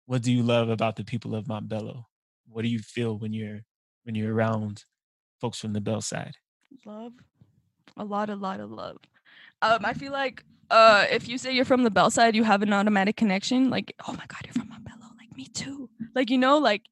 what 0.07 0.23
do 0.23 0.33
you 0.33 0.43
love 0.43 0.71
about 0.71 0.97
the 0.97 1.05
people 1.05 1.35
of 1.35 1.45
Montbello? 1.45 2.05
What 2.49 2.62
do 2.62 2.69
you 2.69 2.79
feel 2.79 3.19
when 3.19 3.35
you're 3.35 3.61
when 4.05 4.14
you're 4.14 4.35
around 4.35 4.83
folks 5.39 5.59
from 5.59 5.75
the 5.75 5.83
Bell 5.83 6.01
side? 6.01 6.35
Love. 6.87 7.12
A 7.99 8.05
lot, 8.05 8.31
a 8.31 8.37
lot 8.37 8.61
of 8.61 8.71
love. 8.71 8.97
Um, 9.62 9.85
I 9.85 9.95
feel 9.95 10.12
like 10.12 10.45
uh 10.71 11.07
if 11.11 11.29
you 11.29 11.39
say 11.39 11.53
you're 11.53 11.64
from 11.64 11.85
the 11.85 11.91
Bell 11.91 12.11
side, 12.11 12.35
you 12.35 12.45
have 12.45 12.62
an 12.62 12.73
automatic 12.73 13.17
connection. 13.17 13.71
Like, 13.71 13.95
oh 14.07 14.12
my 14.12 14.25
god, 14.27 14.41
you're 14.45 14.55
from 14.55 14.69
Montbello. 14.71 15.17
Like 15.19 15.37
me 15.37 15.47
too. 15.47 15.91
Like, 16.14 16.31
you 16.31 16.39
know, 16.39 16.59
like 16.59 16.83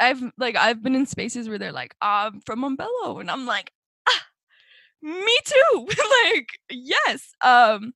I've 0.00 0.22
like 0.38 0.56
I've 0.56 0.82
been 0.82 0.94
in 0.94 1.06
spaces 1.06 1.48
where 1.48 1.58
they're 1.58 1.72
like, 1.72 1.94
I'm 2.00 2.40
from 2.40 2.60
Montbello. 2.60 3.20
And 3.20 3.30
I'm 3.30 3.46
like, 3.46 3.72
ah, 4.08 4.24
me 5.02 5.36
too. 5.44 5.88
like, 6.24 6.48
yes. 6.70 7.32
Um, 7.40 7.92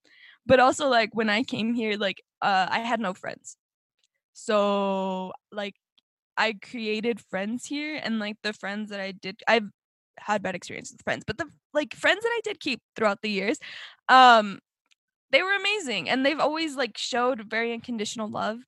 but 0.46 0.60
also 0.60 0.88
like 0.88 1.14
when 1.14 1.28
I 1.28 1.42
came 1.42 1.74
here, 1.74 1.96
like 1.96 2.22
uh 2.40 2.66
I 2.70 2.80
had 2.80 3.00
no 3.00 3.14
friends. 3.14 3.56
So 4.32 5.32
like 5.50 5.74
I 6.36 6.54
created 6.54 7.20
friends 7.20 7.66
here 7.66 8.00
and 8.02 8.18
like 8.18 8.36
the 8.42 8.52
friends 8.52 8.90
that 8.90 9.00
I 9.00 9.12
did 9.12 9.42
I've 9.46 9.68
had 10.18 10.42
bad 10.42 10.54
experiences 10.54 10.94
with 10.94 11.04
friends, 11.04 11.24
but 11.26 11.38
the 11.38 11.46
like 11.72 11.94
friends 11.94 12.22
that 12.22 12.30
I 12.30 12.40
did 12.44 12.60
keep 12.60 12.80
throughout 12.96 13.22
the 13.22 13.30
years, 13.30 13.58
um, 14.08 14.58
they 15.32 15.42
were 15.42 15.54
amazing 15.54 16.08
and 16.08 16.24
they've 16.24 16.38
always 16.38 16.76
like 16.76 16.96
showed 16.96 17.50
very 17.50 17.72
unconditional 17.72 18.30
love. 18.30 18.58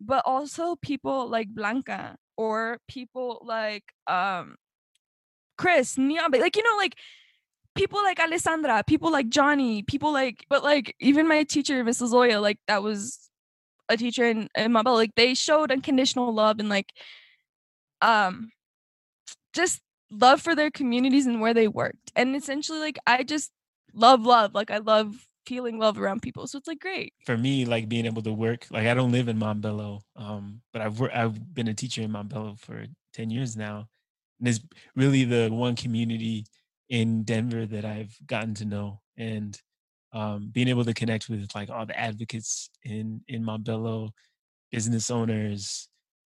But 0.00 0.22
also 0.26 0.76
people 0.76 1.28
like 1.28 1.48
Blanca 1.48 2.16
or 2.36 2.78
people 2.88 3.42
like 3.44 3.84
um 4.06 4.56
Chris, 5.58 5.96
Niabe, 5.96 6.40
like 6.40 6.56
you 6.56 6.62
know, 6.62 6.76
like 6.76 6.96
people 7.74 8.02
like 8.02 8.20
Alessandra, 8.20 8.82
people 8.86 9.10
like 9.10 9.28
Johnny, 9.28 9.82
people 9.82 10.12
like 10.12 10.44
but 10.48 10.62
like 10.62 10.94
even 11.00 11.28
my 11.28 11.44
teacher, 11.44 11.84
Mrs. 11.84 12.08
Zoya, 12.08 12.40
like 12.40 12.58
that 12.68 12.82
was 12.82 13.30
a 13.88 13.96
teacher 13.96 14.24
in, 14.24 14.48
in 14.56 14.72
Mabel, 14.72 14.94
like 14.94 15.14
they 15.16 15.34
showed 15.34 15.70
unconditional 15.72 16.32
love 16.32 16.58
and 16.60 16.68
like 16.68 16.92
um 18.00 18.50
just 19.54 19.80
love 20.10 20.40
for 20.42 20.54
their 20.54 20.70
communities 20.70 21.26
and 21.26 21.40
where 21.40 21.54
they 21.54 21.68
worked. 21.68 22.12
And 22.16 22.36
essentially 22.36 22.80
like 22.80 22.98
I 23.06 23.22
just 23.22 23.50
love 23.94 24.22
love. 24.26 24.54
Like 24.54 24.70
I 24.70 24.78
love 24.78 25.26
feeling 25.46 25.78
love 25.78 25.98
around 25.98 26.22
people. 26.22 26.46
So 26.46 26.58
it's 26.58 26.68
like 26.68 26.80
great. 26.80 27.12
For 27.26 27.36
me, 27.36 27.64
like 27.64 27.88
being 27.88 28.06
able 28.06 28.22
to 28.22 28.32
work, 28.32 28.66
like 28.70 28.86
I 28.86 28.94
don't 28.94 29.12
live 29.12 29.28
in 29.28 29.38
Montbello, 29.38 30.00
um, 30.16 30.62
but 30.72 30.82
I've 30.82 30.98
worked, 31.00 31.14
I've 31.14 31.54
been 31.54 31.68
a 31.68 31.74
teacher 31.74 32.02
in 32.02 32.12
Montbello 32.12 32.58
for 32.58 32.86
ten 33.12 33.30
years 33.30 33.56
now, 33.56 33.88
and 34.38 34.48
it's 34.48 34.60
really 34.96 35.24
the 35.24 35.48
one 35.50 35.76
community 35.76 36.44
in 36.88 37.24
Denver 37.24 37.66
that 37.66 37.84
I've 37.84 38.16
gotten 38.26 38.54
to 38.54 38.64
know, 38.64 39.00
and 39.16 39.60
um, 40.12 40.50
being 40.52 40.68
able 40.68 40.84
to 40.84 40.94
connect 40.94 41.28
with 41.28 41.48
like 41.54 41.70
all 41.70 41.86
the 41.86 41.98
advocates 41.98 42.70
in 42.84 43.22
in 43.28 43.44
Montbello, 43.44 44.10
business 44.70 45.10
owners, 45.10 45.88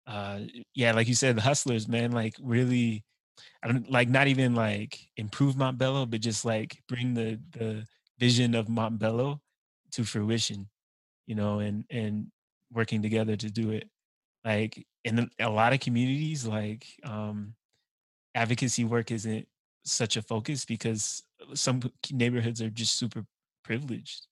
uh, 0.06 0.40
yeah, 0.74 0.92
like 0.92 1.08
you 1.08 1.14
said, 1.14 1.36
the 1.36 1.42
hustlers, 1.42 1.88
man, 1.88 2.12
like 2.12 2.34
really 2.40 3.04
I 3.62 3.68
don't 3.68 3.90
like 3.90 4.08
not 4.08 4.28
even 4.28 4.54
like 4.54 4.98
improve 5.16 5.56
Montbello, 5.56 6.08
but 6.08 6.20
just 6.20 6.44
like 6.44 6.78
bring 6.88 7.14
the 7.14 7.40
the 7.52 7.86
vision 8.18 8.54
of 8.54 8.66
Montbello 8.68 9.40
to 9.92 10.04
fruition, 10.04 10.68
you 11.26 11.34
know, 11.34 11.60
and 11.60 11.84
and 11.90 12.26
working 12.72 13.02
together 13.02 13.36
to 13.36 13.50
do 13.50 13.70
it. 13.70 13.88
Like 14.44 14.86
in 15.04 15.30
a 15.40 15.50
lot 15.50 15.72
of 15.72 15.80
communities, 15.80 16.46
like 16.46 16.86
um 17.04 17.54
advocacy 18.34 18.84
work 18.84 19.10
isn't 19.10 19.48
such 19.84 20.16
a 20.16 20.22
focus 20.22 20.64
because 20.64 21.22
some 21.54 21.80
neighborhoods 22.12 22.60
are 22.60 22.70
just 22.70 22.98
super 22.98 23.24
privileged 23.64 24.26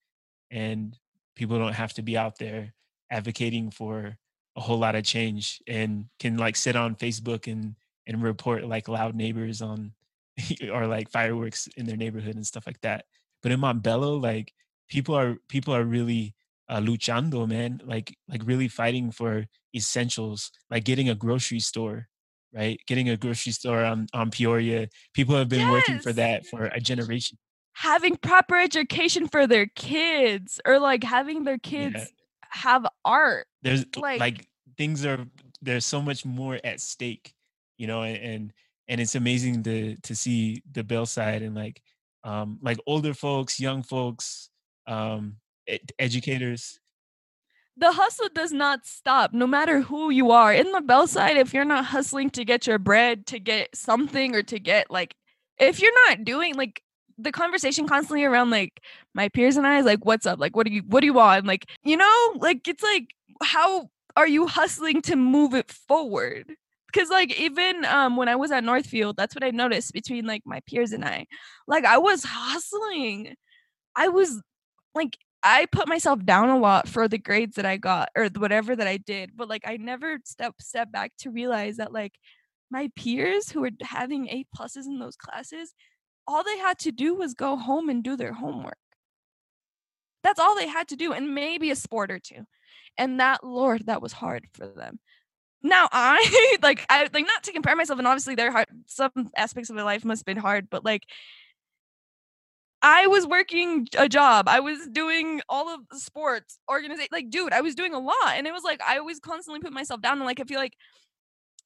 and 0.51 0.99
people 1.37 1.59
don't 1.59 1.75
have 1.75 1.93
to 1.95 2.03
be 2.03 2.17
out 2.17 2.39
there 2.39 2.75
advocating 3.11 3.71
for 3.71 4.17
a 4.57 4.61
whole 4.61 4.79
lot 4.79 4.95
of 4.95 5.05
change 5.05 5.61
and 5.67 6.07
can 6.19 6.37
like 6.37 6.57
sit 6.57 6.77
on 6.77 6.95
Facebook 6.95 7.51
and 7.51 7.75
and 8.07 8.23
report 8.23 8.65
like 8.65 8.89
loud 8.89 9.15
neighbors 9.15 9.63
on 9.63 9.93
or 10.73 10.87
like 10.87 11.11
fireworks 11.11 11.69
in 11.77 11.87
their 11.87 11.97
neighborhood 11.97 12.37
and 12.37 12.47
stuff 12.47 12.67
like 12.67 12.81
that. 12.83 13.05
But 13.45 13.53
in 13.53 13.61
Montbello, 13.61 14.21
like 14.21 14.53
people 14.89 15.15
are 15.15 15.37
people 15.49 15.75
are 15.77 15.85
really 15.85 16.35
uh, 16.69 16.81
luchando, 16.81 17.47
man, 17.47 17.81
like 17.85 18.17
like 18.27 18.41
really 18.45 18.69
fighting 18.69 19.13
for 19.13 19.45
essentials, 19.77 20.51
like 20.71 20.85
getting 20.85 21.11
a 21.11 21.15
grocery 21.15 21.61
store, 21.61 22.09
right? 22.55 22.81
Getting 22.87 23.11
a 23.11 23.17
grocery 23.19 23.53
store 23.53 23.85
on 23.85 24.07
on 24.15 24.31
Peoria. 24.31 24.89
People 25.13 25.37
have 25.37 25.51
been 25.51 25.71
working 25.71 25.99
for 26.01 26.13
that 26.15 26.47
for 26.47 26.65
a 26.67 26.81
generation. 26.81 27.37
Having 27.75 28.17
proper 28.19 28.57
education 28.57 29.29
for 29.29 29.47
their 29.47 29.67
kids 29.77 30.61
or 30.65 30.79
like 30.79 31.05
having 31.05 31.45
their 31.45 31.61
Yeah. 31.63 31.71
kids 31.71 32.13
have 32.51 32.87
art. 33.05 33.47
there's 33.63 33.85
Like- 33.97 34.21
like, 34.21 34.49
things 34.79 35.05
are 35.05 35.27
there's 35.61 35.85
so 35.85 36.01
much 36.01 36.25
more 36.25 36.59
at 36.65 36.81
stake 36.81 37.35
you 37.79 37.87
know 37.87 38.03
and 38.03 38.17
and, 38.17 38.53
and 38.89 39.01
it's 39.01 39.15
amazing 39.17 39.63
to 39.65 39.97
to 40.03 40.15
see 40.15 40.63
the 40.71 40.85
bell 40.85 41.05
side 41.07 41.43
and 41.43 41.55
like 41.55 41.83
um 42.25 42.59
like 42.63 42.79
older 42.87 43.15
folks 43.15 43.61
young 43.61 43.83
folks 43.83 44.51
um 44.87 45.37
ed- 45.69 45.93
educators? 45.99 46.81
The 47.77 47.93
hustle 47.93 48.29
does 48.33 48.53
not 48.53 48.87
stop 48.87 49.33
no 49.33 49.47
matter 49.47 49.81
who 49.81 50.11
you 50.11 50.31
are. 50.31 50.53
In 50.53 50.71
the 50.73 50.81
bell 50.81 51.07
side 51.07 51.37
if 51.37 51.53
you're 51.53 51.65
not 51.65 51.87
hustling 51.87 52.31
to 52.31 52.45
get 52.45 52.67
your 52.67 52.79
bread 52.79 53.27
to 53.27 53.39
get 53.39 53.75
something 53.75 54.35
or 54.35 54.43
to 54.45 54.59
get 54.59 54.91
like 54.91 55.15
if 55.59 55.81
you're 55.81 56.09
not 56.09 56.25
doing 56.25 56.55
like 56.55 56.83
the 57.19 57.33
conversation 57.33 57.87
constantly 57.87 58.25
around 58.25 58.51
like 58.51 58.81
my 59.15 59.29
peers 59.29 59.57
and 59.57 59.67
I 59.67 59.79
is 59.79 59.87
like 59.87 60.05
what's 60.05 60.27
up? 60.27 60.39
Like 60.39 60.57
what 60.57 60.67
do 60.67 60.73
you 60.73 60.83
what 60.87 61.01
do 61.01 61.07
you 61.07 61.15
want? 61.15 61.47
Like 61.47 61.67
you 61.83 61.97
know 61.97 62.33
like 62.37 62.67
it's 62.69 62.83
like 62.83 63.15
how 63.43 63.91
are 64.17 64.29
you 64.29 64.47
hustling 64.47 65.03
to 65.03 65.17
move 65.17 65.55
it 65.55 65.71
forward 65.71 66.55
because 66.95 67.11
like 67.11 67.39
even 67.41 67.85
um 67.87 68.17
when 68.17 68.29
I 68.29 68.37
was 68.37 68.53
at 68.53 68.65
Northfield 68.65 69.17
that's 69.17 69.35
what 69.35 69.45
I 69.45 69.51
noticed 69.51 69.93
between 69.93 70.27
like 70.27 70.43
my 70.45 70.61
peers 70.69 70.93
and 70.93 71.05
I 71.05 71.27
like 71.67 71.85
I 71.85 71.99
was 71.99 72.25
hustling 72.25 73.35
I 73.97 74.09
was 74.09 74.41
like 74.95 75.17
I 75.45 75.67
put 75.71 75.89
myself 75.89 76.25
down 76.25 76.49
a 76.49 76.59
lot 76.59 76.89
for 76.89 77.07
the 77.07 77.19
grades 77.19 77.57
that 77.57 77.67
I 77.67 77.77
got 77.77 78.09
or 78.17 78.29
whatever 78.39 78.75
that 78.75 78.87
I 78.87 78.97
did, 78.97 79.37
but 79.37 79.47
like 79.47 79.63
I 79.67 79.77
never 79.77 80.19
step 80.25 80.55
step 80.61 80.91
back 80.91 81.13
to 81.19 81.31
realize 81.31 81.77
that 81.77 81.93
like 81.93 82.15
my 82.71 82.91
peers 82.97 83.51
who 83.51 83.61
were 83.61 83.71
having 83.83 84.27
A 84.29 84.47
pluses 84.57 84.87
in 84.87 84.99
those 84.99 85.17
classes, 85.17 85.75
all 86.27 86.43
they 86.43 86.59
had 86.59 86.79
to 86.81 86.93
do 86.93 87.15
was 87.15 87.35
go 87.35 87.57
home 87.57 87.91
and 87.91 88.03
do 88.03 88.17
their 88.17 88.33
homework. 88.33 88.79
That's 90.23 90.41
all 90.41 90.57
they 90.57 90.69
had 90.69 90.89
to 90.89 90.97
do, 90.97 91.13
and 91.13 91.35
maybe 91.35 91.71
a 91.71 91.77
sport 91.77 92.11
or 92.11 92.19
two. 92.19 92.47
And 92.97 93.21
that 93.21 93.45
Lord, 93.45 93.85
that 93.87 94.01
was 94.01 94.15
hard 94.15 94.47
for 94.55 94.67
them. 94.67 94.99
Now 95.65 95.89
I 95.91 96.59
like 96.63 96.85
I 96.91 97.09
like 97.13 97.27
not 97.27 97.43
to 97.45 97.53
compare 97.53 97.75
myself, 97.75 97.99
and 97.99 98.07
obviously 98.07 98.37
they're 98.37 98.53
hard. 98.53 98.67
Some 98.87 99.11
aspects 99.37 99.71
of 99.71 99.77
my 99.77 99.83
life 99.83 100.05
must 100.05 100.21
have 100.21 100.27
been 100.27 100.37
hard, 100.37 100.69
but 100.71 100.85
like 100.85 101.05
I 102.83 103.07
was 103.07 103.27
working 103.27 103.89
a 103.97 104.09
job. 104.09 104.47
I 104.49 104.61
was 104.61 104.87
doing 104.93 105.41
all 105.49 105.75
of 105.75 105.81
the 105.91 105.99
sports 105.99 106.59
organization. 106.71 107.09
Like, 107.13 107.31
dude, 107.31 107.53
I 107.55 107.63
was 107.63 107.75
doing 107.75 107.95
a 107.95 107.99
lot, 107.99 108.35
and 108.37 108.47
it 108.47 108.53
was 108.53 108.63
like 108.63 108.83
I 108.83 108.99
always 108.99 109.21
constantly 109.21 109.61
put 109.61 109.73
myself 109.73 110.03
down. 110.03 110.19
And 110.19 110.27
like, 110.27 110.41
I 110.41 110.45
feel 110.45 110.59
like 110.61 110.75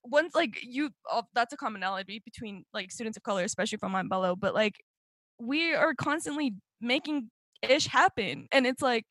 once 0.04 0.34
like 0.34 0.58
you, 0.62 0.90
oh, 1.10 1.24
that's 1.34 1.52
a 1.52 1.56
commonality 1.56 2.22
between 2.24 2.64
like 2.74 2.92
students 2.92 3.16
of 3.18 3.24
color, 3.24 3.44
especially 3.44 3.78
from 3.78 3.92
Montbello. 3.94 4.38
But 4.38 4.54
like, 4.54 4.76
we 5.40 5.74
are 5.74 5.94
constantly 5.94 6.54
making 6.80 7.30
ish 7.62 7.86
happen, 7.88 8.48
and 8.52 8.66
it's 8.66 8.82
like 8.82 9.06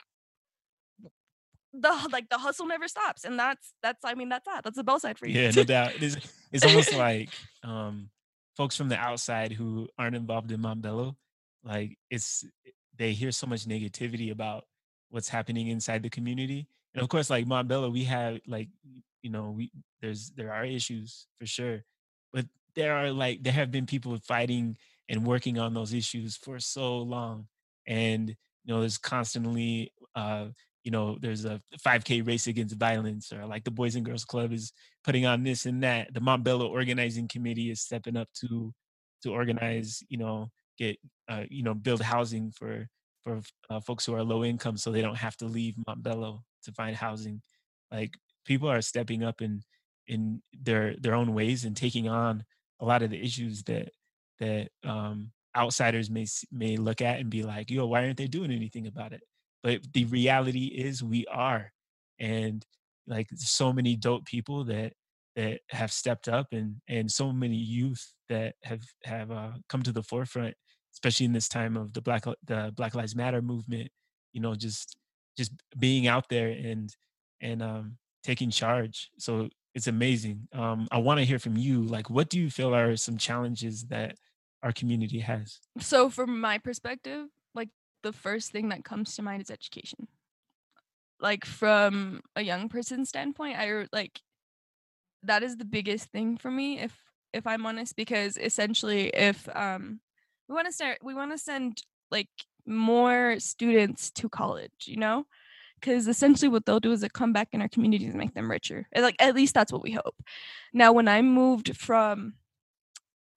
the 1.81 2.09
like 2.11 2.29
the 2.29 2.37
hustle 2.37 2.65
never 2.65 2.87
stops, 2.87 3.23
and 3.23 3.39
that's 3.39 3.73
that's 3.81 4.03
I 4.03 4.13
mean 4.13 4.29
that's 4.29 4.45
that. 4.45 4.63
That's 4.63 4.77
the 4.77 4.83
bell 4.83 4.99
side 4.99 5.17
for 5.17 5.27
you. 5.27 5.39
yeah 5.39 5.51
no 5.51 5.63
doubt 5.63 5.95
it 5.95 6.03
is 6.03 6.17
it's 6.51 6.65
almost 6.65 6.93
like 6.93 7.29
um 7.63 8.09
folks 8.55 8.75
from 8.75 8.89
the 8.89 8.97
outside 8.97 9.51
who 9.51 9.87
aren't 9.97 10.15
involved 10.15 10.51
in 10.51 10.59
montbello 10.61 11.15
like 11.63 11.97
it's 12.09 12.45
they 12.97 13.13
hear 13.13 13.31
so 13.31 13.45
much 13.45 13.65
negativity 13.65 14.31
about 14.31 14.65
what's 15.09 15.29
happening 15.29 15.67
inside 15.67 16.01
the 16.01 16.09
community 16.09 16.67
and 16.93 17.03
of 17.03 17.09
course 17.09 17.29
like 17.29 17.45
montbello 17.45 17.91
we 17.91 18.03
have 18.03 18.39
like 18.47 18.67
you 19.21 19.29
know 19.29 19.51
we 19.51 19.71
there's 20.01 20.31
there 20.31 20.51
are 20.51 20.65
issues 20.65 21.27
for 21.39 21.45
sure 21.45 21.83
but 22.33 22.45
there 22.75 22.95
are 22.95 23.11
like 23.11 23.43
there 23.43 23.53
have 23.53 23.71
been 23.71 23.85
people 23.85 24.17
fighting 24.27 24.77
and 25.09 25.25
working 25.25 25.57
on 25.59 25.73
those 25.73 25.93
issues 25.93 26.35
for 26.35 26.59
so 26.59 26.97
long 26.97 27.47
and 27.85 28.29
you 28.29 28.73
know 28.73 28.79
there's 28.79 28.97
constantly 28.97 29.91
uh 30.15 30.47
you 30.83 30.91
know 30.91 31.17
there's 31.19 31.45
a 31.45 31.61
5k 31.85 32.25
race 32.25 32.47
against 32.47 32.75
violence 32.77 33.31
or 33.33 33.45
like 33.45 33.63
the 33.63 33.71
boys 33.71 33.95
and 33.95 34.05
girls 34.05 34.25
club 34.25 34.51
is 34.51 34.71
putting 35.03 35.25
on 35.25 35.43
this 35.43 35.65
and 35.65 35.83
that 35.83 36.13
the 36.13 36.19
montbello 36.19 36.69
organizing 36.69 37.27
committee 37.27 37.69
is 37.69 37.81
stepping 37.81 38.15
up 38.15 38.29
to 38.33 38.73
to 39.23 39.31
organize 39.31 40.03
you 40.09 40.17
know 40.17 40.49
get 40.77 40.97
uh, 41.29 41.43
you 41.49 41.63
know 41.63 41.73
build 41.73 42.01
housing 42.01 42.51
for 42.51 42.87
for 43.23 43.41
uh, 43.69 43.79
folks 43.81 44.05
who 44.05 44.13
are 44.13 44.23
low 44.23 44.43
income 44.43 44.77
so 44.77 44.91
they 44.91 45.01
don't 45.01 45.17
have 45.17 45.35
to 45.35 45.45
leave 45.45 45.75
montbello 45.87 46.41
to 46.63 46.71
find 46.71 46.95
housing 46.95 47.41
like 47.91 48.15
people 48.45 48.69
are 48.69 48.81
stepping 48.81 49.23
up 49.23 49.41
in 49.41 49.61
in 50.07 50.41
their 50.53 50.95
their 50.97 51.13
own 51.13 51.33
ways 51.33 51.65
and 51.65 51.75
taking 51.75 52.07
on 52.07 52.43
a 52.79 52.85
lot 52.85 53.03
of 53.03 53.09
the 53.09 53.21
issues 53.21 53.63
that 53.63 53.89
that 54.39 54.69
um, 54.83 55.31
outsiders 55.55 56.09
may 56.09 56.25
may 56.51 56.77
look 56.77 57.01
at 57.01 57.19
and 57.19 57.29
be 57.29 57.43
like, 57.43 57.69
"Yo, 57.69 57.85
why 57.85 58.03
aren't 58.03 58.17
they 58.17 58.27
doing 58.27 58.51
anything 58.51 58.87
about 58.87 59.13
it?" 59.13 59.21
But 59.63 59.81
the 59.93 60.05
reality 60.05 60.65
is, 60.65 61.03
we 61.03 61.25
are, 61.27 61.71
and 62.19 62.65
like 63.07 63.27
so 63.35 63.73
many 63.73 63.95
dope 63.95 64.25
people 64.25 64.65
that 64.65 64.93
that 65.35 65.61
have 65.69 65.91
stepped 65.91 66.27
up, 66.27 66.47
and 66.51 66.75
and 66.87 67.11
so 67.11 67.31
many 67.31 67.57
youth 67.57 68.13
that 68.29 68.55
have 68.63 68.81
have 69.03 69.31
uh, 69.31 69.51
come 69.69 69.83
to 69.83 69.91
the 69.91 70.03
forefront, 70.03 70.55
especially 70.93 71.25
in 71.25 71.33
this 71.33 71.49
time 71.49 71.77
of 71.77 71.93
the 71.93 72.01
Black 72.01 72.25
the 72.45 72.71
Black 72.75 72.95
Lives 72.95 73.15
Matter 73.15 73.41
movement. 73.41 73.89
You 74.33 74.41
know, 74.41 74.55
just 74.55 74.97
just 75.37 75.51
being 75.77 76.07
out 76.07 76.29
there 76.29 76.49
and 76.49 76.93
and 77.41 77.61
um, 77.61 77.97
taking 78.23 78.51
charge. 78.51 79.09
So 79.17 79.49
it's 79.73 79.87
amazing. 79.87 80.47
Um, 80.53 80.87
I 80.91 80.97
want 80.97 81.19
to 81.19 81.25
hear 81.25 81.39
from 81.39 81.55
you. 81.55 81.83
Like, 81.83 82.09
what 82.09 82.29
do 82.29 82.39
you 82.39 82.49
feel 82.49 82.73
are 82.73 82.95
some 82.97 83.17
challenges 83.17 83.85
that 83.85 84.15
our 84.63 84.71
community 84.71 85.19
has? 85.19 85.59
So, 85.79 86.09
from 86.09 86.41
my 86.41 86.57
perspective, 86.57 87.27
like 87.53 87.69
the 88.03 88.13
first 88.13 88.51
thing 88.51 88.69
that 88.69 88.83
comes 88.83 89.15
to 89.15 89.21
mind 89.21 89.41
is 89.41 89.51
education. 89.51 90.07
Like 91.19 91.45
from 91.45 92.21
a 92.35 92.41
young 92.41 92.69
person's 92.69 93.09
standpoint, 93.09 93.57
I 93.57 93.87
like 93.91 94.21
that 95.23 95.43
is 95.43 95.57
the 95.57 95.65
biggest 95.65 96.09
thing 96.09 96.37
for 96.37 96.51
me 96.51 96.79
if 96.79 96.95
if 97.33 97.47
I'm 97.47 97.65
honest 97.65 97.95
because 97.95 98.37
essentially 98.37 99.09
if 99.09 99.49
um 99.55 99.99
we 100.47 100.55
want 100.55 100.67
to 100.67 100.71
start 100.71 100.99
we 101.01 101.13
want 101.13 101.31
to 101.31 101.37
send 101.37 101.81
like 102.11 102.29
more 102.65 103.39
students 103.39 104.11
to 104.11 104.29
college, 104.29 104.85
you 104.85 104.97
know? 104.97 105.25
because 105.79 106.07
essentially 106.07 106.49
what 106.49 106.65
they'll 106.65 106.79
do 106.79 106.91
is 106.91 107.01
they 107.01 107.09
come 107.09 107.33
back 107.33 107.49
in 107.51 107.61
our 107.61 107.67
communities 107.67 108.09
and 108.09 108.17
make 108.17 108.33
them 108.33 108.49
richer. 108.49 108.87
like 108.95 109.15
at 109.19 109.35
least 109.35 109.53
that's 109.53 109.71
what 109.71 109.83
we 109.83 109.91
hope. 109.91 110.15
Now, 110.73 110.91
when 110.91 111.07
I 111.07 111.21
moved 111.21 111.75
from 111.77 112.33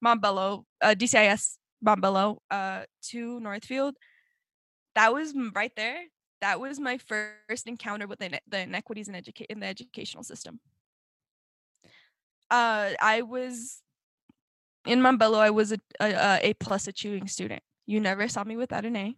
Montbello, 0.04 0.64
uh, 0.80 0.94
DCIS 0.94 1.56
Montbello, 1.84 2.38
uh, 2.50 2.82
to 3.10 3.40
Northfield, 3.40 3.96
that 4.94 5.12
was 5.12 5.34
right 5.54 5.72
there. 5.76 6.04
That 6.40 6.60
was 6.60 6.80
my 6.80 6.98
first 6.98 7.66
encounter 7.66 8.06
with 8.06 8.18
the, 8.18 8.40
the 8.48 8.60
inequities 8.60 9.08
in, 9.08 9.14
educa- 9.14 9.46
in 9.50 9.60
the 9.60 9.66
educational 9.66 10.24
system. 10.24 10.58
Uh, 12.50 12.90
I 13.00 13.22
was 13.22 13.82
in 14.86 15.00
Montbello. 15.00 15.38
I 15.38 15.50
was 15.50 15.72
a, 15.72 15.78
a, 16.00 16.40
a 16.50 16.54
plus 16.54 16.88
achieving 16.88 17.28
student. 17.28 17.62
You 17.86 18.00
never 18.00 18.26
saw 18.28 18.44
me 18.44 18.56
without 18.56 18.84
an 18.84 18.96
A. 18.96 19.16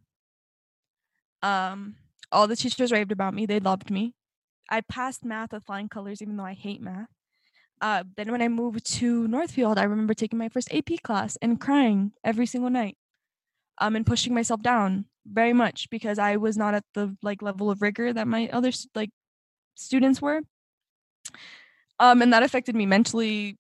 Um, 1.42 1.96
all 2.30 2.46
the 2.46 2.56
teachers 2.56 2.92
raved 2.92 3.12
about 3.12 3.34
me. 3.34 3.46
They 3.46 3.60
loved 3.60 3.90
me. 3.90 4.14
I 4.70 4.80
passed 4.80 5.24
math 5.24 5.52
with 5.52 5.64
flying 5.64 5.88
colors, 5.88 6.22
even 6.22 6.36
though 6.36 6.44
I 6.44 6.54
hate 6.54 6.80
math. 6.80 7.08
Uh, 7.80 8.04
then 8.16 8.30
when 8.30 8.42
I 8.42 8.48
moved 8.48 8.86
to 8.98 9.26
Northfield, 9.28 9.76
I 9.76 9.82
remember 9.84 10.14
taking 10.14 10.38
my 10.38 10.48
first 10.48 10.72
AP 10.72 11.02
class 11.02 11.36
and 11.42 11.60
crying 11.60 12.12
every 12.22 12.46
single 12.46 12.70
night, 12.70 12.96
um, 13.78 13.96
and 13.96 14.06
pushing 14.06 14.32
myself 14.32 14.62
down 14.62 15.06
very 15.26 15.52
much 15.52 15.88
because 15.90 16.18
I 16.18 16.36
was 16.36 16.56
not 16.56 16.74
at 16.74 16.84
the 16.94 17.16
like 17.22 17.42
level 17.42 17.70
of 17.70 17.82
rigor 17.82 18.12
that 18.12 18.28
my 18.28 18.48
other 18.52 18.70
like 18.94 19.10
students 19.74 20.20
were. 20.20 20.42
Um, 22.00 22.22
and 22.22 22.32
that 22.32 22.42
affected 22.42 22.74
me 22.74 22.86
mentally, 22.86 23.56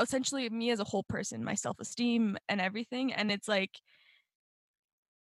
essentially 0.00 0.48
me 0.48 0.70
as 0.70 0.80
a 0.80 0.84
whole 0.84 1.02
person, 1.02 1.44
my 1.44 1.54
self 1.54 1.80
esteem 1.80 2.36
and 2.48 2.60
everything. 2.60 3.12
And 3.12 3.32
it's 3.32 3.48
like 3.48 3.80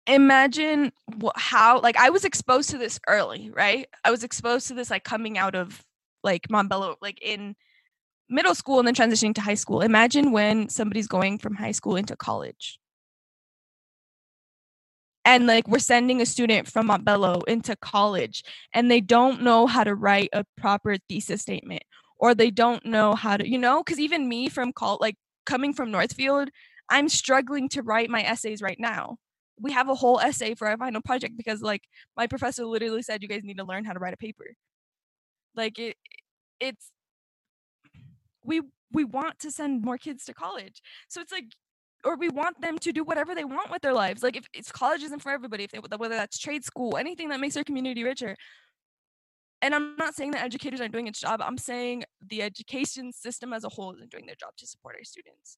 imagine 0.07 0.91
wh- 1.23 1.37
how 1.37 1.81
like 1.81 1.97
I 1.97 2.11
was 2.11 2.25
exposed 2.25 2.71
to 2.71 2.79
this 2.79 2.99
early, 3.07 3.51
right? 3.51 3.87
I 4.05 4.11
was 4.11 4.25
exposed 4.25 4.69
to 4.69 4.75
this 4.75 4.91
like 4.91 5.05
coming 5.05 5.39
out 5.39 5.55
of 5.55 5.85
like 6.25 6.49
Montbello, 6.49 6.97
like 7.01 7.21
in 7.23 7.55
middle 8.29 8.55
school 8.55 8.79
and 8.79 8.89
then 8.89 8.95
transitioning 8.95 9.35
to 9.35 9.41
high 9.41 9.55
school. 9.55 9.81
Imagine 9.81 10.33
when 10.33 10.69
somebody's 10.69 11.07
going 11.07 11.39
from 11.39 11.55
high 11.55 11.73
school 11.73 11.97
into 11.97 12.17
college. 12.17 12.79
And 15.29 15.47
like 15.47 15.69
we're 15.69 15.79
sending 15.79 16.23
a 16.23 16.27
student 16.27 16.69
from 16.73 16.89
Montbello 16.89 17.43
into 17.47 17.77
college 17.77 18.43
and 18.73 18.91
they 18.91 19.03
don't 19.03 19.43
know 19.43 19.67
how 19.67 19.85
to 19.85 19.95
write 19.95 20.31
a 20.33 20.43
proper 20.57 20.97
thesis 21.07 21.43
statement 21.43 21.83
or 22.19 22.35
they 22.35 22.51
don't 22.51 22.87
know 22.87 23.15
how 23.15 23.37
to, 23.37 23.47
you 23.47 23.59
know, 23.59 23.83
because 23.83 24.01
even 24.01 24.27
me 24.27 24.49
from 24.49 24.73
call 24.73 24.97
like 25.03 25.17
coming 25.45 25.75
from 25.75 25.91
Northfield, 25.91 26.49
I'm 26.89 27.11
struggling 27.11 27.69
to 27.71 27.83
write 27.83 28.09
my 28.09 28.23
essays 28.23 28.63
right 28.63 28.79
now. 28.81 29.19
We 29.61 29.73
have 29.73 29.91
a 29.91 29.95
whole 29.95 30.19
essay 30.19 30.55
for 30.55 30.67
our 30.67 30.79
final 30.79 31.03
project 31.03 31.37
because 31.37 31.61
like 31.61 31.83
my 32.17 32.27
professor 32.27 32.65
literally 32.65 33.03
said 33.03 33.23
you 33.23 33.29
guys 33.29 33.45
need 33.45 33.59
to 33.59 33.65
learn 33.65 33.85
how 33.85 33.93
to 33.93 33.99
write 34.01 34.15
a 34.15 34.17
paper. 34.17 34.55
Like 35.55 35.79
it 35.79 35.99
it's 36.59 36.91
we 38.43 38.63
we 38.93 39.05
want 39.05 39.41
to 39.41 39.51
send 39.51 39.85
more 39.85 39.99
kids 39.99 40.25
to 40.25 40.33
college. 40.33 40.81
So 41.09 41.21
it's 41.21 41.33
like 41.33 41.53
or 42.05 42.17
we 42.17 42.29
want 42.29 42.61
them 42.61 42.79
to 42.79 42.93
do 42.93 43.05
whatever 43.05 43.35
they 43.35 43.45
want 43.45 43.71
with 43.71 43.83
their 43.83 43.93
lives 43.93 44.23
like 44.23 44.37
if 44.37 44.47
it's 44.53 44.71
college 44.71 45.03
isn't 45.03 45.21
for 45.21 45.31
everybody 45.31 45.65
if 45.65 45.71
they 45.71 45.79
whether 45.79 46.15
that's 46.15 46.39
trade 46.39 46.65
school 46.65 46.97
anything 46.97 47.29
that 47.29 47.41
makes 47.41 47.55
their 47.55 47.65
community 47.65 48.05
richer. 48.05 48.37
And 49.61 49.75
i'm 49.75 49.97
not 49.97 50.15
saying 50.15 50.33
that 50.33 50.45
educators 50.45 50.81
aren't 50.81 50.93
doing 50.93 51.09
its 51.09 51.21
job 51.21 51.41
i'm 51.43 51.59
saying 51.59 52.05
the 52.27 52.43
education 52.43 53.13
system 53.13 53.53
as 53.53 53.65
a 53.65 53.69
whole 53.69 53.93
isn't 53.95 54.11
doing 54.11 54.27
their 54.27 54.37
job 54.37 54.51
to 54.59 54.67
support 54.67 54.97
our 54.97 55.05
students. 55.05 55.57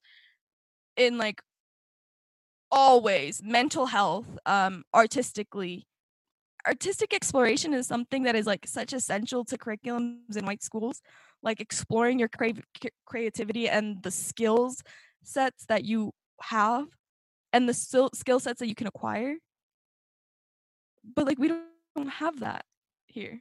In 0.96 1.18
like 1.18 1.42
always 2.72 3.42
mental 3.42 3.86
health 3.86 4.28
um 4.46 4.84
artistically 4.94 5.86
artistic 6.66 7.12
exploration 7.14 7.74
is 7.74 7.86
something 7.86 8.22
that 8.24 8.36
is 8.36 8.46
like 8.46 8.66
such 8.66 8.92
essential 8.92 9.44
to 9.44 9.58
curriculums 9.58 10.36
in 10.36 10.46
white 10.46 10.62
schools 10.62 11.02
like 11.42 11.60
exploring 11.60 12.18
your 12.18 12.28
cra- 12.28 12.52
creativity 13.06 13.68
and 13.68 14.02
the 14.02 14.10
skills 14.10 14.82
sets 15.22 15.64
that 15.66 15.84
you 15.84 16.12
have 16.42 16.86
and 17.52 17.68
the 17.68 17.74
skill 17.74 18.10
sets 18.14 18.60
that 18.60 18.68
you 18.68 18.74
can 18.74 18.86
acquire 18.86 19.36
but 21.14 21.26
like 21.26 21.38
we 21.38 21.48
don't, 21.48 21.62
don't 21.96 22.08
have 22.08 22.40
that 22.40 22.64
here 23.06 23.40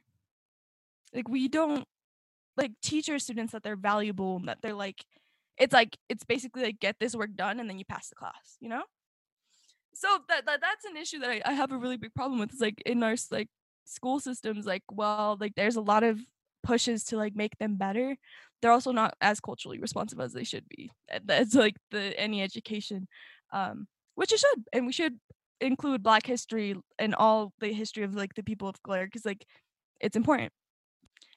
like 1.14 1.28
we 1.28 1.48
don't 1.48 1.86
like 2.56 2.72
teach 2.82 3.08
our 3.08 3.18
students 3.18 3.52
that 3.52 3.62
they're 3.62 3.76
valuable 3.76 4.36
and 4.36 4.48
that 4.48 4.58
they're 4.62 4.74
like 4.74 5.04
it's 5.58 5.72
like 5.72 5.96
it's 6.08 6.24
basically 6.24 6.62
like 6.62 6.80
get 6.80 6.96
this 6.98 7.14
work 7.14 7.34
done 7.34 7.60
and 7.60 7.68
then 7.68 7.78
you 7.78 7.84
pass 7.84 8.08
the 8.08 8.14
class 8.14 8.56
you 8.60 8.68
know 8.68 8.82
so 9.92 10.18
that, 10.28 10.46
that 10.46 10.60
that's 10.60 10.84
an 10.84 10.96
issue 10.96 11.18
that 11.20 11.30
I, 11.30 11.42
I 11.44 11.52
have 11.52 11.72
a 11.72 11.76
really 11.76 11.96
big 11.96 12.14
problem 12.14 12.40
with. 12.40 12.52
It's 12.52 12.60
like 12.60 12.80
in 12.86 13.02
our 13.02 13.16
like 13.30 13.48
school 13.84 14.20
systems, 14.20 14.66
like 14.66 14.82
well, 14.90 15.36
like 15.40 15.54
there's 15.56 15.76
a 15.76 15.80
lot 15.80 16.02
of 16.02 16.20
pushes 16.62 17.04
to 17.04 17.16
like 17.16 17.34
make 17.34 17.56
them 17.58 17.76
better. 17.76 18.16
They're 18.60 18.70
also 18.70 18.92
not 18.92 19.14
as 19.20 19.40
culturally 19.40 19.78
responsive 19.78 20.20
as 20.20 20.32
they 20.32 20.44
should 20.44 20.68
be. 20.68 20.90
That's 21.24 21.54
like 21.54 21.76
the 21.90 22.18
any 22.18 22.42
education, 22.42 23.08
um, 23.52 23.86
which 24.14 24.32
it 24.32 24.40
should, 24.40 24.64
and 24.72 24.86
we 24.86 24.92
should 24.92 25.18
include 25.60 26.02
Black 26.02 26.26
history 26.26 26.76
and 26.98 27.14
all 27.14 27.52
the 27.60 27.72
history 27.72 28.04
of 28.04 28.14
like 28.14 28.34
the 28.34 28.42
people 28.42 28.68
of 28.68 28.82
color 28.82 29.04
because 29.06 29.24
like 29.24 29.44
it's 30.00 30.16
important 30.16 30.52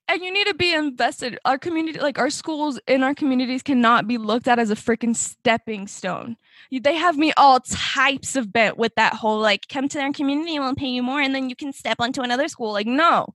and 0.07 0.21
you 0.21 0.32
need 0.32 0.47
to 0.47 0.53
be 0.53 0.74
invested. 0.74 1.39
Our 1.45 1.57
community, 1.57 1.99
like 1.99 2.19
our 2.19 2.30
schools 2.30 2.80
in 2.88 3.03
our 3.03 3.13
communities, 3.13 3.63
cannot 3.63 4.07
be 4.07 4.17
looked 4.17 4.47
at 4.47 4.59
as 4.59 4.69
a 4.69 4.76
freaking 4.76 5.15
stepping 5.15 5.88
stone. 5.88 6.38
They 6.71 6.95
have 6.95 7.17
me 7.17 7.34
all 7.38 7.59
types 7.61 8.36
of 8.36 8.51
bent 8.51 8.78
with 8.78 8.93
that 8.95 9.13
whole 9.13 9.39
like, 9.39 9.67
come 9.69 9.88
to 9.89 9.99
our 9.99 10.11
community 10.11 10.55
and 10.55 10.65
we'll 10.65 10.76
pay 10.76 10.89
you 10.89 11.03
more, 11.03 11.21
and 11.21 11.34
then 11.34 11.49
you 11.49 11.55
can 11.55 11.74
step 11.74 11.97
onto 11.99 12.21
another 12.21 12.47
school. 12.47 12.74
Like, 12.74 12.88
no. 12.88 13.34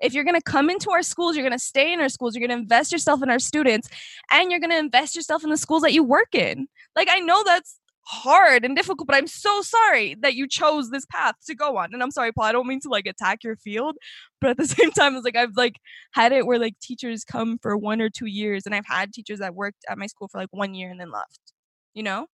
If 0.00 0.12
you're 0.12 0.24
going 0.24 0.36
to 0.36 0.42
come 0.42 0.70
into 0.70 0.90
our 0.90 1.02
schools, 1.02 1.36
you're 1.36 1.46
going 1.46 1.58
to 1.58 1.64
stay 1.64 1.92
in 1.92 2.00
our 2.00 2.08
schools, 2.08 2.34
you're 2.34 2.46
going 2.46 2.56
to 2.56 2.62
invest 2.62 2.92
yourself 2.92 3.22
in 3.22 3.30
our 3.30 3.38
students, 3.38 3.88
and 4.30 4.50
you're 4.50 4.60
going 4.60 4.70
to 4.70 4.78
invest 4.78 5.16
yourself 5.16 5.44
in 5.44 5.50
the 5.50 5.56
schools 5.56 5.82
that 5.82 5.92
you 5.92 6.04
work 6.04 6.34
in. 6.34 6.68
Like, 6.94 7.08
I 7.10 7.18
know 7.18 7.42
that's 7.44 7.78
hard 8.06 8.64
and 8.64 8.76
difficult, 8.76 9.06
but 9.06 9.16
I'm 9.16 9.26
so 9.26 9.62
sorry 9.62 10.14
that 10.20 10.34
you 10.34 10.46
chose 10.46 10.90
this 10.90 11.04
path 11.06 11.34
to 11.46 11.54
go 11.54 11.76
on. 11.76 11.92
And 11.92 12.02
I'm 12.02 12.12
sorry, 12.12 12.32
Paul, 12.32 12.44
I 12.44 12.52
don't 12.52 12.66
mean 12.66 12.80
to 12.80 12.88
like 12.88 13.06
attack 13.06 13.42
your 13.42 13.56
field, 13.56 13.96
but 14.40 14.50
at 14.50 14.56
the 14.56 14.66
same 14.66 14.92
time, 14.92 15.16
it's 15.16 15.24
like 15.24 15.36
I've 15.36 15.56
like 15.56 15.76
had 16.12 16.32
it 16.32 16.46
where 16.46 16.58
like 16.58 16.78
teachers 16.80 17.24
come 17.24 17.58
for 17.60 17.76
one 17.76 18.00
or 18.00 18.08
two 18.08 18.26
years, 18.26 18.64
and 18.64 18.74
I've 18.74 18.86
had 18.86 19.12
teachers 19.12 19.40
that 19.40 19.54
worked 19.54 19.84
at 19.88 19.98
my 19.98 20.06
school 20.06 20.28
for 20.28 20.38
like 20.38 20.52
one 20.52 20.74
year 20.74 20.90
and 20.90 21.00
then 21.00 21.10
left, 21.10 21.40
you 21.94 22.02
know? 22.02 22.26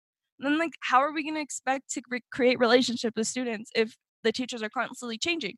And 0.40 0.52
then 0.52 0.58
like, 0.58 0.72
how 0.80 1.00
are 1.00 1.12
we 1.12 1.22
going 1.22 1.34
to 1.34 1.40
expect 1.40 1.90
to 1.92 2.02
re- 2.10 2.24
create 2.32 2.58
relationship 2.58 3.14
with 3.16 3.26
students 3.26 3.70
if 3.74 3.94
the 4.24 4.32
teachers 4.32 4.62
are 4.62 4.70
constantly 4.70 5.18
changing? 5.18 5.56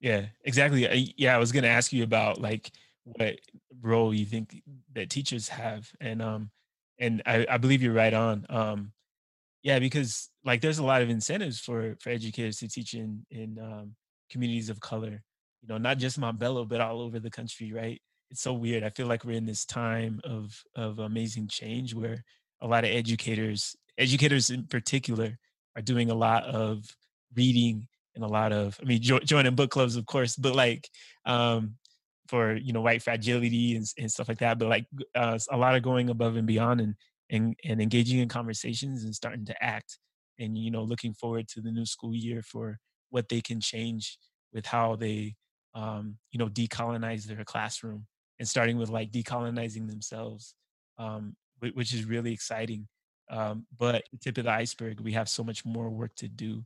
Yeah, 0.00 0.26
exactly. 0.44 1.14
Yeah, 1.16 1.34
I 1.34 1.38
was 1.38 1.52
going 1.52 1.62
to 1.62 1.68
ask 1.70 1.92
you 1.92 2.02
about 2.04 2.40
like 2.40 2.70
what 3.04 3.38
role 3.80 4.12
you 4.14 4.26
think 4.26 4.62
that 4.94 5.10
teachers 5.10 5.48
have, 5.48 5.90
and 6.00 6.20
um, 6.20 6.50
and 6.98 7.22
I, 7.26 7.46
I 7.48 7.56
believe 7.58 7.82
you're 7.82 7.92
right 7.94 8.12
on. 8.12 8.46
Um, 8.50 8.92
yeah, 9.62 9.78
because 9.80 10.30
like 10.44 10.60
there's 10.60 10.78
a 10.78 10.84
lot 10.84 11.02
of 11.02 11.10
incentives 11.10 11.60
for 11.60 11.96
for 12.00 12.10
educators 12.10 12.58
to 12.58 12.68
teach 12.68 12.94
in 12.94 13.26
in 13.30 13.58
um, 13.60 13.96
communities 14.30 14.70
of 14.70 14.80
color. 14.80 15.22
You 15.62 15.68
know, 15.68 15.78
not 15.78 15.98
just 15.98 16.20
Montbello, 16.20 16.68
but 16.68 16.80
all 16.80 17.00
over 17.02 17.20
the 17.20 17.30
country. 17.30 17.72
Right? 17.72 18.00
It's 18.30 18.42
so 18.42 18.54
weird. 18.54 18.84
I 18.84 18.90
feel 18.90 19.06
like 19.06 19.24
we're 19.24 19.38
in 19.38 19.46
this 19.46 19.64
time 19.66 20.20
of 20.24 20.62
of 20.76 20.98
amazing 21.00 21.48
change 21.48 21.94
where 21.94 22.24
a 22.62 22.66
lot 22.68 22.84
of 22.84 22.90
educators, 22.90 23.76
educators 23.98 24.50
in 24.50 24.64
particular, 24.66 25.38
are 25.76 25.82
doing 25.82 26.10
a 26.10 26.14
lot 26.14 26.44
of 26.44 26.84
reading 27.34 27.88
and 28.16 28.24
a 28.24 28.28
lot 28.28 28.52
of. 28.52 28.78
I 28.82 28.84
mean, 28.86 29.00
jo- 29.00 29.20
joining 29.20 29.54
book 29.54 29.70
clubs, 29.70 29.94
of 29.94 30.06
course, 30.06 30.34
but 30.34 30.56
like 30.56 30.88
um, 31.24 31.76
for 32.28 32.56
you 32.56 32.72
know 32.72 32.80
white 32.80 33.02
fragility 33.02 33.76
and, 33.76 33.86
and 33.98 34.10
stuff 34.10 34.28
like 34.28 34.38
that 34.38 34.58
but 34.58 34.68
like 34.68 34.86
uh, 35.14 35.38
a 35.50 35.56
lot 35.56 35.74
of 35.74 35.82
going 35.82 36.10
above 36.10 36.36
and 36.36 36.46
beyond 36.46 36.80
and 36.80 36.94
and 37.30 37.56
and 37.64 37.80
engaging 37.80 38.18
in 38.18 38.28
conversations 38.28 39.04
and 39.04 39.14
starting 39.14 39.44
to 39.44 39.64
act 39.64 39.98
and 40.38 40.56
you 40.56 40.70
know 40.70 40.82
looking 40.82 41.14
forward 41.14 41.48
to 41.48 41.60
the 41.60 41.70
new 41.70 41.86
school 41.86 42.14
year 42.14 42.42
for 42.42 42.78
what 43.10 43.28
they 43.28 43.40
can 43.40 43.60
change 43.60 44.18
with 44.52 44.66
how 44.66 44.96
they 44.96 45.34
um, 45.74 46.16
you 46.30 46.38
know 46.38 46.48
decolonize 46.48 47.24
their 47.24 47.44
classroom 47.44 48.06
and 48.38 48.48
starting 48.48 48.76
with 48.76 48.88
like 48.88 49.10
decolonizing 49.10 49.88
themselves 49.88 50.54
um, 50.98 51.34
which 51.74 51.92
is 51.94 52.04
really 52.04 52.32
exciting 52.32 52.86
um, 53.30 53.66
but 53.76 54.04
tip 54.20 54.38
of 54.38 54.44
the 54.44 54.50
iceberg 54.50 55.00
we 55.00 55.12
have 55.12 55.28
so 55.28 55.42
much 55.42 55.64
more 55.64 55.90
work 55.90 56.14
to 56.16 56.28
do 56.28 56.64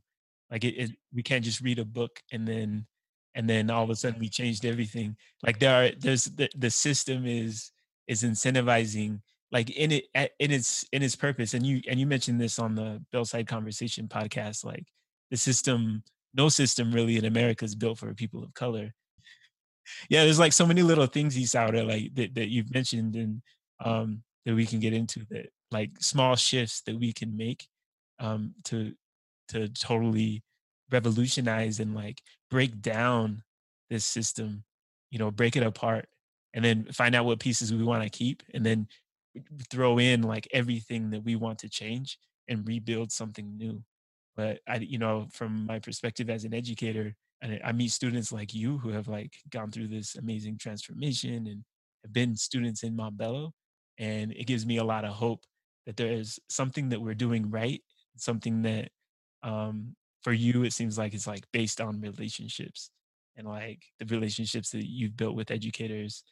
like 0.51 0.65
it, 0.65 0.75
it, 0.75 0.91
we 1.13 1.23
can't 1.23 1.45
just 1.45 1.61
read 1.61 1.79
a 1.79 1.85
book 1.85 2.21
and 2.31 2.47
then 2.47 2.85
and 3.33 3.49
then 3.49 3.69
all 3.69 3.83
of 3.83 3.89
a 3.89 3.95
sudden 3.95 4.19
we 4.19 4.27
changed 4.29 4.65
everything. 4.65 5.15
Like 5.41 5.59
there 5.59 5.73
are 5.73 5.91
there's 5.97 6.25
the, 6.25 6.49
the 6.55 6.69
system 6.69 7.25
is 7.25 7.71
is 8.07 8.23
incentivizing 8.23 9.21
like 9.51 9.69
in 9.71 9.91
it 9.91 10.05
in 10.39 10.51
its 10.51 10.85
in 10.91 11.01
its 11.01 11.15
purpose. 11.15 11.53
And 11.53 11.65
you 11.65 11.81
and 11.87 11.99
you 11.99 12.05
mentioned 12.05 12.39
this 12.39 12.59
on 12.59 12.75
the 12.75 13.01
bellside 13.11 13.47
conversation 13.47 14.07
podcast 14.07 14.65
like 14.65 14.85
the 15.29 15.37
system 15.37 16.03
no 16.33 16.49
system 16.49 16.91
really 16.91 17.17
in 17.17 17.25
america 17.25 17.65
is 17.65 17.75
built 17.75 17.97
for 17.97 18.13
people 18.13 18.43
of 18.43 18.53
color. 18.53 18.93
Yeah 20.09 20.25
there's 20.25 20.39
like 20.39 20.53
so 20.53 20.65
many 20.65 20.81
little 20.83 21.07
things 21.07 21.33
he's 21.33 21.55
out 21.55 21.71
there 21.71 21.83
like 21.85 22.13
that, 22.15 22.35
that 22.35 22.49
you've 22.49 22.73
mentioned 22.73 23.15
and 23.15 23.41
um 23.83 24.23
that 24.45 24.55
we 24.55 24.65
can 24.65 24.79
get 24.79 24.93
into 24.93 25.25
that 25.29 25.47
like 25.71 25.91
small 25.99 26.35
shifts 26.35 26.81
that 26.81 26.99
we 26.99 27.13
can 27.13 27.37
make 27.37 27.65
um 28.19 28.53
to 28.65 28.93
to 29.51 29.69
totally 29.69 30.43
revolutionize 30.91 31.79
and 31.79 31.95
like 31.95 32.21
break 32.49 32.81
down 32.81 33.43
this 33.89 34.05
system 34.05 34.63
you 35.09 35.19
know 35.19 35.31
break 35.31 35.55
it 35.55 35.63
apart 35.63 36.07
and 36.53 36.63
then 36.65 36.85
find 36.91 37.15
out 37.15 37.25
what 37.25 37.39
pieces 37.39 37.73
we 37.73 37.83
want 37.83 38.03
to 38.03 38.09
keep 38.09 38.43
and 38.53 38.65
then 38.65 38.87
throw 39.69 39.97
in 39.97 40.21
like 40.21 40.47
everything 40.51 41.09
that 41.11 41.23
we 41.23 41.35
want 41.35 41.59
to 41.59 41.69
change 41.69 42.17
and 42.49 42.67
rebuild 42.67 43.11
something 43.11 43.57
new. 43.57 43.81
But 44.35 44.59
i 44.67 44.77
you 44.77 44.97
know 44.97 45.27
from 45.31 45.65
my 45.65 45.79
perspective 45.79 46.29
as 46.29 46.45
an 46.45 46.53
educator 46.53 47.13
and 47.41 47.59
i 47.65 47.71
meet 47.71 47.91
students 47.91 48.31
like 48.31 48.53
you 48.53 48.77
who 48.77 48.89
have 48.89 49.07
like 49.07 49.33
gone 49.49 49.71
through 49.71 49.89
this 49.89 50.15
amazing 50.15 50.57
transformation 50.57 51.47
and 51.47 51.63
have 52.03 52.13
been 52.13 52.35
students 52.35 52.83
in 52.83 52.95
montbello 52.95 53.51
and 53.99 54.31
it 54.31 54.47
gives 54.47 54.65
me 54.65 54.77
a 54.77 54.83
lot 54.83 55.05
of 55.05 55.11
hope 55.11 55.43
that 55.85 55.97
there 55.97 56.11
is 56.11 56.39
something 56.49 56.89
that 56.89 57.01
we're 57.01 57.13
doing 57.13 57.49
right 57.49 57.81
something 58.15 58.61
that 58.61 58.89
um, 59.43 59.95
for 60.23 60.33
you 60.33 60.63
it 60.63 60.73
seems 60.73 60.97
like 60.97 61.13
it's 61.13 61.27
like 61.27 61.43
based 61.51 61.81
on 61.81 62.01
relationships 62.01 62.91
and 63.35 63.47
like 63.47 63.81
the 63.99 64.05
relationships 64.05 64.69
that 64.71 64.85
you've 64.85 65.17
built 65.17 65.35
with 65.35 65.51
educators 65.51 66.23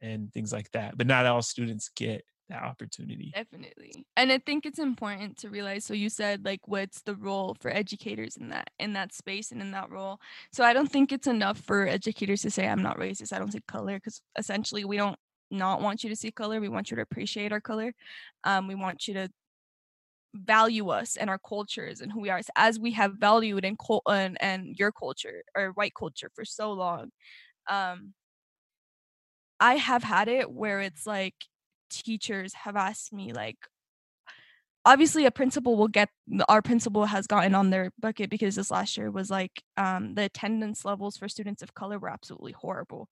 and 0.00 0.32
things 0.32 0.52
like 0.52 0.70
that 0.72 0.96
but 0.96 1.06
not 1.06 1.26
all 1.26 1.42
students 1.42 1.90
get 1.96 2.22
that 2.48 2.62
opportunity. 2.62 3.30
Definitely 3.34 4.06
and 4.16 4.32
i 4.32 4.38
think 4.38 4.64
it's 4.64 4.78
important 4.78 5.36
to 5.38 5.50
realize 5.50 5.84
so 5.84 5.94
you 5.94 6.08
said 6.08 6.44
like 6.44 6.60
what's 6.66 7.02
the 7.02 7.14
role 7.14 7.56
for 7.60 7.70
educators 7.70 8.36
in 8.36 8.48
that 8.48 8.70
in 8.78 8.94
that 8.94 9.12
space 9.12 9.52
and 9.52 9.60
in 9.60 9.70
that 9.72 9.90
role 9.90 10.18
so 10.52 10.64
i 10.64 10.72
don't 10.72 10.90
think 10.90 11.12
it's 11.12 11.26
enough 11.26 11.58
for 11.58 11.86
educators 11.86 12.42
to 12.42 12.50
say 12.50 12.66
i'm 12.66 12.82
not 12.82 12.98
racist 12.98 13.32
i 13.32 13.38
don't 13.38 13.52
see 13.52 13.60
color 13.68 13.96
because 13.96 14.22
essentially 14.38 14.84
we 14.84 14.96
don't 14.96 15.18
not 15.50 15.80
want 15.80 16.02
you 16.02 16.10
to 16.10 16.16
see 16.16 16.30
color 16.30 16.60
we 16.60 16.68
want 16.68 16.90
you 16.90 16.96
to 16.96 17.02
appreciate 17.02 17.52
our 17.52 17.60
color 17.60 17.92
um, 18.44 18.66
we 18.66 18.74
want 18.74 19.08
you 19.08 19.14
to 19.14 19.28
value 20.34 20.88
us 20.88 21.16
and 21.16 21.30
our 21.30 21.38
cultures 21.38 22.00
and 22.00 22.12
who 22.12 22.20
we 22.20 22.30
are 22.30 22.40
as 22.56 22.78
we 22.78 22.92
have 22.92 23.14
valued 23.14 23.64
and, 23.64 23.78
cult- 23.78 24.02
and, 24.06 24.36
and 24.40 24.76
your 24.78 24.92
culture 24.92 25.42
or 25.56 25.70
white 25.70 25.94
culture 25.94 26.30
for 26.34 26.44
so 26.44 26.72
long 26.72 27.10
um 27.68 28.12
i 29.60 29.74
have 29.74 30.02
had 30.02 30.28
it 30.28 30.50
where 30.50 30.80
it's 30.80 31.06
like 31.06 31.34
teachers 31.90 32.52
have 32.54 32.76
asked 32.76 33.12
me 33.12 33.32
like 33.32 33.56
obviously 34.84 35.26
a 35.26 35.30
principal 35.30 35.76
will 35.76 35.88
get 35.88 36.08
our 36.48 36.62
principal 36.62 37.04
has 37.04 37.26
gotten 37.26 37.54
on 37.54 37.70
their 37.70 37.90
bucket 38.00 38.30
because 38.30 38.54
this 38.54 38.70
last 38.70 38.96
year 38.96 39.10
was 39.10 39.30
like 39.30 39.62
um, 39.76 40.14
the 40.14 40.24
attendance 40.24 40.84
levels 40.84 41.16
for 41.16 41.28
students 41.28 41.62
of 41.62 41.74
color 41.74 41.98
were 41.98 42.08
absolutely 42.08 42.52
horrible 42.52 43.08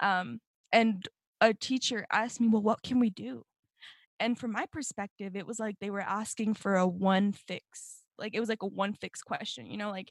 um, 0.00 0.40
and 0.72 1.08
a 1.40 1.54
teacher 1.54 2.06
asked 2.10 2.40
me 2.40 2.48
well 2.48 2.62
what 2.62 2.82
can 2.82 2.98
we 2.98 3.10
do 3.10 3.44
and 4.20 4.38
from 4.38 4.52
my 4.52 4.66
perspective 4.72 5.36
it 5.36 5.46
was 5.46 5.58
like 5.58 5.76
they 5.80 5.90
were 5.90 6.00
asking 6.00 6.54
for 6.54 6.76
a 6.76 6.86
one 6.86 7.32
fix 7.32 8.02
like 8.18 8.34
it 8.34 8.40
was 8.40 8.48
like 8.48 8.62
a 8.62 8.66
one 8.66 8.92
fix 8.94 9.22
question 9.22 9.66
you 9.66 9.76
know 9.76 9.90
like 9.90 10.10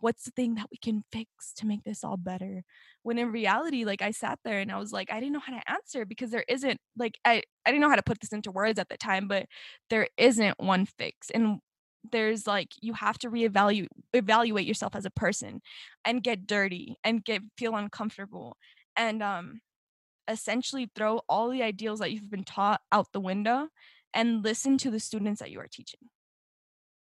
what's 0.00 0.24
the 0.24 0.30
thing 0.30 0.54
that 0.54 0.66
we 0.70 0.76
can 0.76 1.02
fix 1.12 1.52
to 1.54 1.66
make 1.66 1.82
this 1.84 2.04
all 2.04 2.16
better? 2.16 2.62
When 3.02 3.18
in 3.18 3.32
reality 3.32 3.84
like 3.84 4.02
i 4.02 4.10
sat 4.10 4.38
there 4.44 4.60
and 4.60 4.70
i 4.70 4.78
was 4.78 4.92
like 4.92 5.10
i 5.10 5.18
didn't 5.18 5.32
know 5.32 5.40
how 5.40 5.54
to 5.54 5.70
answer 5.70 6.04
because 6.04 6.30
there 6.30 6.44
isn't 6.46 6.78
like 6.96 7.16
i 7.24 7.42
i 7.64 7.70
didn't 7.70 7.80
know 7.80 7.88
how 7.88 7.96
to 7.96 8.02
put 8.02 8.20
this 8.20 8.32
into 8.32 8.50
words 8.50 8.78
at 8.78 8.88
the 8.88 8.98
time 8.98 9.28
but 9.28 9.46
there 9.88 10.08
isn't 10.18 10.54
one 10.58 10.84
fix 10.84 11.30
and 11.30 11.60
there's 12.12 12.46
like 12.46 12.68
you 12.82 12.92
have 12.92 13.18
to 13.18 13.30
reevaluate 13.30 13.88
evaluate 14.12 14.66
yourself 14.66 14.94
as 14.94 15.06
a 15.06 15.10
person 15.10 15.60
and 16.04 16.22
get 16.22 16.46
dirty 16.46 16.96
and 17.02 17.24
get 17.24 17.40
feel 17.56 17.74
uncomfortable 17.76 18.56
and 18.96 19.22
um 19.22 19.60
essentially 20.28 20.90
throw 20.94 21.22
all 21.28 21.50
the 21.50 21.62
ideals 21.62 22.00
that 22.00 22.12
you've 22.12 22.30
been 22.30 22.44
taught 22.44 22.80
out 22.92 23.12
the 23.12 23.20
window 23.20 23.68
and 24.14 24.44
listen 24.44 24.78
to 24.78 24.90
the 24.90 25.00
students 25.00 25.40
that 25.40 25.50
you 25.50 25.60
are 25.60 25.68
teaching. 25.70 26.00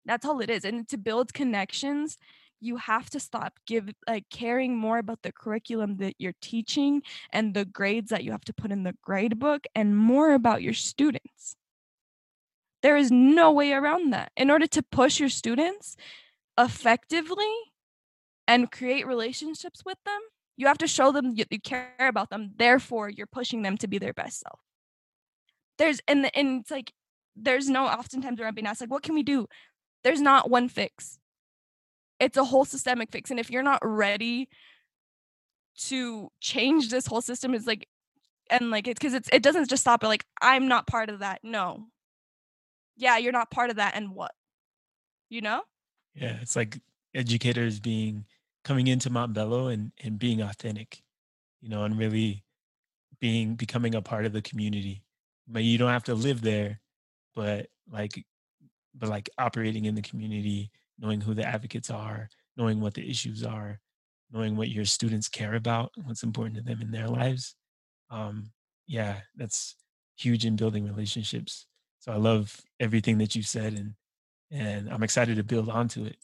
That's 0.05 0.25
all 0.25 0.39
it 0.39 0.49
is. 0.49 0.63
And 0.63 0.88
to 0.89 0.97
build 0.97 1.34
connections, 1.34 2.17
you 2.59 2.78
have 2.78 3.09
to 3.11 3.19
stop 3.19 3.59
give 3.67 3.89
like 4.07 4.25
caring 4.32 4.75
more 4.75 4.97
about 4.97 5.21
the 5.21 5.32
curriculum 5.32 5.97
that 5.97 6.15
you're 6.17 6.34
teaching 6.41 7.01
and 7.32 7.53
the 7.53 7.65
grades 7.65 8.09
that 8.09 8.23
you 8.23 8.32
have 8.32 8.45
to 8.45 8.53
put 8.53 8.71
in 8.71 8.84
the 8.84 8.95
grade 9.03 9.38
book 9.38 9.65
and 9.75 9.95
more 9.95 10.34
about 10.34 10.63
your 10.63 10.73
students. 10.73 11.55
There 12.82 12.97
is 12.97 13.11
no 13.11 13.51
way 13.51 13.73
around 13.73 14.11
that. 14.13 14.32
In 14.38 14.49
order 14.49 14.67
to 14.67 14.84
push 14.84 15.19
your 15.19 15.30
students 15.30 15.97
effectively 16.57 17.53
and 18.47 18.71
create 18.71 19.05
relationships 19.05 19.84
with 19.86 19.97
them, 20.05 20.21
you 20.57 20.67
have 20.67 20.79
to 20.79 20.87
show 20.87 21.11
them 21.11 21.33
you, 21.35 21.45
you 21.49 21.59
care 21.59 21.93
about 21.99 22.29
them. 22.29 22.51
Therefore, 22.57 23.09
you're 23.09 23.27
pushing 23.27 23.61
them 23.61 23.77
to 23.77 23.87
be 23.87 23.99
their 23.99 24.13
best 24.13 24.41
self. 24.41 24.59
There's 25.77 26.01
and 26.07 26.29
and 26.35 26.61
it's 26.61 26.71
like 26.71 26.91
there's 27.35 27.69
no 27.69 27.85
oftentimes 27.85 28.39
where 28.39 28.47
I'm 28.47 28.55
being 28.55 28.65
asked 28.65 28.81
like, 28.81 28.89
what 28.89 29.03
can 29.03 29.13
we 29.13 29.23
do? 29.23 29.47
There's 30.03 30.21
not 30.21 30.49
one 30.49 30.67
fix. 30.67 31.19
It's 32.19 32.35
a 32.35 32.43
whole 32.43 32.65
systemic 32.65 33.11
fix, 33.11 33.29
and 33.29 33.39
if 33.39 33.51
you're 33.51 33.63
not 33.63 33.79
ready 33.83 34.49
to 35.77 36.31
change 36.41 36.89
this 36.89 37.05
whole 37.05 37.21
system, 37.21 37.53
is 37.53 37.67
like 37.67 37.87
and 38.49 38.71
like 38.71 38.87
it's 38.87 38.99
because 38.99 39.13
it's 39.13 39.29
it 39.31 39.43
doesn't 39.43 39.69
just 39.69 39.81
stop 39.81 40.03
at 40.03 40.07
like 40.07 40.25
I'm 40.41 40.67
not 40.67 40.87
part 40.87 41.09
of 41.09 41.19
that. 41.19 41.41
No. 41.43 41.85
Yeah, 42.95 43.17
you're 43.17 43.31
not 43.31 43.51
part 43.51 43.69
of 43.69 43.75
that, 43.75 43.95
and 43.95 44.15
what? 44.15 44.31
You 45.29 45.41
know? 45.41 45.61
Yeah, 46.15 46.37
it's 46.41 46.55
like 46.55 46.79
educators 47.13 47.79
being 47.79 48.25
coming 48.68 48.88
into 48.88 49.09
Montbello 49.09 49.74
and 49.74 49.91
and 50.03 50.20
being 50.20 50.41
authentic, 50.41 51.01
you 51.61 51.70
know, 51.70 51.84
and 51.86 51.97
really 51.97 52.43
being 53.22 53.55
becoming 53.55 53.95
a 53.95 54.01
part 54.01 54.26
of 54.26 54.34
the 54.34 54.41
community. 54.41 55.03
But 55.47 55.63
you 55.63 55.78
don't 55.78 55.91
have 55.91 56.03
to 56.05 56.15
live 56.15 56.41
there, 56.41 56.82
but 57.34 57.68
like 57.89 58.26
but 58.93 59.09
like 59.09 59.30
operating 59.38 59.86
in 59.86 59.95
the 59.95 60.01
community, 60.01 60.70
knowing 60.99 61.22
who 61.22 61.34
the 61.34 61.47
advocates 61.47 61.89
are, 61.89 62.30
knowing 62.57 62.82
what 62.82 62.93
the 62.93 63.09
issues 63.09 63.43
are, 63.43 63.80
knowing 64.32 64.57
what 64.57 64.70
your 64.70 64.86
students 64.86 65.30
care 65.30 65.55
about, 65.55 65.91
what's 66.03 66.24
important 66.24 66.57
to 66.57 66.63
them 66.63 66.82
in 66.82 66.91
their 66.91 67.07
lives. 67.07 67.55
Um, 68.09 68.51
yeah, 68.86 69.22
that's 69.36 69.76
huge 70.18 70.45
in 70.45 70.57
building 70.57 70.86
relationships. 70.86 71.68
So 71.99 72.11
I 72.11 72.18
love 72.18 72.61
everything 72.80 73.18
that 73.20 73.34
you 73.36 73.43
said 73.43 73.74
and 73.74 73.93
and 74.51 74.89
I'm 74.89 75.03
excited 75.03 75.38
to 75.38 75.43
build 75.43 75.70
onto 75.70 76.05
it. 76.05 76.18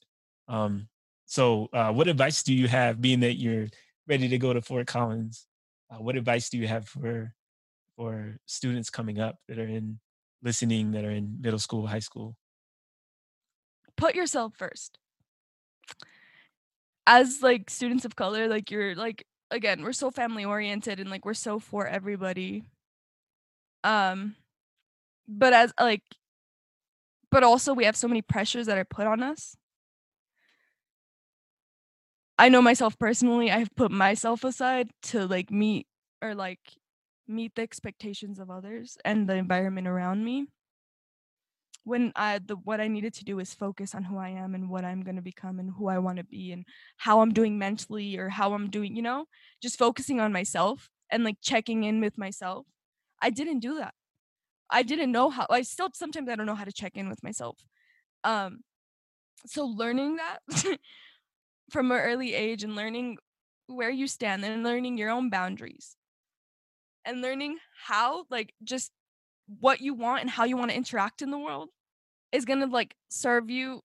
Um, 0.47 0.87
so, 1.25 1.69
uh, 1.73 1.91
what 1.91 2.07
advice 2.07 2.43
do 2.43 2.53
you 2.53 2.67
have, 2.67 3.01
being 3.01 3.21
that 3.21 3.35
you're 3.35 3.67
ready 4.07 4.27
to 4.27 4.37
go 4.37 4.53
to 4.53 4.61
Fort 4.61 4.87
Collins? 4.87 5.47
Uh, 5.89 5.97
what 5.97 6.15
advice 6.15 6.49
do 6.49 6.57
you 6.57 6.67
have 6.67 6.87
for 6.87 7.33
for 7.95 8.37
students 8.45 8.89
coming 8.89 9.19
up 9.19 9.37
that 9.47 9.59
are 9.59 9.67
in 9.67 9.99
listening, 10.41 10.91
that 10.91 11.05
are 11.05 11.11
in 11.11 11.37
middle 11.41 11.59
school, 11.59 11.87
high 11.87 11.99
school? 11.99 12.35
Put 13.95 14.15
yourself 14.15 14.53
first. 14.57 14.97
As 17.05 17.41
like 17.41 17.69
students 17.69 18.05
of 18.05 18.15
color, 18.15 18.47
like 18.47 18.71
you're 18.71 18.95
like 18.95 19.25
again, 19.51 19.83
we're 19.83 19.93
so 19.93 20.11
family 20.11 20.45
oriented 20.45 20.99
and 20.99 21.09
like 21.09 21.25
we're 21.25 21.33
so 21.33 21.59
for 21.59 21.85
everybody. 21.85 22.63
Um, 23.83 24.35
but 25.27 25.53
as 25.53 25.73
like, 25.79 26.03
but 27.29 27.43
also 27.43 27.73
we 27.73 27.85
have 27.85 27.95
so 27.95 28.07
many 28.07 28.21
pressures 28.21 28.65
that 28.67 28.77
are 28.77 28.85
put 28.85 29.07
on 29.07 29.21
us 29.21 29.55
I 32.37 32.49
know 32.49 32.61
myself 32.61 32.97
personally, 32.97 33.51
I've 33.51 33.73
put 33.75 33.91
myself 33.91 34.43
aside 34.43 34.89
to 35.03 35.25
like 35.27 35.51
meet 35.51 35.87
or 36.21 36.35
like 36.35 36.59
meet 37.27 37.55
the 37.55 37.61
expectations 37.61 38.39
of 38.39 38.49
others 38.49 38.97
and 39.05 39.27
the 39.29 39.35
environment 39.35 39.87
around 39.87 40.23
me. 40.25 40.47
When 41.85 42.13
I 42.15 42.39
the 42.39 42.55
what 42.55 42.79
I 42.79 42.87
needed 42.87 43.13
to 43.15 43.25
do 43.25 43.39
is 43.39 43.53
focus 43.53 43.93
on 43.93 44.03
who 44.05 44.17
I 44.17 44.29
am 44.29 44.55
and 44.55 44.69
what 44.69 44.85
I'm 44.85 45.03
going 45.03 45.17
to 45.17 45.21
become 45.21 45.59
and 45.59 45.69
who 45.77 45.87
I 45.89 45.99
want 45.99 46.17
to 46.17 46.23
be 46.23 46.51
and 46.53 46.65
how 46.97 47.19
I'm 47.19 47.33
doing 47.33 47.57
mentally 47.59 48.17
or 48.17 48.29
how 48.29 48.53
I'm 48.53 48.69
doing, 48.69 48.95
you 48.95 49.01
know, 49.01 49.25
just 49.61 49.77
focusing 49.77 50.21
on 50.21 50.31
myself 50.31 50.89
and 51.11 51.25
like 51.25 51.37
checking 51.41 51.83
in 51.83 51.99
with 51.99 52.17
myself. 52.17 52.67
I 53.21 53.31
didn't 53.31 53.59
do 53.59 53.77
that. 53.79 53.93
I 54.69 54.83
didn't 54.83 55.11
know 55.11 55.29
how. 55.29 55.47
I 55.49 55.63
still 55.63 55.89
sometimes 55.93 56.29
I 56.29 56.35
don't 56.35 56.47
know 56.47 56.55
how 56.55 56.65
to 56.65 56.73
check 56.73 56.97
in 56.97 57.09
with 57.09 57.23
myself. 57.23 57.59
Um, 58.23 58.61
so 59.45 59.65
learning 59.65 60.17
that 60.17 60.39
from 61.73 61.91
an 61.91 61.97
early 61.97 62.35
age 62.35 62.63
and 62.63 62.75
learning 62.75 63.17
where 63.67 63.89
you 63.89 64.07
stand 64.07 64.45
and 64.45 64.63
learning 64.63 64.97
your 64.97 65.09
own 65.09 65.29
boundaries 65.31 65.95
and 67.03 67.21
learning 67.21 67.57
how 67.85 68.25
like 68.29 68.53
just 68.63 68.91
what 69.59 69.81
you 69.81 69.95
want 69.95 70.21
and 70.21 70.29
how 70.29 70.43
you 70.43 70.55
want 70.55 70.69
to 70.69 70.77
interact 70.77 71.21
in 71.21 71.31
the 71.31 71.37
world 71.37 71.69
is 72.31 72.45
going 72.45 72.59
to 72.59 72.67
like 72.67 72.93
serve 73.09 73.49
you 73.49 73.81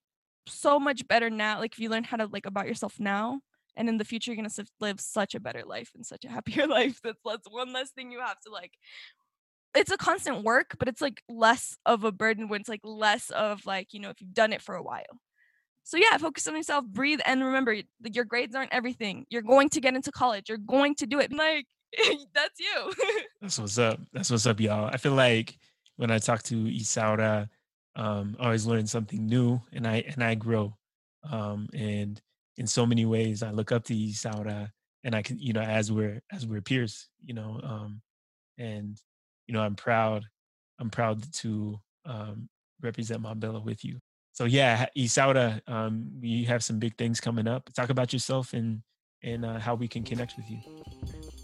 so 0.47 0.79
much 0.79 1.07
better 1.07 1.29
now 1.29 1.59
like 1.59 1.73
if 1.73 1.79
you 1.79 1.89
learn 1.89 2.03
how 2.03 2.15
to 2.15 2.27
like 2.27 2.45
about 2.45 2.67
yourself 2.67 2.99
now 2.99 3.39
and 3.75 3.89
in 3.89 3.97
the 3.97 4.05
future 4.05 4.31
you're 4.31 4.41
going 4.41 4.49
to 4.49 4.65
live 4.79 4.99
such 4.99 5.33
a 5.33 5.39
better 5.39 5.63
life 5.65 5.89
and 5.95 6.05
such 6.05 6.25
a 6.25 6.29
happier 6.29 6.67
life. 6.67 6.99
That's, 7.03 7.49
one 7.49 7.73
less 7.73 7.89
thing 7.89 8.11
you 8.11 8.19
have 8.19 8.39
to 8.41 8.51
like 8.51 8.73
it's 9.75 9.91
a 9.91 9.97
constant 9.97 10.43
work 10.43 10.75
but 10.77 10.87
it's 10.87 11.01
like 11.01 11.23
less 11.27 11.77
of 11.85 12.03
a 12.03 12.11
burden 12.11 12.49
when 12.49 12.61
it's 12.61 12.69
like 12.69 12.81
less 12.83 13.31
of 13.31 13.65
like 13.65 13.93
you 13.93 13.99
know 13.99 14.09
if 14.09 14.21
you've 14.21 14.33
done 14.33 14.53
it 14.53 14.61
for 14.61 14.75
a 14.75 14.83
while 14.83 15.19
so 15.89 15.97
yeah 15.97 16.15
focus 16.17 16.47
on 16.47 16.55
yourself 16.55 16.85
breathe 16.85 17.19
and 17.25 17.43
remember 17.43 17.75
your 18.13 18.25
grades 18.25 18.55
aren't 18.55 18.71
everything. 18.71 19.25
You're 19.29 19.41
going 19.41 19.69
to 19.69 19.81
get 19.81 19.95
into 19.95 20.11
college. 20.11 20.49
You're 20.49 20.59
going 20.59 20.93
to 20.95 21.07
do 21.07 21.19
it. 21.19 21.31
Like 21.39 21.65
that's 22.35 22.59
you. 22.59 22.93
That's 23.41 23.57
what's 23.57 23.79
up. 23.79 23.99
That's 24.13 24.29
what's 24.29 24.45
up 24.45 24.59
y'all. 24.59 24.85
I 24.93 24.97
feel 24.97 25.13
like 25.13 25.57
when 25.95 26.11
i 26.11 26.19
talk 26.19 26.43
to 26.43 26.55
isaura 26.65 27.49
um, 27.95 28.37
I 28.39 28.45
always 28.45 28.67
learn 28.67 28.85
something 28.85 29.25
new 29.25 29.59
and 29.73 29.87
I 29.87 30.03
and 30.07 30.23
I 30.23 30.35
grow. 30.35 30.75
Um, 31.29 31.67
and 31.73 32.21
in 32.57 32.67
so 32.67 32.85
many 32.85 33.05
ways 33.05 33.41
I 33.41 33.51
look 33.51 33.71
up 33.71 33.83
to 33.85 33.95
Isaura 33.95 34.69
and 35.03 35.15
I 35.15 35.21
can, 35.21 35.39
you 35.39 35.53
know, 35.53 35.61
as 35.61 35.91
we're 35.91 36.21
as 36.31 36.45
we're 36.45 36.61
peers, 36.61 37.09
you 37.23 37.33
know, 37.33 37.59
um, 37.63 38.01
and 38.57 38.97
you 39.47 39.53
know, 39.53 39.61
I'm 39.61 39.75
proud, 39.75 40.23
I'm 40.79 40.89
proud 40.89 41.23
to 41.33 41.79
um, 42.05 42.47
represent 42.81 43.23
Montbello 43.23 43.63
with 43.63 43.83
you. 43.83 43.99
So 44.39 44.45
yeah, 44.45 44.85
Isaura, 44.95 45.59
um, 45.67 46.07
have 46.45 46.63
some 46.63 46.79
big 46.79 46.95
things 46.95 47.19
coming 47.19 47.45
up. 47.45 47.69
Talk 47.73 47.89
about 47.89 48.13
yourself 48.13 48.53
and 48.53 48.81
and 49.21 49.43
uh, 49.43 49.59
how 49.59 49.75
we 49.75 49.85
can 49.89 50.01
connect 50.01 50.37
with 50.37 50.49
you. 50.49 50.59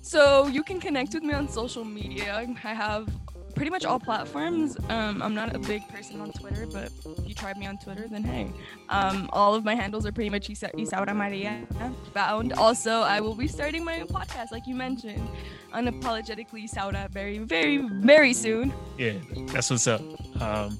So 0.02 0.48
you 0.48 0.64
can 0.64 0.80
connect 0.80 1.14
with 1.14 1.24
me 1.24 1.34
on 1.34 1.50
social 1.50 1.84
media. 1.84 2.34
I 2.64 2.74
have 2.74 3.10
pretty 3.56 3.72
much 3.72 3.86
all 3.86 4.00
platforms. 4.00 4.78
Um, 4.90 5.22
I'm 5.22 5.34
not 5.34 5.56
a 5.56 5.60
big 5.60 5.88
person 5.88 6.22
on 6.22 6.32
Twitter, 6.32 6.68
but 6.68 6.92
if 7.18 7.28
you 7.28 7.34
tried 7.34 7.58
me 7.58 7.66
on 7.66 7.78
Twitter, 7.78 8.08
then 8.08 8.24
hey. 8.24 8.52
Um, 8.90 9.30
all 9.34 9.56
of 9.56 9.64
my 9.64 9.74
handles 9.76 10.06
are 10.06 10.12
pretty 10.12 10.30
much 10.30 10.50
Isa- 10.50 10.72
Isaura 10.76 11.16
Maria 11.16 11.66
found. 12.14 12.54
Also, 12.54 13.02
I 13.02 13.22
will 13.22 13.36
be 13.36 13.48
starting 13.48 13.84
my 13.84 14.02
own 14.02 14.08
podcast, 14.08 14.52
like 14.52 14.68
you 14.68 14.76
mentioned, 14.76 15.28
unapologetically 15.74 16.70
Isaura 16.70 17.10
very, 17.10 17.40
very, 17.40 17.78
very 17.78 18.34
soon. 18.34 18.74
Yeah, 18.98 19.14
that's 19.48 19.70
what's 19.70 19.88
up. 19.88 20.02
Um, 20.42 20.78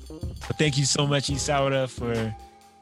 but 0.48 0.58
thank 0.60 0.78
you 0.78 0.86
so 0.86 1.08
much, 1.08 1.30
Isaura, 1.30 1.90
for 1.90 2.36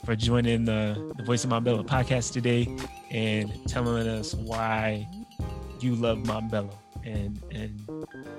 for 0.06 0.18
joining 0.18 0.66
the, 0.66 1.14
the 1.16 1.24
Voice 1.24 1.46
of 1.46 1.50
Montbello 1.50 1.86
podcast 1.86 2.34
today 2.34 2.68
and 3.10 3.50
telling 3.70 4.06
us 4.06 4.34
why 4.34 5.08
you 5.80 5.96
love 5.96 6.18
Montbello 6.20 6.83
and 7.06 7.42
and 7.52 7.88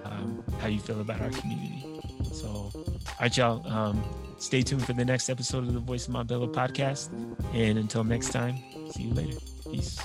um, 0.04 0.42
how 0.60 0.68
you 0.68 0.80
feel 0.80 1.00
about 1.00 1.20
our 1.20 1.30
community. 1.30 1.84
So, 2.32 2.48
all 2.48 2.84
right, 3.20 3.36
y'all. 3.36 3.66
Um, 3.66 4.02
stay 4.38 4.62
tuned 4.62 4.84
for 4.84 4.92
the 4.92 5.04
next 5.04 5.28
episode 5.28 5.64
of 5.64 5.72
the 5.72 5.80
Voice 5.80 6.08
of 6.08 6.14
Montbello 6.14 6.52
podcast. 6.52 7.10
And 7.54 7.78
until 7.78 8.04
next 8.04 8.30
time, 8.30 8.56
see 8.90 9.04
you 9.04 9.14
later. 9.14 9.38
Peace. 9.70 9.98